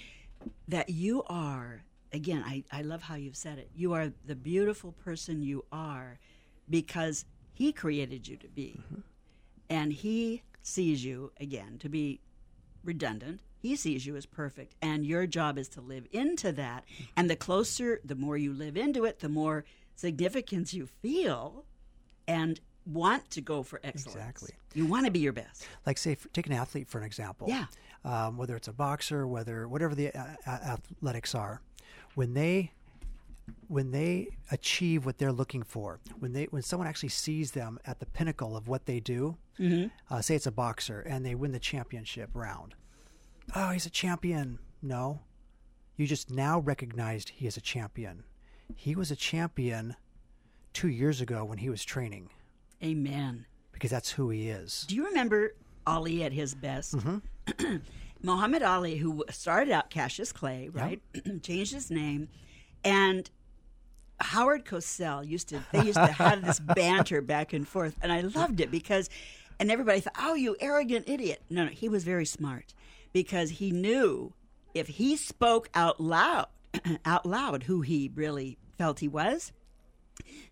that 0.67 0.89
you 0.89 1.23
are, 1.27 1.83
again, 2.11 2.43
I, 2.45 2.63
I 2.71 2.81
love 2.81 3.03
how 3.03 3.15
you've 3.15 3.37
said 3.37 3.59
it. 3.59 3.69
You 3.75 3.93
are 3.93 4.11
the 4.25 4.35
beautiful 4.35 4.91
person 4.91 5.41
you 5.41 5.63
are 5.71 6.19
because 6.69 7.23
he 7.53 7.71
created 7.71 8.27
you 8.27 8.35
to 8.37 8.47
be. 8.49 8.81
Mm-hmm. 8.81 9.01
And 9.69 9.93
he 9.93 10.43
sees 10.63 11.05
you, 11.05 11.31
again, 11.39 11.77
to 11.79 11.89
be 11.89 12.21
redundant. 12.83 13.41
He 13.59 13.75
sees 13.75 14.05
you 14.05 14.15
as 14.15 14.25
perfect, 14.25 14.75
and 14.81 15.05
your 15.05 15.27
job 15.27 15.57
is 15.57 15.69
to 15.69 15.81
live 15.81 16.07
into 16.11 16.51
that. 16.53 16.83
And 17.15 17.29
the 17.29 17.35
closer, 17.35 18.01
the 18.03 18.15
more 18.15 18.35
you 18.35 18.51
live 18.51 18.75
into 18.75 19.05
it, 19.05 19.19
the 19.19 19.29
more 19.29 19.63
significance 19.95 20.73
you 20.73 20.87
feel 20.87 21.65
and 22.27 22.59
want 22.85 23.29
to 23.31 23.41
go 23.41 23.63
for 23.63 23.79
excellence. 23.83 24.15
Exactly. 24.15 24.51
You 24.73 24.85
want 24.85 25.05
to 25.05 25.11
be 25.11 25.19
your 25.19 25.31
best. 25.31 25.65
Like, 25.85 25.97
say, 25.97 26.15
for, 26.15 26.27
take 26.29 26.47
an 26.47 26.53
athlete 26.53 26.89
for 26.89 26.97
an 26.97 27.05
example. 27.05 27.47
Yeah. 27.47 27.65
Um, 28.03 28.35
whether 28.35 28.57
it's 28.57 28.67
a 28.67 28.73
boxer, 28.73 29.25
whether 29.25 29.65
whatever 29.67 29.95
the 29.95 30.13
uh, 30.13 30.35
athletics 30.45 31.33
are, 31.33 31.61
when 32.15 32.33
they 32.33 32.71
when 33.67 33.91
they 33.91 34.27
achieve 34.51 35.05
what 35.05 35.17
they're 35.17 35.31
looking 35.31 35.63
for, 35.63 35.99
when 36.19 36.33
they 36.33 36.45
when 36.45 36.61
someone 36.61 36.87
actually 36.87 37.09
sees 37.09 37.51
them 37.51 37.79
at 37.85 37.99
the 37.99 38.05
pinnacle 38.05 38.55
of 38.55 38.67
what 38.67 38.85
they 38.85 38.99
do, 38.99 39.37
uh, 40.09 40.21
say 40.21 40.35
it's 40.35 40.47
a 40.47 40.51
boxer 40.51 41.01
and 41.01 41.25
they 41.25 41.35
win 41.35 41.51
the 41.51 41.59
championship 41.59 42.29
round. 42.33 42.75
Oh, 43.55 43.69
he's 43.69 43.85
a 43.85 43.89
champion. 43.89 44.59
No, 44.81 45.21
you 45.95 46.07
just 46.07 46.31
now 46.31 46.59
recognized 46.59 47.29
he 47.29 47.47
is 47.47 47.57
a 47.57 47.61
champion. 47.61 48.23
He 48.75 48.95
was 48.95 49.11
a 49.11 49.15
champion 49.15 49.95
two 50.73 50.87
years 50.87 51.21
ago 51.21 51.45
when 51.45 51.59
he 51.59 51.69
was 51.69 51.83
training 51.85 52.29
Amen. 52.83 53.45
because 53.71 53.91
that's 53.91 54.11
who 54.11 54.29
he 54.29 54.49
is. 54.49 54.85
Do 54.87 54.95
you 54.95 55.05
remember 55.05 55.55
Ali 55.85 56.23
at 56.23 56.33
his 56.33 56.55
best? 56.55 56.95
Muhammad 58.23 58.63
Ali, 58.63 58.95
who 58.95 59.23
started 59.29 59.71
out 59.71 59.89
Cassius 59.89 60.31
Clay, 60.31 60.69
right? 60.69 61.01
Changed 61.43 61.73
his 61.73 61.91
name, 61.91 62.29
and 62.83 63.29
Howard 64.19 64.65
Cosell 64.65 65.27
used 65.27 65.49
to. 65.49 65.61
They 65.71 65.83
used 65.83 65.97
to 65.97 66.07
have 66.07 66.45
this 66.45 66.59
banter 66.75 67.21
back 67.21 67.53
and 67.53 67.67
forth, 67.67 67.95
and 68.01 68.11
I 68.11 68.21
loved 68.21 68.59
it 68.61 68.71
because, 68.71 69.09
and 69.59 69.71
everybody 69.71 69.99
thought, 69.99 70.15
"Oh, 70.19 70.33
you 70.35 70.55
arrogant 70.59 71.09
idiot!" 71.09 71.41
No, 71.49 71.65
no, 71.65 71.71
he 71.71 71.89
was 71.89 72.03
very 72.03 72.25
smart 72.25 72.73
because 73.11 73.49
he 73.51 73.71
knew 73.71 74.33
if 74.73 74.87
he 74.87 75.15
spoke 75.17 75.69
out 75.75 75.99
loud, 75.99 76.47
out 77.05 77.25
loud, 77.25 77.63
who 77.63 77.81
he 77.81 78.11
really 78.15 78.57
felt 78.77 78.99
he 79.01 79.07
was, 79.07 79.51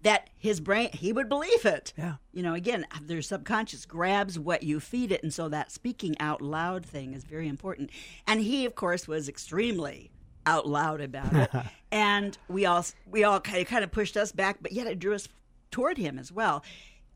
that 0.03 0.29
his 0.37 0.59
brain 0.59 0.89
he 0.93 1.13
would 1.13 1.29
believe 1.29 1.65
it 1.65 1.93
Yeah. 1.97 2.15
you 2.33 2.41
know 2.43 2.53
again 2.55 2.85
their 3.01 3.21
subconscious 3.21 3.85
grabs 3.85 4.37
what 4.39 4.63
you 4.63 4.79
feed 4.79 5.11
it 5.11 5.21
and 5.23 5.31
so 5.33 5.49
that 5.49 5.71
speaking 5.71 6.15
out 6.19 6.41
loud 6.41 6.83
thing 6.85 7.13
is 7.13 7.23
very 7.23 7.47
important 7.47 7.91
and 8.25 8.41
he 8.41 8.65
of 8.65 8.73
course 8.73 9.07
was 9.07 9.29
extremely 9.29 10.09
out 10.45 10.67
loud 10.67 11.01
about 11.01 11.33
it. 11.33 11.49
And 11.93 12.37
we 12.47 12.65
all 12.65 12.85
we 13.05 13.25
all 13.25 13.41
kind 13.41 13.61
of, 13.61 13.67
kind 13.67 13.83
of 13.83 13.91
pushed 13.91 14.15
us 14.15 14.31
back 14.31 14.59
but 14.61 14.71
yet 14.71 14.87
it 14.87 14.97
drew 14.97 15.13
us 15.13 15.27
toward 15.71 15.97
him 15.97 16.17
as 16.17 16.31
well. 16.31 16.63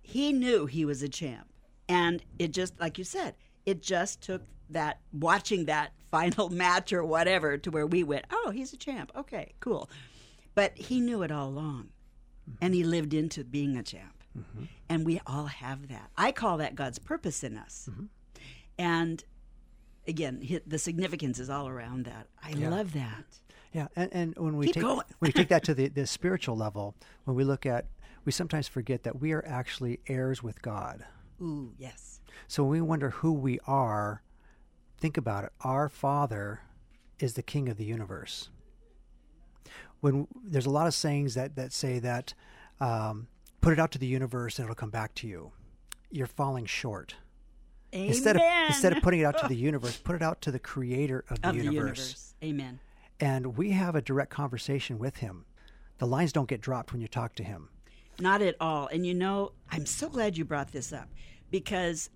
He 0.01 0.33
knew 0.33 0.65
he 0.65 0.83
was 0.83 1.01
a 1.01 1.07
champ. 1.07 1.47
And 1.87 2.21
it 2.39 2.51
just 2.51 2.77
like 2.77 2.97
you 2.97 3.05
said 3.05 3.35
it 3.65 3.81
just 3.81 4.19
took 4.21 4.41
that 4.69 4.99
watching 5.13 5.63
that 5.65 5.93
final 6.11 6.49
match 6.49 6.91
or 6.91 7.05
whatever 7.05 7.57
to 7.57 7.71
where 7.71 7.87
we 7.87 8.03
went 8.03 8.25
oh 8.31 8.51
he's 8.51 8.73
a 8.73 8.77
champ. 8.77 9.13
Okay 9.15 9.53
cool. 9.61 9.89
But 10.53 10.77
he 10.77 10.99
knew 10.99 11.21
it 11.21 11.31
all 11.31 11.47
along. 11.47 11.91
And 12.59 12.73
he 12.73 12.83
lived 12.83 13.13
into 13.13 13.45
being 13.45 13.77
a 13.77 13.83
champ. 13.83 14.23
Mm-hmm. 14.37 14.65
And 14.89 15.05
we 15.05 15.21
all 15.25 15.45
have 15.45 15.87
that. 15.87 16.11
I 16.17 16.33
call 16.33 16.57
that 16.57 16.75
God's 16.75 16.99
purpose 16.99 17.45
in 17.45 17.57
us. 17.57 17.87
Mm-hmm. 17.89 18.05
And 18.77 19.23
again, 20.07 20.61
the 20.65 20.79
significance 20.79 21.39
is 21.39 21.49
all 21.49 21.67
around 21.67 22.05
that. 22.05 22.27
I 22.43 22.51
love 22.53 22.93
that. 22.93 23.25
Yeah, 23.73 23.87
and, 23.95 24.09
and 24.13 24.35
when 24.37 24.55
we 24.55 24.67
Keep 24.67 24.75
take 24.75 24.83
when 24.83 25.03
we 25.19 25.31
take 25.33 25.49
that 25.49 25.65
to 25.65 25.73
the, 25.75 25.89
the 25.89 26.07
spiritual 26.07 26.55
level, 26.55 26.95
when 27.25 27.35
we 27.35 27.43
look 27.43 27.65
at, 27.65 27.87
we 28.23 28.31
sometimes 28.31 28.67
forget 28.67 29.03
that 29.03 29.19
we 29.19 29.33
are 29.33 29.43
actually 29.45 29.99
heirs 30.07 30.41
with 30.41 30.61
God. 30.61 31.05
Ooh, 31.41 31.73
yes. 31.77 32.21
So 32.47 32.63
when 32.63 32.71
we 32.71 32.81
wonder 32.81 33.09
who 33.09 33.33
we 33.33 33.59
are, 33.67 34.21
think 34.97 35.17
about 35.17 35.43
it. 35.43 35.51
Our 35.61 35.89
Father 35.89 36.61
is 37.19 37.33
the 37.33 37.43
King 37.43 37.67
of 37.67 37.75
the 37.75 37.83
universe. 37.83 38.49
When 39.99 40.27
there's 40.43 40.65
a 40.65 40.71
lot 40.71 40.87
of 40.87 40.93
sayings 40.93 41.33
that 41.33 41.57
that 41.57 41.73
say 41.73 41.99
that, 41.99 42.33
um, 42.79 43.27
put 43.59 43.73
it 43.73 43.79
out 43.79 43.91
to 43.91 43.99
the 43.99 44.07
universe 44.07 44.57
and 44.57 44.65
it'll 44.65 44.75
come 44.75 44.89
back 44.89 45.15
to 45.15 45.27
you. 45.27 45.51
You're 46.11 46.27
falling 46.27 46.65
short. 46.65 47.15
Amen. 47.95 48.07
Instead 48.09 48.35
of 48.35 48.41
instead 48.67 48.95
of 48.95 49.01
putting 49.01 49.21
it 49.21 49.23
out 49.23 49.37
to 49.39 49.47
the 49.47 49.55
universe, 49.69 49.97
put 49.97 50.15
it 50.15 50.21
out 50.21 50.41
to 50.41 50.51
the 50.51 50.59
Creator 50.59 51.23
of 51.29 51.41
the, 51.41 51.49
of 51.49 51.55
the 51.55 51.63
universe. 51.63 51.73
universe. 51.73 52.33
Amen. 52.43 52.79
and 53.19 53.57
we 53.57 53.71
have 53.71 53.95
a 53.95 54.01
direct 54.01 54.29
conversation 54.29 54.99
with 54.99 55.17
him. 55.17 55.45
The 55.99 56.07
lines 56.07 56.33
don't 56.33 56.49
get 56.49 56.59
dropped 56.59 56.91
when 56.91 57.01
you 57.01 57.07
talk 57.07 57.35
to 57.35 57.43
him. 57.43 57.69
Not 58.19 58.41
at 58.41 58.55
all. 58.59 58.87
And 58.87 59.05
you 59.05 59.13
know, 59.13 59.53
I'm 59.71 59.85
so 59.85 60.09
glad 60.09 60.37
you 60.37 60.43
brought 60.45 60.71
this 60.71 60.91
up 60.91 61.07
because, 61.51 62.09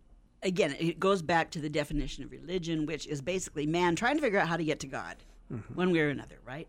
again, 0.43 0.75
it 0.79 0.99
goes 0.99 1.21
back 1.21 1.51
to 1.51 1.59
the 1.59 1.69
definition 1.69 2.23
of 2.23 2.31
religion, 2.31 2.85
which 2.85 3.07
is 3.07 3.21
basically 3.21 3.65
man 3.65 3.95
trying 3.95 4.15
to 4.15 4.21
figure 4.21 4.39
out 4.39 4.47
how 4.47 4.57
to 4.57 4.63
get 4.63 4.79
to 4.81 4.87
God 4.87 5.15
mm-hmm. 5.51 5.73
one 5.73 5.91
way 5.91 5.99
or 5.99 6.09
another, 6.09 6.39
right? 6.45 6.67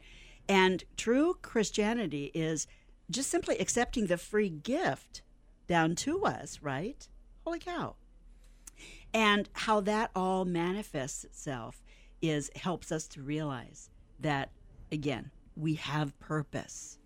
And 0.49 0.83
true 0.97 1.37
Christianity 1.43 2.31
is 2.35 2.67
just 3.11 3.31
simply 3.31 3.59
accepting 3.59 4.07
the 4.07 4.17
free 4.17 4.49
gift 4.49 5.23
down 5.67 5.95
to 5.97 6.25
us, 6.25 6.61
right? 6.63 7.09
Holy 7.45 7.59
cow. 7.59 7.95
And 9.13 9.49
how 9.53 9.81
that 9.81 10.11
all 10.15 10.45
manifests 10.45 11.25
itself 11.25 11.83
is 12.23 12.51
helps 12.55 12.93
us 12.93 13.09
to 13.09 13.23
realize 13.23 13.91
that 14.21 14.51
again, 14.93 15.31
we 15.57 15.75
have 15.75 16.19
purpose 16.21 16.99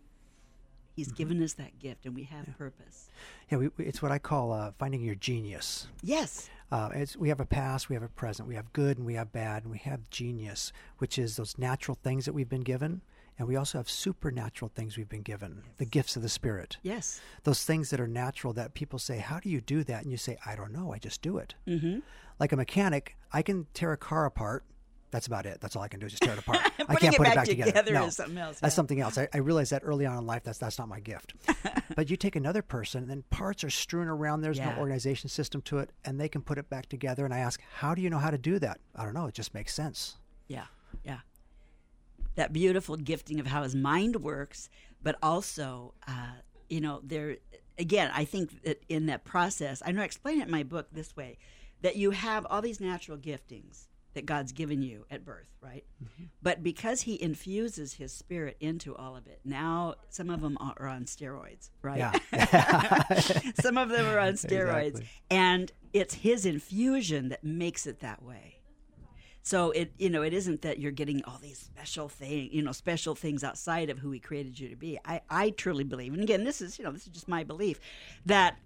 He's 0.96 1.10
given 1.10 1.42
us 1.42 1.54
that 1.54 1.80
gift, 1.80 2.06
and 2.06 2.14
we 2.14 2.22
have 2.22 2.46
purpose. 2.56 3.08
Yeah, 3.50 3.58
we, 3.58 3.68
we- 3.76 3.84
it's 3.84 4.00
what 4.00 4.12
I 4.12 4.20
call 4.20 4.52
uh, 4.52 4.70
finding 4.78 5.00
your 5.02 5.16
genius. 5.16 5.88
Yes. 6.04 6.48
Uh, 6.70 6.90
it's, 6.94 7.16
we 7.16 7.28
have 7.30 7.40
a 7.40 7.44
past, 7.44 7.88
we 7.88 7.94
have 7.94 8.04
a 8.04 8.08
present, 8.08 8.48
we 8.48 8.54
have 8.54 8.72
good 8.72 8.96
and 8.98 9.04
we 9.04 9.14
have 9.14 9.32
bad, 9.32 9.64
and 9.64 9.72
we 9.72 9.78
have 9.78 10.08
genius, 10.10 10.72
which 10.98 11.18
is 11.18 11.34
those 11.34 11.58
natural 11.58 11.98
things 12.00 12.26
that 12.26 12.32
we've 12.32 12.48
been 12.48 12.60
given. 12.62 13.00
And 13.38 13.48
we 13.48 13.56
also 13.56 13.78
have 13.78 13.90
supernatural 13.90 14.70
things 14.74 14.96
we've 14.96 15.08
been 15.08 15.22
given, 15.22 15.62
the 15.78 15.84
gifts 15.84 16.14
of 16.16 16.22
the 16.22 16.28
Spirit. 16.28 16.76
Yes. 16.82 17.20
Those 17.42 17.64
things 17.64 17.90
that 17.90 18.00
are 18.00 18.06
natural 18.06 18.52
that 18.52 18.74
people 18.74 18.98
say, 18.98 19.18
How 19.18 19.40
do 19.40 19.48
you 19.48 19.60
do 19.60 19.82
that? 19.84 20.02
And 20.02 20.10
you 20.10 20.16
say, 20.16 20.38
I 20.46 20.54
don't 20.54 20.72
know, 20.72 20.92
I 20.92 20.98
just 20.98 21.20
do 21.20 21.38
it. 21.38 21.54
Mm-hmm. 21.66 21.98
Like 22.38 22.52
a 22.52 22.56
mechanic, 22.56 23.16
I 23.32 23.42
can 23.42 23.66
tear 23.74 23.92
a 23.92 23.96
car 23.96 24.24
apart. 24.26 24.64
That's 25.10 25.28
about 25.28 25.46
it. 25.46 25.60
That's 25.60 25.76
all 25.76 25.82
I 25.82 25.86
can 25.86 26.00
do 26.00 26.06
is 26.06 26.12
just 26.12 26.24
tear 26.24 26.32
it 26.32 26.40
apart. 26.40 26.58
I 26.88 26.96
can't 26.96 27.14
it 27.14 27.18
put 27.18 27.28
it 27.28 27.34
back 27.36 27.44
together. 27.46 27.70
together 27.70 27.92
No, 27.92 28.08
something 28.08 28.36
else, 28.36 28.58
That's 28.58 28.74
something 28.74 29.00
else. 29.00 29.16
I, 29.16 29.28
I 29.32 29.36
realized 29.38 29.70
that 29.70 29.82
early 29.84 30.06
on 30.06 30.18
in 30.18 30.26
life. 30.26 30.42
That's 30.42 30.58
that's 30.58 30.76
not 30.76 30.88
my 30.88 30.98
gift. 30.98 31.34
but 31.96 32.10
you 32.10 32.16
take 32.16 32.34
another 32.34 32.62
person, 32.62 33.02
and 33.02 33.10
then 33.10 33.22
parts 33.30 33.62
are 33.62 33.70
strewn 33.70 34.08
around. 34.08 34.40
There's 34.40 34.58
Yeah. 34.58 34.72
no 34.74 34.80
organization 34.80 35.28
system 35.28 35.62
to 35.62 35.78
it, 35.78 35.90
and 36.04 36.20
they 36.20 36.28
can 36.28 36.42
put 36.42 36.58
it 36.58 36.68
back 36.68 36.88
together. 36.88 37.24
And 37.24 37.32
I 37.32 37.38
ask, 37.38 37.60
how 37.76 37.94
do 37.94 38.02
you 38.02 38.10
know 38.10 38.18
how 38.18 38.30
to 38.30 38.38
do 38.38 38.58
that? 38.58 38.80
I 38.96 39.04
don't 39.04 39.14
know. 39.14 39.26
It 39.26 39.34
just 39.34 39.54
makes 39.54 39.72
sense. 39.72 40.16
Yeah, 40.48 40.58
yeah. 40.58 40.64
That 42.36 42.52
beautiful 42.52 42.96
gifting 42.96 43.38
of 43.40 43.46
how 43.46 43.62
his 43.62 43.74
mind 43.74 44.16
works, 44.16 44.68
but 45.02 45.16
also, 45.22 45.94
uh, 46.08 46.32
you 46.68 46.80
know, 46.80 47.00
there 47.04 47.36
again. 47.78 48.10
I 48.14 48.24
think 48.24 48.62
that 48.64 48.82
in 48.88 49.06
that 49.06 49.24
process, 49.24 49.82
I 49.84 49.92
know 49.92 50.02
I 50.02 50.04
explain 50.04 50.40
it 50.40 50.46
in 50.46 50.50
my 50.50 50.62
book 50.64 50.88
this 50.92 51.14
way: 51.16 51.38
that 51.82 51.96
you 51.96 52.10
have 52.10 52.46
all 52.50 52.60
these 52.62 52.80
natural 52.80 53.16
giftings 53.18 53.86
that 54.14 54.26
God's 54.26 54.52
given 54.52 54.80
you 54.80 55.04
at 55.10 55.24
birth, 55.24 55.48
right? 55.60 55.84
But 56.40 56.62
because 56.62 57.02
He 57.02 57.20
infuses 57.20 57.94
His 57.94 58.12
Spirit 58.12 58.56
into 58.60 58.94
all 58.94 59.16
of 59.16 59.26
it, 59.26 59.40
now 59.44 59.94
some 60.08 60.30
of 60.30 60.40
them 60.40 60.56
are 60.60 60.86
on 60.88 61.04
steroids, 61.04 61.70
right? 61.82 61.98
Yeah. 61.98 63.08
some 63.60 63.76
of 63.76 63.88
them 63.88 64.06
are 64.06 64.18
on 64.20 64.32
steroids, 64.34 64.86
Exactly. 64.86 65.08
and 65.30 65.72
it's 65.92 66.14
His 66.14 66.46
infusion 66.46 67.28
that 67.30 67.42
makes 67.44 67.86
it 67.86 68.00
that 68.00 68.22
way. 68.22 68.56
So 69.44 69.72
it 69.72 69.92
you 69.98 70.08
know 70.08 70.22
it 70.22 70.32
isn't 70.32 70.62
that 70.62 70.78
you're 70.78 70.90
getting 70.90 71.22
all 71.26 71.38
these 71.40 71.58
special 71.58 72.08
thing 72.08 72.48
you 72.50 72.62
know 72.62 72.72
special 72.72 73.14
things 73.14 73.44
outside 73.44 73.90
of 73.90 73.98
who 73.98 74.10
he 74.10 74.18
created 74.18 74.58
you 74.58 74.70
to 74.70 74.76
be. 74.76 74.98
I 75.04 75.20
I 75.28 75.50
truly 75.50 75.84
believe, 75.84 76.14
and 76.14 76.22
again 76.22 76.44
this 76.44 76.62
is 76.62 76.78
you 76.78 76.84
know 76.84 76.90
this 76.90 77.02
is 77.02 77.08
just 77.08 77.28
my 77.28 77.44
belief 77.44 77.78
that 78.24 78.56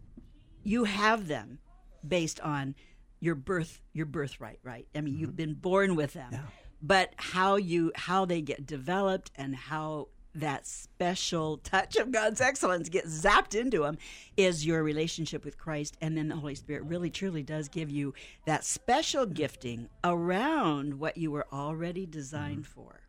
you 0.62 0.84
have 0.84 1.26
them 1.26 1.58
based 2.06 2.38
on 2.40 2.76
your 3.18 3.34
birth 3.34 3.82
your 3.92 4.06
birthright, 4.06 4.60
right? 4.62 4.86
I 4.94 5.00
mean 5.00 5.18
you've 5.18 5.30
mm-hmm. 5.30 5.36
been 5.36 5.54
born 5.54 5.96
with 5.96 6.12
them, 6.12 6.32
but 6.80 7.12
how 7.16 7.56
you 7.56 7.90
how 7.96 8.24
they 8.24 8.40
get 8.40 8.64
developed 8.64 9.32
and 9.34 9.56
how 9.56 10.08
that 10.40 10.66
special 10.66 11.58
touch 11.58 11.96
of 11.96 12.12
God's 12.12 12.40
excellence 12.40 12.88
gets 12.88 13.08
zapped 13.08 13.54
into 13.58 13.80
them 13.82 13.98
is 14.36 14.64
your 14.64 14.82
relationship 14.82 15.44
with 15.44 15.58
Christ. 15.58 15.96
And 16.00 16.16
then 16.16 16.28
the 16.28 16.36
Holy 16.36 16.54
Spirit 16.54 16.84
really 16.84 17.10
truly 17.10 17.42
does 17.42 17.68
give 17.68 17.90
you 17.90 18.14
that 18.44 18.64
special 18.64 19.26
gifting 19.26 19.88
around 20.04 20.98
what 20.98 21.16
you 21.16 21.30
were 21.30 21.46
already 21.52 22.06
designed 22.06 22.66
for. 22.66 23.00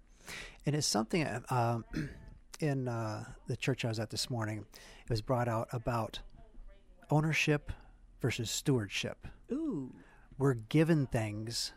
And 0.66 0.76
it's 0.76 0.88
something 0.88 1.24
uh, 1.24 1.42
um, 1.50 1.86
in 2.60 2.88
uh, 2.88 3.26
the 3.48 3.58
church 3.58 3.86
I 3.86 3.90
was 3.90 4.00
at 4.00 4.10
this 4.10 4.30
morning. 4.30 4.66
It 5.04 5.10
was 5.10 5.22
brought 5.22 5.48
out 5.48 5.68
about 5.72 6.20
ownership 7.10 7.72
versus 8.22 8.52
stewardship. 8.52 9.28
Ooh. 9.52 9.94
We're 10.38 10.54
given 10.54 11.08
things, 11.08 11.74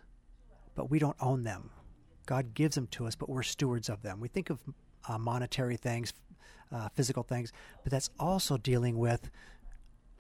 but 0.74 0.90
we 0.90 0.98
don't 0.98 1.16
own 1.20 1.42
them. 1.42 1.70
God 2.26 2.55
gives 2.55 2.74
them 2.76 2.86
to 2.88 3.07
us, 3.07 3.16
but 3.16 3.28
we're 3.28 3.42
stewards 3.42 3.88
of 3.88 4.03
them. 4.03 4.20
We 4.20 4.28
think 4.28 4.50
of 4.50 4.61
uh, 5.09 5.18
monetary 5.18 5.76
things, 5.76 6.12
uh, 6.70 6.88
physical 6.90 7.22
things, 7.22 7.53
but 7.82 7.92
that's 7.92 8.11
also 8.18 8.57
dealing 8.57 8.98
with 8.98 9.30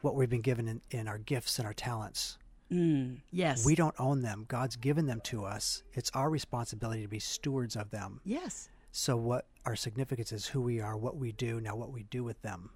what 0.00 0.14
we've 0.14 0.30
been 0.30 0.40
given 0.40 0.68
in, 0.68 0.80
in 0.90 1.08
our 1.08 1.18
gifts 1.18 1.58
and 1.58 1.66
our 1.66 1.74
talents. 1.74 2.38
Mm, 2.70 3.18
yes. 3.30 3.64
We 3.64 3.74
don't 3.74 3.94
own 3.98 4.22
them. 4.22 4.46
God's 4.48 4.76
given 4.76 5.06
them 5.06 5.20
to 5.24 5.44
us. 5.44 5.82
It's 5.92 6.10
our 6.14 6.30
responsibility 6.30 7.02
to 7.02 7.08
be 7.08 7.18
stewards 7.18 7.76
of 7.76 7.90
them. 7.90 8.20
yes. 8.24 8.68
So, 8.94 9.16
what 9.16 9.46
our 9.64 9.74
significance 9.74 10.32
is, 10.32 10.46
who 10.46 10.60
we 10.60 10.78
are, 10.78 10.98
what 10.98 11.16
we 11.16 11.32
do, 11.32 11.62
now 11.62 11.74
what 11.74 11.92
we 11.92 12.02
do 12.02 12.22
with 12.22 12.42
them 12.42 12.68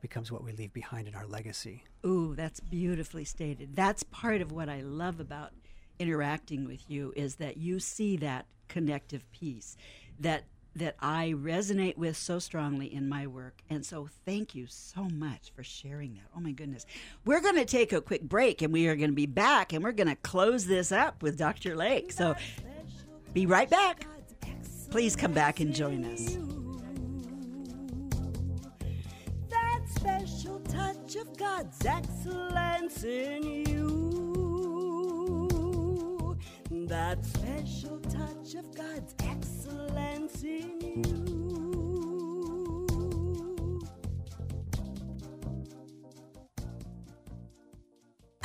becomes 0.00 0.32
what 0.32 0.42
we 0.42 0.52
leave 0.52 0.72
behind 0.72 1.08
in 1.08 1.14
our 1.14 1.26
legacy. 1.26 1.84
Ooh, 2.06 2.34
that's 2.34 2.58
beautifully 2.58 3.24
stated. 3.24 3.76
That's 3.76 4.02
part 4.04 4.40
of 4.40 4.50
what 4.50 4.70
I 4.70 4.80
love 4.80 5.20
about 5.20 5.52
interacting 5.98 6.64
with 6.64 6.88
you 6.88 7.12
is 7.16 7.36
that 7.36 7.58
you 7.58 7.80
see 7.80 8.16
that 8.18 8.46
connective 8.68 9.30
piece 9.30 9.76
that 10.20 10.44
that 10.76 10.94
I 11.00 11.34
resonate 11.36 11.96
with 11.96 12.16
so 12.16 12.38
strongly 12.38 12.92
in 12.92 13.08
my 13.08 13.26
work. 13.26 13.62
And 13.70 13.84
so 13.84 14.08
thank 14.26 14.54
you 14.54 14.66
so 14.68 15.04
much 15.04 15.50
for 15.56 15.62
sharing 15.62 16.14
that. 16.14 16.24
Oh 16.36 16.40
my 16.40 16.52
goodness. 16.52 16.84
We're 17.24 17.40
going 17.40 17.56
to 17.56 17.64
take 17.64 17.92
a 17.94 18.00
quick 18.00 18.22
break 18.22 18.60
and 18.60 18.72
we 18.72 18.86
are 18.86 18.94
going 18.94 19.10
to 19.10 19.16
be 19.16 19.26
back 19.26 19.72
and 19.72 19.82
we're 19.82 19.92
going 19.92 20.08
to 20.08 20.16
close 20.16 20.66
this 20.66 20.92
up 20.92 21.22
with 21.22 21.38
Dr. 21.38 21.76
Lake. 21.76 22.12
So 22.12 22.36
be 23.32 23.46
right 23.46 23.70
back. 23.70 24.06
Please 24.90 25.16
come 25.16 25.32
back 25.32 25.60
and 25.60 25.74
join 25.74 26.04
us. 26.04 26.36
That 29.48 29.80
special 29.88 30.60
touch 30.60 31.16
of 31.16 31.36
God's 31.38 31.84
excellence 31.86 33.02
in 33.02 33.42
you. 33.66 34.05
That 36.96 37.22
special 37.26 38.00
touch 38.00 38.54
of 38.54 38.74
God's 38.74 39.14
excellence 39.22 40.42
in 40.42 40.80
you. 40.80 41.45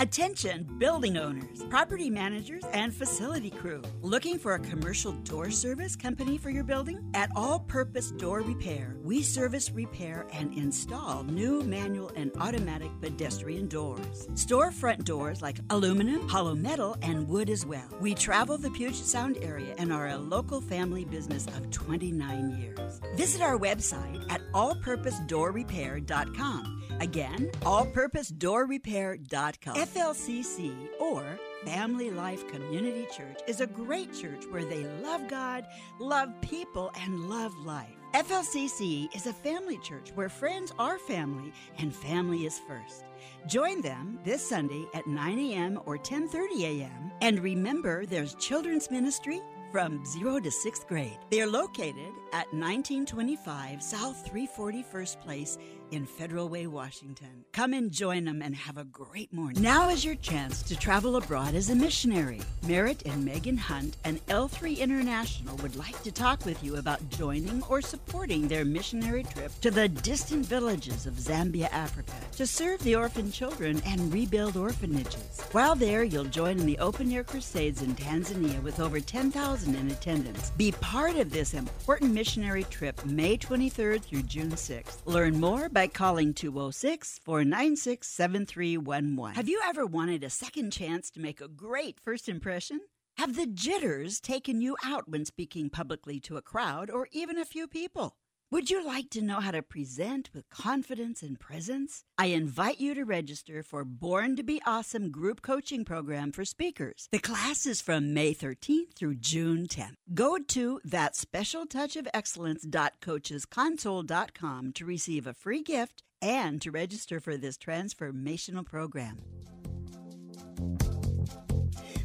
Attention 0.02 0.66
building 0.80 1.16
owners, 1.16 1.64
property 1.70 2.10
managers, 2.10 2.64
and 2.74 2.92
facility 2.92 3.52
crew. 3.52 3.84
Looking 4.02 4.40
for 4.40 4.56
a 4.56 4.60
commercial 4.60 5.12
door 5.12 5.52
service 5.52 5.96
company 5.96 6.40
for 6.40 6.50
your 6.50 6.64
building? 6.64 7.08
At 7.14 7.30
All 7.36 7.60
Purpose 7.60 8.10
Door 8.10 8.42
Repair, 8.42 8.96
we 9.04 9.22
service, 9.22 9.70
repair, 9.70 10.26
and 10.34 10.58
install 10.58 11.24
new 11.26 11.62
manual 11.62 12.12
and 12.16 12.32
automatic 12.40 12.90
pedestrian 13.00 13.68
doors. 13.68 14.28
Storefront 14.34 15.04
doors 15.04 15.44
like 15.44 15.60
aluminum, 15.70 16.28
hollow 16.28 16.56
metal, 16.56 16.98
and 17.04 17.28
wood 17.28 17.52
as 17.52 17.64
well. 17.64 17.88
We 18.00 18.16
travel 18.16 18.58
the 18.58 18.72
Puget 18.72 18.96
Sound 18.96 19.38
area 19.44 19.76
and 19.78 19.94
are 19.94 20.08
a 20.08 20.18
local 20.18 20.62
family 20.62 21.06
business 21.06 21.46
of 21.46 21.70
29 21.70 22.58
years. 22.60 23.00
Visit 23.18 23.44
our 23.44 23.60
website 23.60 24.26
at 24.32 24.42
allpurposedoorrepair.com. 24.54 26.82
Again, 27.00 27.52
allpurposedoorrepair.com. 27.62 29.91
FLCC 29.94 30.74
or 31.02 31.38
Family 31.66 32.12
Life 32.12 32.48
Community 32.48 33.06
Church 33.14 33.40
is 33.46 33.60
a 33.60 33.68
great 33.68 34.14
church 34.14 34.46
where 34.50 34.64
they 34.64 34.86
love 35.04 35.28
God, 35.28 35.66
love 36.00 36.30
people, 36.40 36.92
and 37.02 37.30
love 37.30 37.54
life. 37.66 37.98
FLCC 38.14 39.14
is 39.14 39.28
a 39.28 39.34
family 39.34 39.78
church 39.80 40.12
where 40.16 40.30
friends 40.30 40.74
are 40.80 40.98
family 40.98 41.52
and 41.78 41.94
family 41.94 42.46
is 42.46 42.60
first. 42.60 43.04
Join 43.48 43.82
them 43.82 44.18
this 44.24 44.48
Sunday 44.48 44.86
at 44.94 45.08
9 45.08 45.40
a.m. 45.40 45.80
or 45.86 45.98
10:30 45.98 46.62
a.m. 46.62 47.12
And 47.22 47.40
remember, 47.40 48.06
there's 48.06 48.36
children's 48.36 48.90
ministry 48.92 49.42
from 49.72 50.06
0 50.06 50.40
to 50.42 50.50
6th 50.50 50.88
grade. 50.88 51.18
They 51.30 51.42
are 51.42 51.48
located 51.48 52.14
at 52.34 52.52
1925 52.54 53.82
South 53.82 54.30
341st 54.30 55.22
Place 55.22 55.58
in 55.92 56.06
Federal 56.06 56.48
Way, 56.50 56.68
Washington. 56.68 57.46
Come 57.52 57.74
and 57.74 57.92
join 57.92 58.24
them 58.24 58.42
and 58.42 58.56
have 58.56 58.78
a 58.78 58.86
great 58.86 59.32
morning. 59.34 59.62
Now 59.62 59.90
is 59.90 60.04
your 60.04 60.16
chance 60.16 60.64
to 60.64 60.76
travel 60.76 61.18
abroad 61.18 61.54
as 61.54 61.70
a 61.70 61.76
missionary. 61.76 62.40
Merritt 62.66 63.06
and 63.06 63.26
Megan 63.26 63.58
Hunt 63.58 63.98
and 64.06 64.26
L3 64.28 64.80
International 64.80 65.58
would 65.58 65.76
like 65.76 66.02
to 66.04 66.12
talk 66.12 66.46
with 66.46 66.64
you 66.64 66.78
about 66.78 67.10
joining 67.10 67.62
or 67.64 67.82
supporting 67.82 68.48
their 68.48 68.64
missionary 68.64 69.24
trip 69.24 69.52
to 69.62 69.70
the 69.70 69.90
distant 69.90 70.46
villages 70.46 71.06
of 71.06 71.16
Zambia, 71.16 71.70
Africa, 71.72 72.14
to 72.38 72.48
serve 72.48 72.82
the 72.84 72.96
orphan 72.96 73.32
children 73.32 73.82
and 73.86 74.14
rebuild 74.14 74.56
orphanages. 74.56 75.42
While 75.52 75.76
there, 75.76 76.04
you'll 76.04 76.24
join 76.26 76.60
in 76.60 76.66
the 76.66 76.80
open 76.80 77.12
air 77.12 77.24
crusades 77.24 77.82
in 77.82 77.96
Tanzania 77.96 78.62
with 78.64 78.80
over 78.80 79.00
10,000 79.00 79.76
in 79.76 79.92
attendance. 79.92 80.52
Be 80.52 80.72
part 80.72 81.18
of 81.18 81.32
this 81.32 81.54
important 81.54 82.14
missionary 82.14 82.64
trip 82.66 83.06
May 83.06 83.38
23rd 83.38 84.04
through 84.04 84.24
June 84.24 84.52
6th. 84.52 84.98
Learn 85.06 85.40
more 85.40 85.68
by 85.68 85.81
calling 85.88 86.34
206 86.34 87.20
496 87.24 88.08
7311. 88.08 89.36
Have 89.36 89.50
you 89.50 89.62
ever 89.66 89.86
wanted 89.86 90.24
a 90.24 90.30
second 90.30 90.72
chance 90.72 91.10
to 91.12 91.20
make 91.20 91.42
a 91.42 91.48
great 91.48 92.00
first 92.00 92.28
impression? 92.28 92.82
Have 93.18 93.36
the 93.36 93.46
jitters 93.46 94.20
taken 94.20 94.62
you 94.62 94.76
out 94.84 95.10
when 95.10 95.26
speaking 95.26 95.70
publicly 95.70 96.20
to 96.22 96.38
a 96.38 96.42
crowd 96.42 96.90
or 96.90 97.08
even 97.12 97.38
a 97.38 97.46
few 97.46 97.68
people? 97.68 98.16
Would 98.54 98.70
you 98.70 98.86
like 98.86 99.10
to 99.12 99.22
know 99.22 99.40
how 99.40 99.52
to 99.52 99.62
present 99.62 100.30
with 100.34 100.50
confidence 100.50 101.24
and 101.24 101.40
presence? 101.40 102.04
I 102.18 102.26
invite 102.26 102.82
you 102.82 102.94
to 102.96 103.06
register 103.06 103.64
for 103.64 103.86
Born 103.86 104.36
to 104.36 104.44
Be 104.44 104.62
Awesome 104.66 105.10
group 105.10 105.42
coaching 105.42 105.86
program 105.86 106.34
for 106.34 106.44
speakers. 106.44 107.08
The 107.14 107.20
class 107.20 107.66
is 107.66 107.80
from 107.80 108.14
May 108.14 108.34
13th 108.34 108.94
through 108.94 109.16
June 109.16 109.68
10th. 109.68 109.94
Go 110.14 110.38
to 110.38 110.82
that 110.84 111.16
special 111.16 111.66
touch 111.66 111.96
of 111.96 112.10
excellence.coachesconsole.com 112.14 114.74
to 114.74 114.86
receive 114.86 115.28
a 115.28 115.34
free 115.34 115.64
gift 115.64 116.04
and 116.22 116.62
to 116.62 116.72
register 116.72 117.22
for 117.22 117.38
this 117.38 117.58
transformational 117.58 118.66
program. 118.66 119.20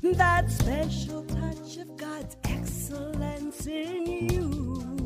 That 0.01 0.49
special 0.49 1.24
touch 1.24 1.78
of 1.78 1.97
God's 1.97 2.36
excellence 2.44 3.66
in 3.66 4.07
you 4.07 5.06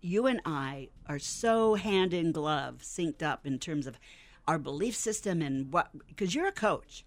you 0.01 0.25
and 0.25 0.41
I, 0.45 0.89
are 1.07 1.19
so 1.19 1.75
hand 1.75 2.11
in 2.13 2.31
glove, 2.31 2.79
synced 2.81 3.21
up 3.21 3.45
in 3.45 3.59
terms 3.59 3.85
of 3.85 3.99
our 4.47 4.57
belief 4.57 4.95
system 4.95 5.43
and 5.43 5.71
what 5.71 5.89
because 6.07 6.33
you're 6.33 6.47
a 6.47 6.51
coach. 6.51 7.05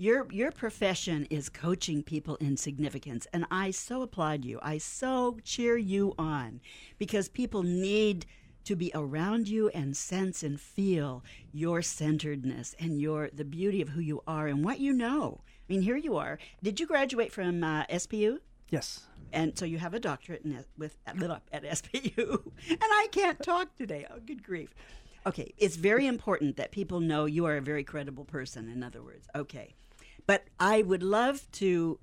Your 0.00 0.28
your 0.30 0.52
profession 0.52 1.26
is 1.28 1.48
coaching 1.48 2.04
people 2.04 2.36
in 2.36 2.56
significance, 2.56 3.26
and 3.32 3.44
I 3.50 3.72
so 3.72 4.02
applaud 4.02 4.44
you. 4.44 4.60
I 4.62 4.78
so 4.78 5.38
cheer 5.42 5.76
you 5.76 6.14
on 6.16 6.60
because 6.98 7.28
people 7.28 7.64
need 7.64 8.24
to 8.62 8.76
be 8.76 8.92
around 8.94 9.48
you 9.48 9.70
and 9.70 9.96
sense 9.96 10.44
and 10.44 10.60
feel 10.60 11.24
your 11.52 11.82
centeredness 11.82 12.76
and 12.78 13.00
your 13.00 13.28
the 13.32 13.44
beauty 13.44 13.82
of 13.82 13.88
who 13.88 14.00
you 14.00 14.22
are 14.24 14.46
and 14.46 14.64
what 14.64 14.78
you 14.78 14.92
know. 14.92 15.40
I 15.68 15.72
mean, 15.72 15.82
here 15.82 15.96
you 15.96 16.16
are. 16.16 16.38
Did 16.62 16.78
you 16.78 16.86
graduate 16.86 17.32
from 17.32 17.64
uh, 17.64 17.84
SPU? 17.86 18.38
Yes. 18.70 19.00
And 19.32 19.58
so 19.58 19.64
you 19.64 19.78
have 19.78 19.94
a 19.94 20.00
doctorate 20.00 20.44
in, 20.44 20.64
with 20.76 20.96
at 21.06 21.16
SPU, 21.16 22.52
and 22.70 22.78
I 22.80 23.08
can't 23.10 23.42
talk 23.42 23.74
today. 23.74 24.06
Oh, 24.08 24.20
good 24.24 24.44
grief. 24.44 24.72
Okay, 25.26 25.52
it's 25.58 25.74
very 25.74 26.06
important 26.06 26.56
that 26.56 26.70
people 26.70 27.00
know 27.00 27.24
you 27.24 27.46
are 27.46 27.56
a 27.56 27.60
very 27.60 27.82
credible 27.82 28.24
person. 28.24 28.68
In 28.68 28.84
other 28.84 29.02
words, 29.02 29.26
okay, 29.34 29.74
but 30.28 30.44
I 30.60 30.82
would 30.82 31.02
love 31.02 31.50
to 31.52 31.98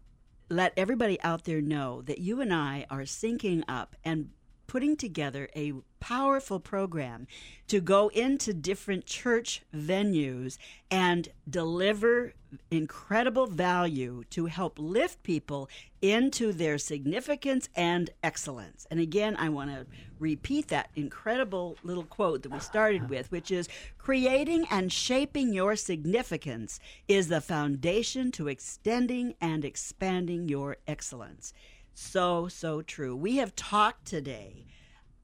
let 0.50 0.74
everybody 0.76 1.22
out 1.22 1.46
there 1.46 1.62
know 1.62 2.02
that 2.02 2.18
you 2.18 2.42
and 2.42 2.52
I 2.52 2.88
are 2.90 3.02
syncing 3.02 3.64
up 3.68 3.96
and 4.04 4.32
putting 4.68 4.96
together 4.96 5.50
a 5.56 5.74
powerful 6.00 6.60
program 6.60 7.26
to 7.68 7.80
go 7.80 8.10
into 8.10 8.54
different 8.54 9.06
church 9.06 9.64
venues 9.76 10.58
and 10.92 11.30
deliver 11.50 12.34
incredible 12.70 13.48
value 13.48 14.24
to 14.30 14.46
help 14.46 14.78
lift 14.78 15.24
people 15.24 15.68
into 16.02 16.54
their 16.54 16.78
significance 16.78 17.70
and 17.76 18.10
excellence. 18.24 18.86
And 18.92 19.00
again, 19.00 19.36
I 19.38 19.50
want 19.50 19.72
to 19.72 19.86
repeat 20.20 20.68
that 20.68 20.90
incredible 20.96 21.78
little 21.84 22.04
quote 22.04 22.44
that 22.44 22.52
we 22.52 22.60
started 22.60 23.10
with, 23.10 23.32
which 23.32 23.52
is 23.52 23.68
creating 23.98 24.68
and 24.70 24.94
shaping 24.94 25.54
your 25.54 25.76
significance 25.76 26.80
is 27.08 27.28
the 27.28 27.42
foundation 27.42 28.32
to 28.34 28.48
extending 28.48 29.34
and 29.42 29.66
expanding 29.66 30.48
your 30.48 30.78
excellence. 30.88 31.54
So, 31.96 32.50
so 32.50 32.82
true. 32.82 33.16
We 33.16 33.38
have 33.38 33.56
talked 33.56 34.06
today 34.06 34.66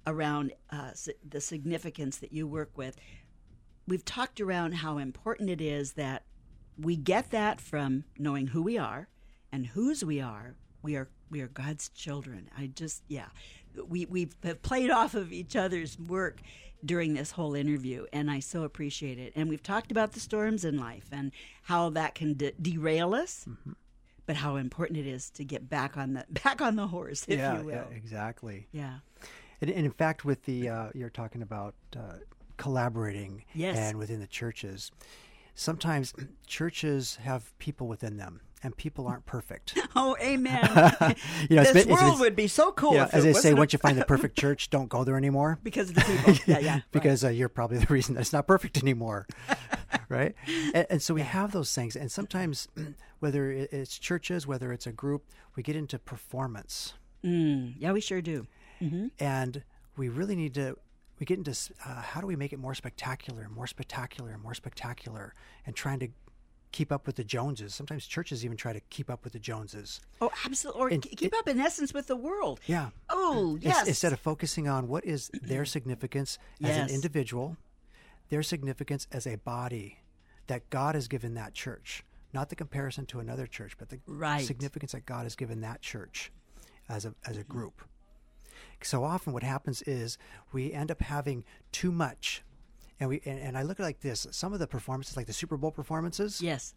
around 0.07 0.53
uh, 0.69 0.91
the 1.27 1.41
significance 1.41 2.17
that 2.17 2.31
you 2.31 2.47
work 2.47 2.71
with. 2.77 2.95
We've 3.87 4.05
talked 4.05 4.39
around 4.39 4.75
how 4.75 4.97
important 4.97 5.49
it 5.49 5.59
is 5.59 5.93
that 5.93 6.23
we 6.77 6.95
get 6.95 7.29
that 7.31 7.59
from 7.59 8.05
knowing 8.17 8.47
who 8.47 8.61
we 8.61 8.77
are 8.77 9.09
and 9.51 9.67
whose 9.67 10.05
we 10.05 10.21
are. 10.21 10.55
We 10.81 10.95
are 10.95 11.09
we 11.29 11.41
are 11.41 11.47
God's 11.47 11.89
children. 11.89 12.49
I 12.57 12.67
just 12.67 13.03
yeah, 13.09 13.27
we 13.87 14.05
we 14.05 14.29
have 14.43 14.61
played 14.61 14.89
off 14.89 15.13
of 15.13 15.33
each 15.33 15.57
other's 15.57 15.99
work 15.99 16.39
during 16.85 17.13
this 17.13 17.31
whole 17.31 17.53
interview, 17.53 18.05
and 18.13 18.31
I 18.31 18.39
so 18.39 18.63
appreciate 18.63 19.19
it. 19.19 19.33
And 19.35 19.49
we've 19.49 19.61
talked 19.61 19.91
about 19.91 20.13
the 20.13 20.21
storms 20.21 20.63
in 20.63 20.79
life 20.79 21.09
and 21.11 21.33
how 21.63 21.89
that 21.91 22.15
can 22.15 22.33
de- 22.35 22.53
derail 22.59 23.13
us, 23.13 23.45
but 24.31 24.37
how 24.37 24.55
important 24.55 24.97
it 24.97 25.05
is 25.05 25.29
to 25.29 25.43
get 25.43 25.69
back 25.69 25.97
on 25.97 26.13
the 26.13 26.23
back 26.45 26.61
on 26.61 26.77
the 26.77 26.87
horse, 26.87 27.25
if 27.27 27.37
yeah, 27.37 27.57
you 27.59 27.65
will. 27.65 27.73
yeah, 27.73 27.83
exactly. 27.93 28.65
Yeah. 28.71 28.99
And, 29.59 29.69
and 29.69 29.85
in 29.85 29.91
fact, 29.91 30.23
with 30.23 30.43
the 30.45 30.69
uh, 30.69 30.87
you're 30.95 31.09
talking 31.09 31.41
about 31.41 31.75
uh, 31.97 32.13
collaborating 32.55 33.43
Yes. 33.53 33.75
and 33.77 33.97
within 33.97 34.21
the 34.21 34.27
churches, 34.27 34.89
sometimes 35.53 36.13
churches 36.47 37.17
have 37.23 37.51
people 37.59 37.87
within 37.87 38.15
them, 38.15 38.39
and 38.63 38.77
people 38.77 39.05
aren't 39.05 39.25
perfect. 39.25 39.77
Oh, 39.93 40.15
amen. 40.21 40.63
you 41.49 41.57
know, 41.57 41.63
this 41.63 41.85
been- 41.85 41.89
world 41.93 42.21
would 42.21 42.33
be 42.33 42.47
so 42.47 42.71
cool. 42.71 42.97
as 42.97 43.25
they 43.25 43.33
say, 43.33 43.53
once 43.53 43.73
you 43.73 43.79
find 43.79 43.97
the 43.97 44.05
perfect 44.05 44.39
church, 44.39 44.69
don't 44.69 44.87
go 44.87 45.03
there 45.03 45.17
anymore. 45.17 45.59
because 45.63 45.89
of 45.89 45.95
the 45.95 46.01
people. 46.01 46.33
Yeah, 46.45 46.59
yeah. 46.59 46.73
right. 46.75 46.83
because 46.93 47.25
uh, 47.25 47.27
you're 47.27 47.49
probably 47.49 47.77
the 47.79 47.87
reason 47.93 48.15
that 48.15 48.21
it's 48.21 48.31
not 48.31 48.47
perfect 48.47 48.77
anymore, 48.81 49.27
right? 50.11 50.35
And, 50.75 50.85
and 50.89 51.01
so 51.01 51.13
we 51.13 51.21
have 51.21 51.51
those 51.51 51.73
things, 51.73 51.95
and 51.95 52.11
sometimes, 52.11 52.67
whether 53.19 53.51
it's 53.51 53.97
churches, 53.97 54.45
whether 54.45 54.71
it's 54.71 54.85
a 54.87 54.91
group, 54.91 55.23
we 55.55 55.63
get 55.63 55.75
into 55.75 55.97
performance, 55.99 56.93
Mm, 57.23 57.75
yeah, 57.77 57.91
we 57.91 58.01
sure 58.01 58.21
do. 58.21 58.47
and 59.19 59.63
we 59.97 60.09
really 60.09 60.35
need 60.35 60.53
to. 60.55 60.77
We 61.19 61.25
get 61.25 61.37
into 61.37 61.51
uh, 61.85 62.01
how 62.01 62.19
do 62.19 62.25
we 62.25 62.35
make 62.35 62.51
it 62.51 62.57
more 62.57 62.73
spectacular, 62.73 63.47
more 63.53 63.67
spectacular, 63.67 64.39
more 64.41 64.55
spectacular, 64.55 65.35
and 65.67 65.75
trying 65.75 65.99
to 65.99 66.07
keep 66.71 66.91
up 66.91 67.05
with 67.05 67.15
the 67.17 67.23
Joneses. 67.23 67.75
Sometimes 67.75 68.07
churches 68.07 68.43
even 68.43 68.57
try 68.57 68.73
to 68.73 68.79
keep 68.89 69.07
up 69.11 69.23
with 69.23 69.33
the 69.33 69.39
Joneses. 69.39 70.01
Oh, 70.19 70.31
absolutely. 70.45 70.81
Or 70.81 70.87
And 70.87 71.03
keep 71.03 71.21
it- 71.31 71.33
up 71.37 71.47
in 71.47 71.59
essence 71.59 71.93
with 71.93 72.07
the 72.07 72.15
world. 72.15 72.59
Yeah. 72.65 72.89
Oh, 73.09 73.59
yes. 73.61 73.87
Instead 73.87 74.13
of 74.13 74.19
focusing 74.19 74.67
on 74.67 74.87
what 74.87 75.05
is 75.05 75.29
their 75.43 75.63
significance 75.65 76.39
as 76.63 76.69
Yes. 76.75 76.89
an 76.89 76.95
individual, 76.95 77.57
their 78.29 78.41
significance 78.41 79.05
as 79.11 79.27
a 79.27 79.35
body 79.35 79.99
that 80.51 80.69
God 80.69 80.95
has 80.95 81.07
given 81.07 81.33
that 81.35 81.53
church, 81.53 82.03
not 82.33 82.49
the 82.49 82.57
comparison 82.57 83.05
to 83.05 83.21
another 83.21 83.47
church, 83.47 83.77
but 83.77 83.87
the 83.87 83.99
Right. 84.05 84.45
significance 84.45 84.91
that 84.91 85.05
God 85.05 85.23
has 85.23 85.33
given 85.33 85.61
that 85.61 85.81
church 85.81 86.29
as 86.89 87.05
a 87.05 87.15
as 87.25 87.37
a 87.37 87.43
group. 87.43 87.81
So 88.83 89.05
often, 89.05 89.31
what 89.31 89.43
happens 89.43 89.81
is 89.83 90.17
we 90.51 90.73
end 90.73 90.91
up 90.91 91.01
having 91.01 91.45
too 91.71 91.91
much, 91.91 92.43
and 92.99 93.07
we 93.09 93.21
and, 93.25 93.39
and 93.39 93.57
I 93.57 93.63
look 93.63 93.79
at 93.79 93.83
it 93.83 93.85
like 93.85 94.01
this: 94.01 94.27
some 94.31 94.51
of 94.51 94.59
the 94.59 94.67
performances, 94.67 95.15
like 95.15 95.27
the 95.27 95.33
Super 95.33 95.55
Bowl 95.55 95.71
performances, 95.71 96.41
yes. 96.41 96.73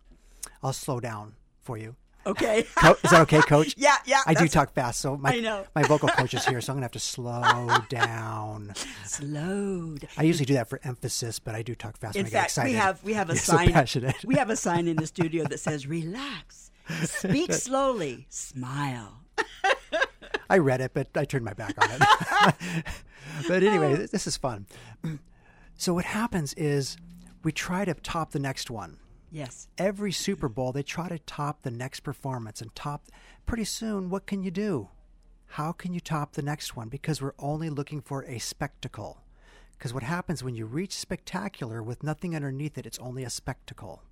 I'll 0.63 0.73
slow 0.73 1.01
down 1.01 1.35
for 1.61 1.77
you. 1.77 1.97
Okay. 2.27 2.63
Co- 2.77 2.97
is 3.03 3.11
that 3.11 3.21
okay, 3.23 3.41
Coach? 3.43 3.75
yeah, 3.79 3.97
yeah. 4.07 4.21
I 4.27 4.35
do 4.35 4.49
talk 4.49 4.73
fast, 4.73 5.01
so 5.01 5.17
my 5.17 5.65
my 5.75 5.83
vocal 5.83 6.09
coach 6.19 6.35
is 6.35 6.45
here, 6.47 6.61
so 6.61 6.73
I'm 6.73 6.77
gonna 6.77 6.85
have 6.85 6.93
to 6.93 6.99
slow 6.99 7.69
down. 7.89 8.73
Slowed. 9.05 10.09
I 10.17 10.23
usually 10.23 10.47
do 10.47 10.55
that 10.55 10.69
for 10.69 10.81
emphasis, 10.85 11.39
but 11.39 11.55
I 11.55 11.63
do 11.63 11.75
talk 11.75 11.97
fast 11.97 12.17
In 12.17 12.21
when 12.25 12.27
I 12.27 12.31
get 12.31 12.37
fact, 12.39 12.51
excited. 12.51 12.71
we 12.71 12.77
have 12.77 13.05
we 13.05 13.13
have 13.15 13.31
a 13.31 13.35
You're 13.35 13.43
so 13.43 13.57
sign. 13.57 13.73
passionate. 13.73 14.25
We 14.25 14.37
have 14.37 14.51
a 14.51 14.57
sign 14.57 14.89
in 14.89 14.97
the 14.97 15.07
studio 15.07 15.45
that 15.45 15.61
says 15.61 15.87
"Relax, 15.87 16.71
speak 17.05 17.53
slowly, 17.53 18.27
smile." 18.31 19.21
I 20.51 20.59
read 20.59 20.81
it, 20.81 20.93
but 20.95 21.09
I 21.15 21.25
turned 21.25 21.45
my 21.45 21.55
back 21.55 21.75
on 21.83 21.91
it. 21.91 22.85
but 23.49 23.63
anyway, 23.63 23.93
oh. 23.95 24.07
this 24.07 24.27
is 24.27 24.37
fun. 24.37 24.67
So 25.77 25.95
what 25.95 26.05
happens 26.05 26.55
is 26.55 26.97
we 27.43 27.53
try 27.53 27.85
to 27.85 27.95
top 27.95 28.33
the 28.33 28.39
next 28.39 28.71
one. 28.71 28.99
Yes. 29.35 29.67
Every 29.79 30.13
Super 30.13 30.49
Bowl, 30.49 30.71
they 30.71 30.85
try 30.85 31.09
to 31.09 31.19
top 31.19 31.63
the 31.63 31.71
next 31.73 32.01
performance 32.01 32.63
and 32.63 32.73
top. 32.77 33.09
Pretty 33.47 33.65
soon, 33.65 34.09
what 34.09 34.27
can 34.27 34.45
you 34.45 34.53
do? 34.53 34.91
How 35.49 35.73
can 35.73 35.93
you 35.93 35.99
top 35.99 36.35
the 36.35 36.43
next 36.43 36.77
one? 36.77 36.89
Because 36.89 37.21
we're 37.21 37.35
only 37.41 37.69
looking 37.69 38.01
for 38.01 38.23
a 38.27 38.39
spectacle. 38.39 39.25
Because 39.77 39.93
what 39.93 40.05
happens 40.05 40.45
when 40.45 40.55
you 40.55 40.67
reach 40.67 40.93
spectacular 40.93 41.83
with 41.83 42.05
nothing 42.05 42.37
underneath 42.37 42.79
it, 42.79 42.87
it's 42.87 43.01
only 43.01 43.25
a 43.25 43.31
spectacle. 43.31 44.03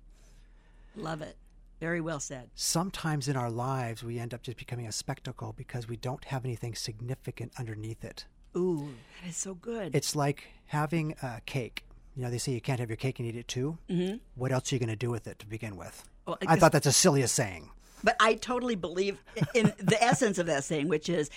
Love 0.93 1.21
it. 1.21 1.37
Very 1.79 2.01
well 2.01 2.19
said. 2.19 2.49
Sometimes 2.53 3.29
in 3.29 3.37
our 3.37 3.49
lives, 3.49 4.03
we 4.03 4.19
end 4.19 4.33
up 4.33 4.43
just 4.43 4.57
becoming 4.57 4.87
a 4.87 4.91
spectacle 4.91 5.53
because 5.55 5.87
we 5.87 5.95
don't 5.95 6.25
have 6.25 6.43
anything 6.43 6.75
significant 6.75 7.53
underneath 7.57 8.03
it. 8.03 8.25
Ooh, 8.57 8.89
that 9.21 9.29
is 9.29 9.37
so 9.37 9.53
good. 9.53 9.95
It's 9.95 10.17
like 10.17 10.49
having 10.65 11.15
a 11.21 11.39
cake. 11.45 11.85
You 12.15 12.23
know, 12.23 12.29
they 12.29 12.37
say 12.37 12.51
you 12.51 12.61
can't 12.61 12.79
have 12.79 12.89
your 12.89 12.97
cake 12.97 13.19
and 13.19 13.27
eat 13.27 13.35
it 13.35 13.47
too. 13.47 13.77
Mm-hmm. 13.89 14.17
What 14.35 14.51
else 14.51 14.71
are 14.71 14.75
you 14.75 14.79
going 14.79 14.89
to 14.89 14.95
do 14.95 15.09
with 15.09 15.27
it 15.27 15.39
to 15.39 15.47
begin 15.47 15.75
with? 15.75 16.03
Well, 16.25 16.37
I 16.47 16.55
thought 16.57 16.71
that's 16.71 16.85
the 16.85 16.91
silliest 16.91 17.33
saying. 17.35 17.69
But 18.03 18.15
I 18.19 18.35
totally 18.35 18.75
believe 18.75 19.21
in 19.53 19.73
the 19.79 19.97
essence 20.01 20.37
of 20.37 20.45
that 20.47 20.63
saying, 20.63 20.89
which 20.89 21.09
is, 21.09 21.29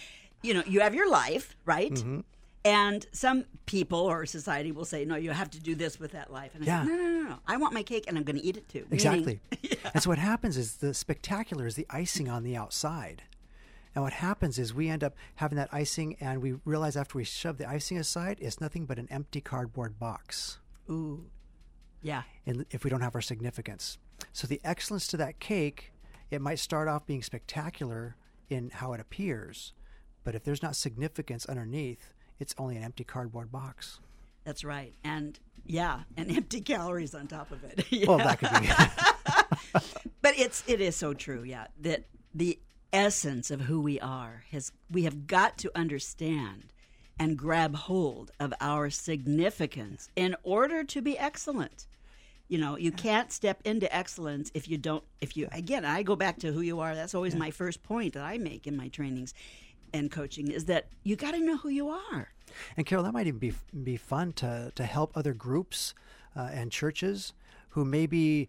you 0.42 0.52
know, 0.54 0.62
you 0.66 0.80
have 0.80 0.94
your 0.94 1.08
life, 1.10 1.56
right? 1.64 1.92
Mm-hmm. 1.92 2.20
And 2.64 3.06
some 3.12 3.44
people 3.66 4.00
or 4.00 4.26
society 4.26 4.72
will 4.72 4.84
say, 4.84 5.04
no, 5.04 5.14
you 5.14 5.30
have 5.30 5.50
to 5.52 5.60
do 5.60 5.76
this 5.76 6.00
with 6.00 6.12
that 6.12 6.32
life. 6.32 6.50
And 6.56 6.64
I 6.64 6.66
Yeah. 6.66 6.82
say, 6.84 6.88
no, 6.90 6.96
no, 6.96 7.02
no, 7.22 7.28
no. 7.28 7.36
I 7.46 7.56
want 7.56 7.72
my 7.74 7.84
cake 7.84 8.04
and 8.08 8.18
I'm 8.18 8.24
going 8.24 8.36
to 8.36 8.44
eat 8.44 8.56
it 8.56 8.68
too. 8.68 8.80
Meaning- 8.90 8.94
Exactly. 8.94 9.40
And 9.94 10.02
so 10.02 10.10
what 10.10 10.18
happens 10.18 10.56
is 10.56 10.76
the 10.76 10.92
spectacular 10.92 11.66
is 11.66 11.76
the 11.76 11.86
icing 11.88 12.28
on 12.28 12.42
the 12.42 12.56
outside. 12.56 13.22
And 13.94 14.02
what 14.02 14.12
happens 14.14 14.58
is 14.58 14.74
we 14.74 14.88
end 14.88 15.04
up 15.04 15.14
having 15.36 15.56
that 15.56 15.68
icing 15.72 16.16
and 16.20 16.42
we 16.42 16.56
realize 16.64 16.96
after 16.96 17.16
we 17.16 17.24
shove 17.24 17.56
the 17.56 17.68
icing 17.68 17.96
aside, 17.96 18.36
it's 18.40 18.60
nothing 18.60 18.84
but 18.84 18.98
an 18.98 19.06
empty 19.10 19.40
cardboard 19.40 19.98
box. 20.00 20.58
Ooh. 20.90 21.26
Yeah. 22.02 22.22
and 22.46 22.64
if 22.70 22.84
we 22.84 22.90
don't 22.90 23.00
have 23.00 23.14
our 23.14 23.20
significance. 23.20 23.98
So 24.32 24.46
the 24.46 24.60
excellence 24.64 25.06
to 25.08 25.16
that 25.16 25.40
cake, 25.40 25.92
it 26.30 26.40
might 26.40 26.58
start 26.58 26.88
off 26.88 27.06
being 27.06 27.22
spectacular 27.22 28.16
in 28.48 28.70
how 28.70 28.92
it 28.92 29.00
appears, 29.00 29.72
but 30.22 30.34
if 30.34 30.44
there's 30.44 30.62
not 30.62 30.76
significance 30.76 31.46
underneath, 31.46 32.14
it's 32.38 32.54
only 32.58 32.76
an 32.76 32.84
empty 32.84 33.02
cardboard 33.04 33.50
box. 33.50 33.98
That's 34.44 34.62
right. 34.62 34.94
And 35.02 35.38
yeah, 35.64 36.00
and 36.16 36.30
empty 36.36 36.60
calories 36.60 37.14
on 37.14 37.26
top 37.26 37.50
of 37.50 37.64
it. 37.64 37.84
Well, 38.06 38.18
that 38.18 38.38
could 38.38 38.50
be. 38.60 39.80
but 40.22 40.38
it's 40.38 40.62
it 40.68 40.80
is 40.80 40.94
so 40.96 41.12
true 41.14 41.42
yeah 41.42 41.66
that 41.80 42.04
the 42.34 42.58
essence 42.92 43.50
of 43.50 43.62
who 43.62 43.80
we 43.80 43.98
are 44.00 44.44
has 44.52 44.70
we 44.90 45.02
have 45.04 45.26
got 45.26 45.58
to 45.58 45.70
understand 45.74 46.72
and 47.18 47.36
grab 47.36 47.74
hold 47.74 48.30
of 48.38 48.52
our 48.60 48.90
significance 48.90 50.08
in 50.16 50.36
order 50.42 50.84
to 50.84 51.00
be 51.02 51.18
excellent. 51.18 51.86
You 52.48 52.58
know 52.58 52.76
you 52.76 52.92
can't 52.92 53.32
step 53.32 53.60
into 53.64 53.92
excellence 53.94 54.52
if 54.54 54.68
you 54.68 54.78
don't 54.78 55.02
if 55.20 55.36
you 55.36 55.48
again 55.50 55.84
i 55.84 56.04
go 56.04 56.14
back 56.14 56.38
to 56.40 56.52
who 56.52 56.60
you 56.60 56.78
are. 56.78 56.94
That's 56.94 57.14
always 57.14 57.34
my 57.34 57.50
first 57.50 57.82
point 57.82 58.14
that 58.14 58.22
i 58.22 58.38
make 58.38 58.68
in 58.68 58.76
my 58.76 58.86
trainings 58.88 59.34
and 59.92 60.10
coaching 60.10 60.50
is 60.50 60.66
that 60.66 60.86
you 61.02 61.16
got 61.16 61.32
to 61.32 61.40
know 61.40 61.56
who 61.56 61.68
you 61.68 61.88
are. 61.88 62.28
And 62.76 62.86
Carol, 62.86 63.04
that 63.04 63.12
might 63.12 63.26
even 63.26 63.40
be 63.40 63.52
be 63.82 63.96
fun 63.96 64.32
to 64.34 64.72
to 64.74 64.84
help 64.84 65.16
other 65.16 65.34
groups 65.34 65.94
uh, 66.36 66.48
and 66.52 66.70
churches 66.70 67.32
who 67.70 67.84
maybe 67.84 68.48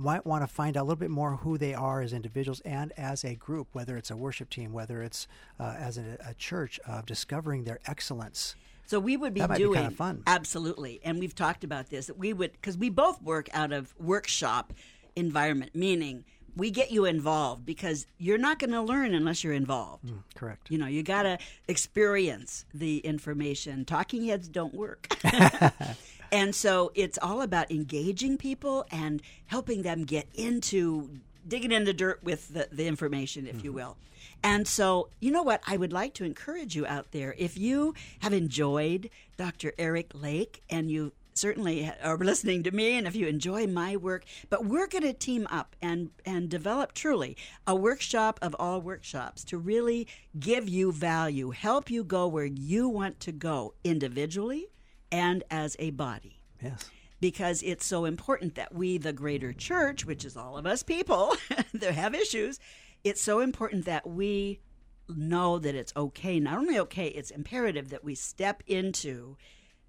might 0.00 0.24
want 0.24 0.42
to 0.42 0.46
find 0.46 0.76
out 0.76 0.82
a 0.82 0.84
little 0.84 0.96
bit 0.96 1.10
more 1.10 1.36
who 1.36 1.58
they 1.58 1.74
are 1.74 2.00
as 2.00 2.12
individuals 2.12 2.60
and 2.64 2.92
as 2.96 3.24
a 3.24 3.34
group, 3.34 3.68
whether 3.72 3.96
it's 3.96 4.10
a 4.10 4.16
worship 4.16 4.48
team, 4.48 4.72
whether 4.72 5.02
it's 5.02 5.28
uh, 5.58 5.74
as 5.78 5.98
a, 5.98 6.16
a 6.26 6.34
church, 6.34 6.80
of 6.86 7.06
discovering 7.06 7.64
their 7.64 7.78
excellence. 7.86 8.56
So 8.86 8.98
we 8.98 9.16
would 9.16 9.34
be 9.34 9.46
be 9.46 9.54
doing 9.54 9.80
kinda 9.80 9.94
fun. 9.94 10.22
absolutely, 10.26 11.00
and 11.04 11.20
we've 11.20 11.34
talked 11.34 11.62
about 11.62 11.90
this. 11.90 12.06
That 12.06 12.18
we 12.18 12.32
would 12.32 12.52
because 12.52 12.76
we 12.76 12.90
both 12.90 13.22
work 13.22 13.48
out 13.52 13.72
of 13.72 13.94
workshop 14.00 14.72
environment, 15.14 15.76
meaning 15.76 16.24
we 16.56 16.70
get 16.70 16.90
you 16.90 17.04
involved 17.04 17.64
because 17.64 18.06
you're 18.18 18.38
not 18.38 18.58
going 18.58 18.72
to 18.72 18.82
learn 18.82 19.14
unless 19.14 19.44
you're 19.44 19.52
involved. 19.52 20.10
Correct. 20.34 20.70
You 20.70 20.78
know, 20.78 20.86
you 20.86 21.02
got 21.02 21.22
to 21.22 21.38
experience 21.68 22.64
the 22.74 22.98
information. 22.98 23.84
Talking 23.84 24.26
heads 24.26 24.48
don't 24.48 24.74
work. 24.74 25.14
and 26.32 26.54
so 26.54 26.92
it's 26.94 27.18
all 27.20 27.42
about 27.42 27.70
engaging 27.70 28.36
people 28.36 28.86
and 28.90 29.22
helping 29.46 29.82
them 29.82 30.04
get 30.04 30.28
into 30.34 31.20
digging 31.46 31.72
in 31.72 31.84
the 31.84 31.92
dirt 31.92 32.22
with 32.22 32.52
the, 32.52 32.68
the 32.70 32.86
information, 32.86 33.46
if 33.46 33.64
you 33.64 33.70
mm-hmm. 33.70 33.76
will. 33.76 33.96
And 34.42 34.66
so, 34.66 35.08
you 35.20 35.30
know 35.30 35.42
what? 35.42 35.62
I 35.66 35.76
would 35.76 35.92
like 35.92 36.14
to 36.14 36.24
encourage 36.24 36.74
you 36.74 36.86
out 36.86 37.12
there. 37.12 37.34
If 37.36 37.58
you 37.58 37.94
have 38.20 38.32
enjoyed 38.32 39.10
Dr. 39.36 39.72
Eric 39.78 40.12
Lake 40.14 40.62
and 40.70 40.90
you 40.90 41.12
certainly 41.34 41.90
are 42.02 42.18
listening 42.18 42.62
to 42.62 42.70
me 42.70 42.98
and 42.98 43.06
if 43.06 43.14
you 43.14 43.26
enjoy 43.26 43.66
my 43.66 43.96
work 43.96 44.24
but 44.50 44.66
we're 44.66 44.88
going 44.88 45.04
to 45.04 45.12
team 45.12 45.46
up 45.48 45.76
and 45.80 46.10
and 46.26 46.48
develop 46.50 46.92
truly 46.92 47.36
a 47.66 47.74
workshop 47.74 48.38
of 48.42 48.54
all 48.58 48.80
workshops 48.80 49.44
to 49.44 49.56
really 49.56 50.08
give 50.38 50.68
you 50.68 50.90
value 50.90 51.50
help 51.50 51.88
you 51.88 52.02
go 52.02 52.26
where 52.26 52.44
you 52.44 52.88
want 52.88 53.20
to 53.20 53.30
go 53.30 53.72
individually 53.84 54.66
and 55.12 55.42
as 55.50 55.76
a 55.78 55.90
body 55.90 56.42
Yes. 56.62 56.90
because 57.20 57.62
it's 57.62 57.86
so 57.86 58.04
important 58.04 58.54
that 58.54 58.74
we, 58.74 58.98
the 58.98 59.12
greater 59.12 59.52
church, 59.52 60.04
which 60.04 60.24
is 60.24 60.36
all 60.36 60.56
of 60.58 60.66
us 60.66 60.82
people 60.82 61.36
that 61.74 61.94
have 61.94 62.14
issues, 62.14 62.58
it's 63.04 63.20
so 63.22 63.40
important 63.40 63.84
that 63.86 64.06
we 64.06 64.60
know 65.08 65.58
that 65.58 65.74
it's 65.74 65.92
okay. 65.96 66.38
Not 66.38 66.58
only 66.58 66.78
okay, 66.80 67.06
it's 67.08 67.30
imperative 67.30 67.90
that 67.90 68.04
we 68.04 68.14
step 68.14 68.62
into 68.66 69.36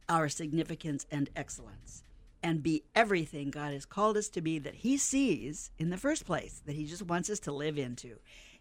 our 0.09 0.29
significance 0.29 1.05
and 1.11 1.29
excellence 1.35 2.03
and 2.43 2.63
be 2.63 2.83
everything 2.95 3.51
God 3.51 3.73
has 3.73 3.85
called 3.85 4.17
us 4.17 4.27
to 4.29 4.41
be 4.41 4.57
that 4.59 4.75
He 4.75 4.97
sees 4.97 5.71
in 5.77 5.89
the 5.89 5.97
first 5.97 6.25
place, 6.25 6.61
that 6.65 6.75
He 6.75 6.85
just 6.85 7.03
wants 7.03 7.29
us 7.29 7.39
to 7.41 7.51
live 7.51 7.77
into. 7.77 8.17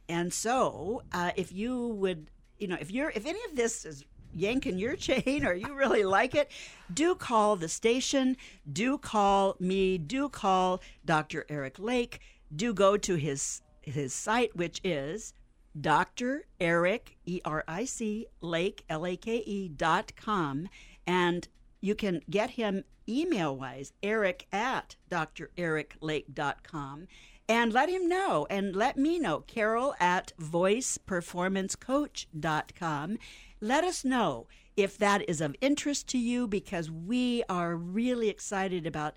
And 0.09 0.33
so, 0.33 1.03
uh, 1.13 1.31
if 1.37 1.53
you 1.53 1.89
would, 1.89 2.31
you 2.59 2.69
know, 2.69 2.77
if 2.79 2.91
you're, 2.91 3.11
if 3.11 3.25
any 3.27 3.43
of 3.49 3.57
this 3.57 3.85
is 3.85 4.05
yanking 4.35 4.79
your 4.79 4.97
chain 4.97 5.45
or 5.45 5.55
you 5.55 5.75
really 5.75 6.05
like 6.05 6.35
it, 6.35 6.51
do 6.93 7.15
call 7.15 7.57
the 7.57 7.69
station, 7.69 8.37
do 8.71 8.99
call 8.99 9.57
me, 9.59 9.99
do 9.99 10.29
call 10.29 10.81
Dr. 11.05 11.47
Eric 11.49 11.79
Lake, 11.79 12.21
do 12.55 12.75
go 12.75 12.97
to 12.97 13.15
his 13.15 13.63
his 13.83 14.13
site, 14.13 14.55
which 14.55 14.81
is 14.85 15.33
Dr. 15.79 16.47
Eric, 16.61 17.17
E 17.25 17.41
R 17.45 17.63
I 17.67 17.85
C, 17.85 18.27
Lake, 18.41 18.85
L 18.89 19.05
A 19.07 19.17
K 19.17 19.39
E, 19.39 19.69
dot 19.69 20.13
com. 20.17 20.69
And 21.07 21.47
you 21.81 21.95
can 21.95 22.23
get 22.29 22.51
him 22.51 22.83
email 23.09 23.57
wise, 23.57 23.93
eric 24.03 24.47
at 24.53 24.97
drericlake.com. 25.11 27.07
And 27.49 27.73
let 27.73 27.89
him 27.89 28.07
know 28.09 28.47
and 28.49 28.77
let 28.77 28.97
me 28.97 29.19
know, 29.19 29.41
Carol 29.41 29.95
at 29.99 30.33
voiceperformancecoach.com. 30.39 33.19
Let 33.61 33.85
us 33.85 34.05
know 34.05 34.47
if 34.77 34.97
that 34.99 35.29
is 35.29 35.41
of 35.41 35.55
interest 35.61 36.09
to 36.09 36.19
you 36.19 36.47
because 36.47 36.91
we 36.91 37.43
are 37.49 37.77
really 37.77 38.29
excited 38.29 38.87
about 38.87 39.15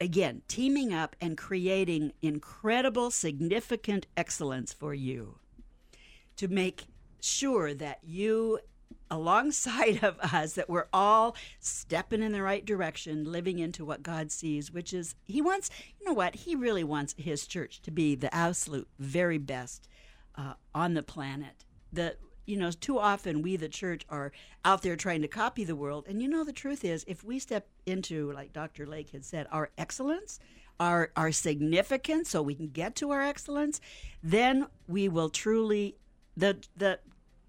again, 0.00 0.40
teaming 0.48 0.94
up 0.94 1.14
and 1.20 1.36
creating 1.36 2.12
incredible, 2.22 3.10
significant 3.10 4.06
excellence 4.16 4.72
for 4.72 4.94
you 4.94 5.38
to 6.36 6.48
make 6.48 6.84
sure 7.20 7.74
that 7.74 7.98
you, 8.02 8.58
alongside 9.10 10.02
of 10.02 10.18
us, 10.20 10.54
that 10.54 10.70
we're 10.70 10.88
all 10.92 11.36
stepping 11.58 12.22
in 12.22 12.32
the 12.32 12.42
right 12.42 12.64
direction, 12.64 13.30
living 13.30 13.58
into 13.58 13.84
what 13.84 14.02
God 14.02 14.32
sees, 14.32 14.72
which 14.72 14.94
is 14.94 15.14
He 15.26 15.42
wants, 15.42 15.70
you 16.00 16.06
know 16.06 16.14
what, 16.14 16.34
He 16.34 16.56
really 16.56 16.84
wants 16.84 17.14
His 17.18 17.46
church 17.46 17.82
to 17.82 17.90
be 17.90 18.14
the 18.14 18.34
absolute 18.34 18.88
very 18.98 19.38
best 19.38 19.86
uh, 20.34 20.54
on 20.74 20.94
the 20.94 21.02
planet. 21.02 21.66
The 21.92 22.16
you 22.50 22.56
know, 22.56 22.70
too 22.70 22.98
often 22.98 23.42
we, 23.42 23.56
the 23.56 23.68
church, 23.68 24.04
are 24.10 24.32
out 24.64 24.82
there 24.82 24.96
trying 24.96 25.22
to 25.22 25.28
copy 25.28 25.64
the 25.64 25.76
world. 25.76 26.06
And 26.08 26.20
you 26.20 26.28
know, 26.28 26.44
the 26.44 26.52
truth 26.52 26.84
is, 26.84 27.04
if 27.06 27.22
we 27.22 27.38
step 27.38 27.68
into, 27.86 28.32
like 28.32 28.52
Dr. 28.52 28.86
Lake 28.86 29.10
had 29.10 29.24
said, 29.24 29.46
our 29.52 29.70
excellence, 29.78 30.40
our, 30.78 31.12
our 31.16 31.30
significance, 31.30 32.30
so 32.30 32.42
we 32.42 32.54
can 32.54 32.68
get 32.68 32.96
to 32.96 33.10
our 33.10 33.22
excellence, 33.22 33.80
then 34.22 34.66
we 34.88 35.08
will 35.08 35.30
truly, 35.30 35.96
the, 36.36 36.58
the 36.76 36.98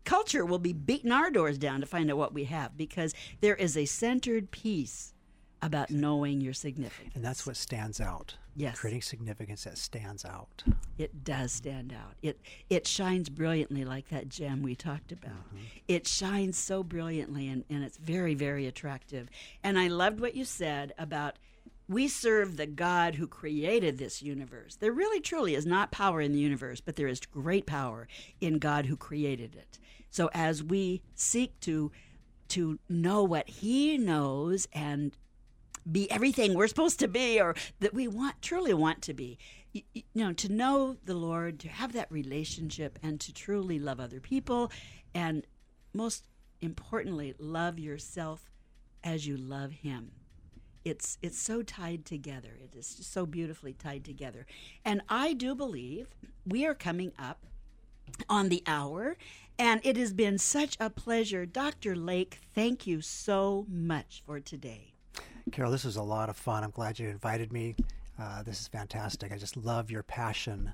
culture 0.05 0.45
will 0.45 0.59
be 0.59 0.73
beating 0.73 1.11
our 1.11 1.31
doors 1.31 1.57
down 1.57 1.79
to 1.79 1.85
find 1.85 2.11
out 2.11 2.17
what 2.17 2.33
we 2.33 2.45
have 2.45 2.77
because 2.77 3.13
there 3.39 3.55
is 3.55 3.75
a 3.75 3.85
centered 3.85 4.51
peace 4.51 5.13
about 5.61 5.91
knowing 5.91 6.41
your 6.41 6.53
significance. 6.53 7.15
And 7.15 7.23
that's 7.23 7.45
what 7.45 7.55
stands 7.55 8.01
out. 8.01 8.35
Yes. 8.55 8.79
Creating 8.79 9.01
significance 9.01 9.63
that 9.63 9.77
stands 9.77 10.25
out. 10.25 10.63
It 10.97 11.23
does 11.23 11.53
stand 11.53 11.93
out. 11.93 12.15
It 12.21 12.39
it 12.69 12.85
shines 12.85 13.29
brilliantly 13.29 13.85
like 13.85 14.09
that 14.09 14.27
gem 14.27 14.61
we 14.61 14.75
talked 14.75 15.11
about. 15.11 15.31
Mm-hmm. 15.31 15.57
It 15.87 16.07
shines 16.07 16.57
so 16.57 16.83
brilliantly 16.83 17.47
and, 17.47 17.63
and 17.69 17.83
it's 17.83 17.97
very, 17.97 18.33
very 18.33 18.67
attractive. 18.67 19.29
And 19.63 19.79
I 19.79 19.87
loved 19.87 20.19
what 20.19 20.35
you 20.35 20.43
said 20.43 20.93
about 20.97 21.37
we 21.87 22.07
serve 22.07 22.55
the 22.55 22.65
God 22.65 23.15
who 23.15 23.27
created 23.27 23.97
this 23.97 24.21
universe. 24.21 24.77
There 24.77 24.93
really 24.93 25.19
truly 25.19 25.55
is 25.55 25.65
not 25.65 25.91
power 25.91 26.21
in 26.21 26.31
the 26.31 26.39
universe, 26.39 26.79
but 26.79 26.95
there 26.95 27.07
is 27.07 27.19
great 27.19 27.65
power 27.65 28.07
in 28.39 28.59
God 28.59 28.85
who 28.85 28.95
created 28.95 29.55
it. 29.55 29.77
So 30.09 30.29
as 30.33 30.63
we 30.63 31.01
seek 31.15 31.59
to 31.61 31.91
to 32.49 32.79
know 32.89 33.23
what 33.23 33.47
he 33.47 33.97
knows 33.97 34.67
and 34.73 35.15
be 35.89 36.09
everything 36.11 36.53
we're 36.53 36.67
supposed 36.67 36.99
to 36.99 37.07
be 37.07 37.39
or 37.39 37.55
that 37.79 37.93
we 37.93 38.07
want 38.07 38.41
truly 38.41 38.73
want 38.73 39.01
to 39.03 39.13
be. 39.13 39.37
You, 39.73 39.81
you 39.93 40.03
know 40.15 40.33
to 40.33 40.51
know 40.51 40.97
the 41.05 41.13
lord 41.13 41.59
to 41.61 41.69
have 41.69 41.93
that 41.93 42.11
relationship 42.11 42.99
and 43.01 43.19
to 43.21 43.33
truly 43.33 43.79
love 43.79 43.99
other 43.99 44.19
people 44.19 44.71
and 45.13 45.45
most 45.93 46.25
importantly 46.61 47.33
love 47.39 47.79
yourself 47.79 48.49
as 49.03 49.25
you 49.25 49.37
love 49.37 49.71
him. 49.71 50.11
It's 50.83 51.17
it's 51.21 51.39
so 51.39 51.61
tied 51.61 52.05
together. 52.05 52.57
It 52.61 52.75
is 52.77 52.87
so 52.87 53.25
beautifully 53.25 53.73
tied 53.73 54.03
together. 54.03 54.45
And 54.83 55.01
i 55.09 55.33
do 55.33 55.55
believe 55.55 56.07
we 56.45 56.65
are 56.65 56.75
coming 56.75 57.11
up 57.17 57.45
on 58.29 58.49
the 58.49 58.63
hour 58.67 59.15
and 59.57 59.79
it 59.83 59.95
has 59.95 60.11
been 60.11 60.37
such 60.37 60.75
a 60.79 60.89
pleasure. 60.89 61.45
Dr 61.45 61.95
lake 61.95 62.39
thank 62.53 62.85
you 62.85 63.01
so 63.01 63.65
much 63.69 64.21
for 64.25 64.39
today 64.39 64.90
Carol, 65.51 65.71
this 65.71 65.83
was 65.83 65.97
a 65.97 66.03
lot 66.03 66.29
of 66.29 66.37
fun. 66.37 66.63
I'm 66.63 66.71
glad 66.71 66.97
you 66.97 67.09
invited 67.09 67.51
me. 67.51 67.75
Uh, 68.17 68.41
this 68.43 68.61
is 68.61 68.67
fantastic. 68.67 69.33
I 69.33 69.37
just 69.37 69.57
love 69.57 69.91
your 69.91 70.03
passion 70.03 70.71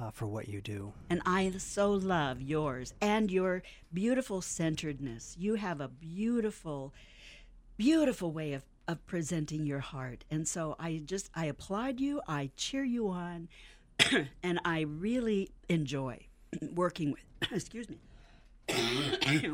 uh, 0.00 0.10
for 0.10 0.26
what 0.26 0.48
you 0.48 0.60
do. 0.60 0.92
And 1.08 1.22
I 1.24 1.50
so 1.56 1.92
love 1.92 2.42
yours 2.42 2.92
and 3.00 3.30
your 3.30 3.62
beautiful 3.92 4.42
centeredness. 4.42 5.34
You 5.38 5.54
have 5.54 5.80
a 5.80 5.88
beautiful, 5.88 6.92
beautiful 7.78 8.30
way 8.30 8.52
of, 8.52 8.64
of 8.86 9.04
presenting 9.06 9.64
your 9.64 9.80
heart. 9.80 10.24
And 10.30 10.46
so 10.46 10.76
I 10.78 11.02
just, 11.04 11.30
I 11.34 11.46
applaud 11.46 11.98
you, 11.98 12.20
I 12.28 12.50
cheer 12.56 12.84
you 12.84 13.08
on, 13.08 13.48
and 14.42 14.60
I 14.64 14.82
really 14.82 15.50
enjoy 15.70 16.26
working 16.74 17.12
with, 17.12 17.50
excuse 17.52 17.88
me, 17.88 17.98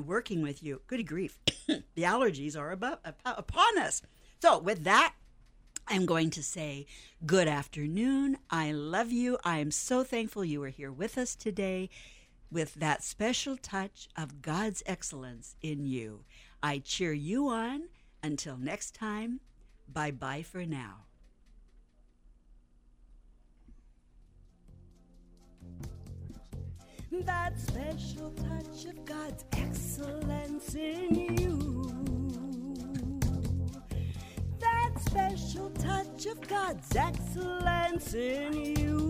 working 0.05 0.43
with 0.43 0.63
you. 0.63 0.81
Good 0.89 1.07
grief. 1.07 1.39
the 1.67 2.03
allergies 2.03 2.59
are 2.59 2.73
above, 2.73 2.99
upon 3.25 3.79
us. 3.79 4.03
So, 4.41 4.59
with 4.59 4.85
that, 4.85 5.15
I'm 5.89 6.07
going 6.07 6.31
to 6.31 6.43
say 6.43 6.87
good 7.27 7.49
afternoon. 7.49 8.39
I 8.51 8.73
love 8.73 9.13
you. 9.13 9.39
I 9.45 9.59
am 9.59 9.71
so 9.71 10.05
thankful 10.05 10.45
you 10.45 10.63
are 10.63 10.69
here 10.69 10.93
with 10.93 11.19
us 11.19 11.35
today 11.35 11.91
with 12.51 12.75
that 12.75 13.03
special 13.03 13.57
touch 13.57 14.09
of 14.17 14.41
God's 14.41 14.83
excellence 14.87 15.57
in 15.61 15.87
you. 15.87 16.25
I 16.63 16.79
cheer 16.79 17.13
you 17.13 17.49
on. 17.49 17.89
Until 18.23 18.57
next 18.57 18.95
time, 18.95 19.41
bye 19.93 20.11
bye 20.11 20.43
for 20.43 20.65
now. 20.65 21.05
That 27.13 27.61
special 27.61 28.31
touch 28.31 28.87
of 28.87 29.05
God's 29.05 29.45
excellence 29.53 30.75
in 30.75 31.15
you 31.15 32.14
special 35.15 35.71
touch 35.71 36.27
of 36.27 36.41
God's 36.49 36.97
excellence 36.97 38.15
in 38.15 38.53
you. 38.77 39.07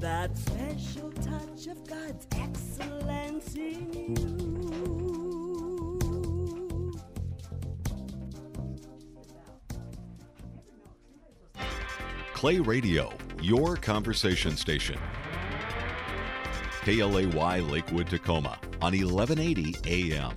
That 0.00 0.36
special 0.36 1.10
touch 1.12 1.66
of 1.68 1.82
God's 1.88 2.26
excellence 2.36 3.54
in 3.54 3.90
you. 3.94 4.36
Clay 12.34 12.58
Radio, 12.60 13.14
your 13.40 13.76
conversation 13.76 14.58
station. 14.58 14.98
KLAY 16.82 17.60
Lakewood, 17.62 18.08
Tacoma 18.08 18.58
on 18.82 18.92
1180 18.92 19.74
AM. 19.86 20.36